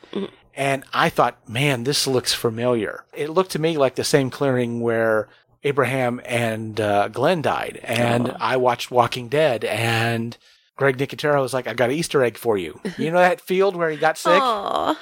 And 0.61 0.85
I 0.93 1.09
thought, 1.09 1.49
man, 1.49 1.85
this 1.85 2.07
looks 2.07 2.35
familiar. 2.35 3.05
It 3.15 3.31
looked 3.31 3.53
to 3.53 3.59
me 3.59 3.79
like 3.79 3.95
the 3.95 4.05
same 4.05 4.29
clearing 4.29 4.83
where 4.83 5.27
Abraham 5.65 6.21
and 6.27 6.79
uh, 6.79 7.09
Glenn 7.09 7.41
died. 7.41 7.81
And 7.83 8.37
I 8.39 8.59
watched 8.59 8.91
Walking 8.91 9.31
Dead, 9.31 9.65
and 9.65 10.37
Greg 10.77 10.99
Nicotero 10.99 11.41
was 11.41 11.55
like, 11.55 11.67
I 11.67 11.73
got 11.73 11.89
an 11.89 11.97
Easter 11.97 12.23
egg 12.23 12.37
for 12.37 12.59
you. 12.59 12.79
You 12.99 13.11
know 13.11 13.21
that 13.21 13.41
field 13.41 13.75
where 13.75 13.89
he 13.89 13.97
got 13.97 14.19
sick? 14.19 14.39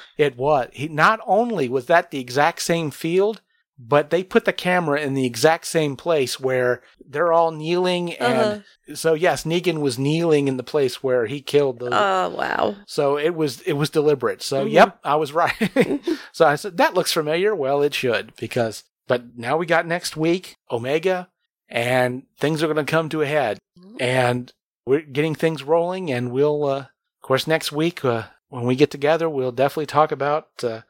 It 0.17 0.37
was. 0.37 0.69
He 0.73 0.87
not 0.87 1.19
only 1.27 1.69
was 1.69 1.87
that 1.87 2.13
the 2.13 2.21
exact 2.21 2.63
same 2.63 2.93
field, 2.93 3.41
but 3.79 4.11
they 4.11 4.25
put 4.25 4.45
the 4.45 4.53
camera 4.53 5.01
in 5.01 5.15
the 5.15 5.25
exact 5.25 5.67
same 5.67 5.97
place 5.97 6.41
where 6.41 6.83
they're 7.07 7.33
all 7.33 7.53
kneeling 7.53 8.13
and 8.15 8.65
so 8.95 9.15
yes, 9.15 9.45
Negan 9.45 9.81
was 9.81 9.99
kneeling 9.99 10.49
in 10.49 10.57
the 10.57 10.63
place 10.63 11.03
where 11.03 11.27
he 11.27 11.41
killed 11.41 11.79
the 11.79 11.91
Oh, 11.93 12.29
wow. 12.31 12.77
so 12.87 13.17
it 13.19 13.35
was 13.35 13.61
it 13.63 13.75
was 13.75 13.91
deliberate. 13.91 14.43
So 14.43 14.65
yep, 14.65 14.99
I 15.05 15.17
was 15.17 15.33
right. 15.33 15.55
so 16.33 16.47
I 16.47 16.57
said 16.57 16.77
that 16.79 16.95
looks 16.95 17.13
familiar. 17.13 17.55
Well, 17.55 17.83
it 17.83 17.95
should 17.95 18.35
because 18.37 18.85
but 19.07 19.37
now 19.39 19.57
we 19.57 19.67
got 19.67 19.87
next 19.87 20.17
week 20.17 20.57
Omega 20.71 21.29
and 21.69 22.25
things 22.39 22.63
are 22.63 22.67
going 22.73 22.85
to 22.85 22.91
come 22.91 23.09
to 23.11 23.23
a 23.23 23.27
head 23.27 23.59
and 24.01 24.53
we're 24.87 25.03
getting 25.03 25.35
things 25.35 25.63
rolling 25.63 26.11
and 26.11 26.33
we'll 26.33 26.65
uh, 26.65 26.79
of 26.79 26.87
course 27.23 27.47
next 27.47 27.71
week 27.73 28.05
uh, 28.05 28.25
when 28.49 28.65
we 28.65 28.75
get 28.75 28.91
together 28.91 29.29
we'll 29.29 29.53
definitely 29.53 29.87
talk 29.87 30.11
about 30.11 30.49
uh, 30.65 30.81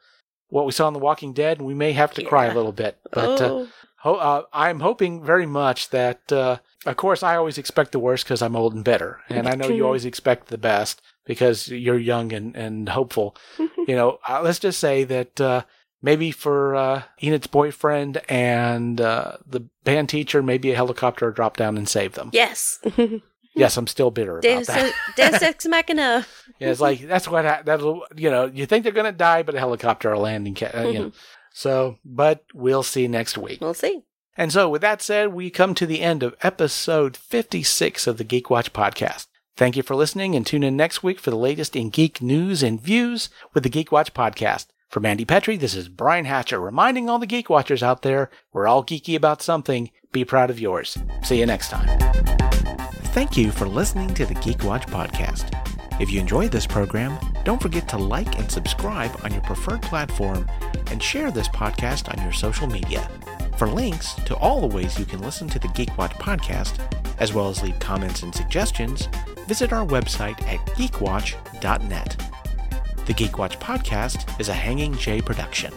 what 0.49 0.65
we 0.65 0.71
saw 0.71 0.87
in 0.87 0.93
The 0.93 0.99
Walking 0.99 1.33
Dead 1.33 1.57
and 1.57 1.67
we 1.67 1.73
may 1.73 1.93
have 1.93 2.13
to 2.15 2.23
cry 2.23 2.45
a 2.45 2.53
little 2.53 2.71
bit. 2.71 2.97
But 3.11 3.41
uh, 3.41 3.45
oh. 3.45 3.67
Ho- 4.01 4.15
uh, 4.15 4.43
I'm 4.53 4.79
hoping 4.79 5.23
very 5.23 5.45
much 5.45 5.89
that, 5.89 6.31
uh, 6.31 6.57
of 6.85 6.95
course, 6.95 7.21
I 7.21 7.35
always 7.35 7.57
expect 7.57 7.91
the 7.91 7.99
worst 7.99 8.23
because 8.23 8.41
I'm 8.41 8.55
old 8.55 8.73
and 8.73 8.83
bitter, 8.83 9.19
and 9.27 9.47
I 9.47 9.55
know 9.55 9.67
you 9.67 9.85
always 9.85 10.05
expect 10.05 10.47
the 10.47 10.57
best 10.57 11.01
because 11.25 11.67
you're 11.67 11.99
young 11.99 12.31
and, 12.31 12.55
and 12.55 12.87
hopeful. 12.87 13.35
you 13.59 13.95
know, 13.95 14.19
uh, 14.27 14.41
let's 14.41 14.59
just 14.59 14.79
say 14.79 15.03
that 15.03 15.41
uh, 15.41 15.63
maybe 16.01 16.31
for 16.31 16.75
uh, 16.75 17.03
Enid's 17.21 17.47
boyfriend 17.47 18.21
and 18.29 19.01
uh, 19.01 19.33
the 19.45 19.67
band 19.83 20.07
teacher, 20.07 20.41
maybe 20.41 20.71
a 20.71 20.75
helicopter 20.75 21.29
drop 21.31 21.57
down 21.57 21.77
and 21.77 21.89
save 21.89 22.13
them. 22.13 22.29
yes. 22.33 22.79
Yes, 23.59 23.77
I'm 23.77 23.87
still 23.87 24.11
bitter 24.11 24.39
about 24.39 24.43
Deus, 24.43 24.67
that. 24.67 24.93
Deus 25.15 25.41
Ex 25.41 25.65
Machina. 25.65 26.25
Yeah, 26.59 26.71
it's 26.71 26.81
like 26.81 27.07
that's 27.07 27.25
what 27.25 27.45
ha- 27.45 27.61
that'll 27.63 28.05
you 28.17 28.29
know 28.29 28.43
you 28.45 28.65
think 28.65 28.83
they're 28.83 28.91
gonna 28.91 29.13
die, 29.13 29.43
but 29.43 29.55
a 29.55 29.59
helicopter 29.59 30.11
will 30.11 30.19
land 30.19 30.45
and 30.45 30.57
ca- 30.57 30.71
uh, 30.73 30.87
you 30.87 30.99
know. 30.99 31.11
So, 31.51 31.97
but 32.05 32.45
we'll 32.53 32.83
see 32.83 33.07
next 33.07 33.37
week. 33.37 33.59
We'll 33.59 33.73
see. 33.73 34.03
And 34.37 34.51
so, 34.53 34.69
with 34.69 34.81
that 34.81 35.01
said, 35.01 35.33
we 35.33 35.49
come 35.49 35.73
to 35.75 35.85
the 35.85 36.01
end 36.01 36.21
of 36.21 36.35
episode 36.41 37.17
56 37.17 38.07
of 38.07 38.17
the 38.17 38.23
Geek 38.23 38.49
Watch 38.49 38.71
podcast. 38.71 39.27
Thank 39.57 39.75
you 39.75 39.83
for 39.83 39.95
listening 39.95 40.35
and 40.35 40.45
tune 40.45 40.63
in 40.63 40.77
next 40.77 41.03
week 41.03 41.19
for 41.19 41.31
the 41.31 41.37
latest 41.37 41.75
in 41.75 41.89
geek 41.89 42.21
news 42.21 42.63
and 42.63 42.79
views 42.79 43.29
with 43.53 43.63
the 43.63 43.69
Geek 43.69 43.91
Watch 43.91 44.13
podcast. 44.13 44.67
For 44.89 45.01
Mandy 45.01 45.25
Petrie, 45.25 45.57
this 45.57 45.75
is 45.75 45.89
Brian 45.89 46.23
Hatcher 46.25 46.59
reminding 46.61 47.09
all 47.09 47.19
the 47.19 47.25
Geek 47.27 47.49
Watchers 47.49 47.83
out 47.83 48.01
there 48.01 48.29
we're 48.53 48.67
all 48.67 48.85
geeky 48.85 49.15
about 49.15 49.41
something. 49.41 49.91
Be 50.13 50.23
proud 50.23 50.49
of 50.49 50.59
yours. 50.59 50.97
See 51.23 51.39
you 51.39 51.45
next 51.45 51.69
time. 51.69 52.88
Thank 53.11 53.35
you 53.35 53.51
for 53.51 53.67
listening 53.67 54.13
to 54.13 54.25
the 54.25 54.35
Geek 54.35 54.63
Watch 54.63 54.85
podcast. 54.85 55.49
If 55.99 56.11
you 56.11 56.19
enjoyed 56.19 56.51
this 56.51 56.67
program, 56.67 57.17
don't 57.43 57.61
forget 57.61 57.87
to 57.89 57.97
like 57.97 58.37
and 58.37 58.49
subscribe 58.49 59.11
on 59.23 59.31
your 59.33 59.41
preferred 59.41 59.81
platform 59.81 60.47
and 60.91 61.01
share 61.01 61.31
this 61.31 61.49
podcast 61.49 62.15
on 62.15 62.23
your 62.23 62.31
social 62.31 62.67
media. 62.67 63.09
For 63.57 63.67
links 63.67 64.13
to 64.25 64.35
all 64.37 64.61
the 64.61 64.73
ways 64.73 64.97
you 64.97 65.05
can 65.05 65.21
listen 65.21 65.49
to 65.49 65.59
the 65.59 65.67
Geek 65.69 65.97
Watch 65.97 66.13
podcast, 66.13 66.79
as 67.19 67.33
well 67.33 67.49
as 67.49 67.63
leave 67.63 67.79
comments 67.79 68.21
and 68.21 68.33
suggestions, 68.33 69.09
visit 69.47 69.73
our 69.73 69.85
website 69.85 70.39
at 70.43 70.59
geekwatch.net. 70.77 72.31
The 73.07 73.13
Geek 73.13 73.37
Watch 73.39 73.59
podcast 73.59 74.39
is 74.39 74.49
a 74.49 74.53
Hanging 74.53 74.93
J 74.95 75.19
production. 75.19 75.73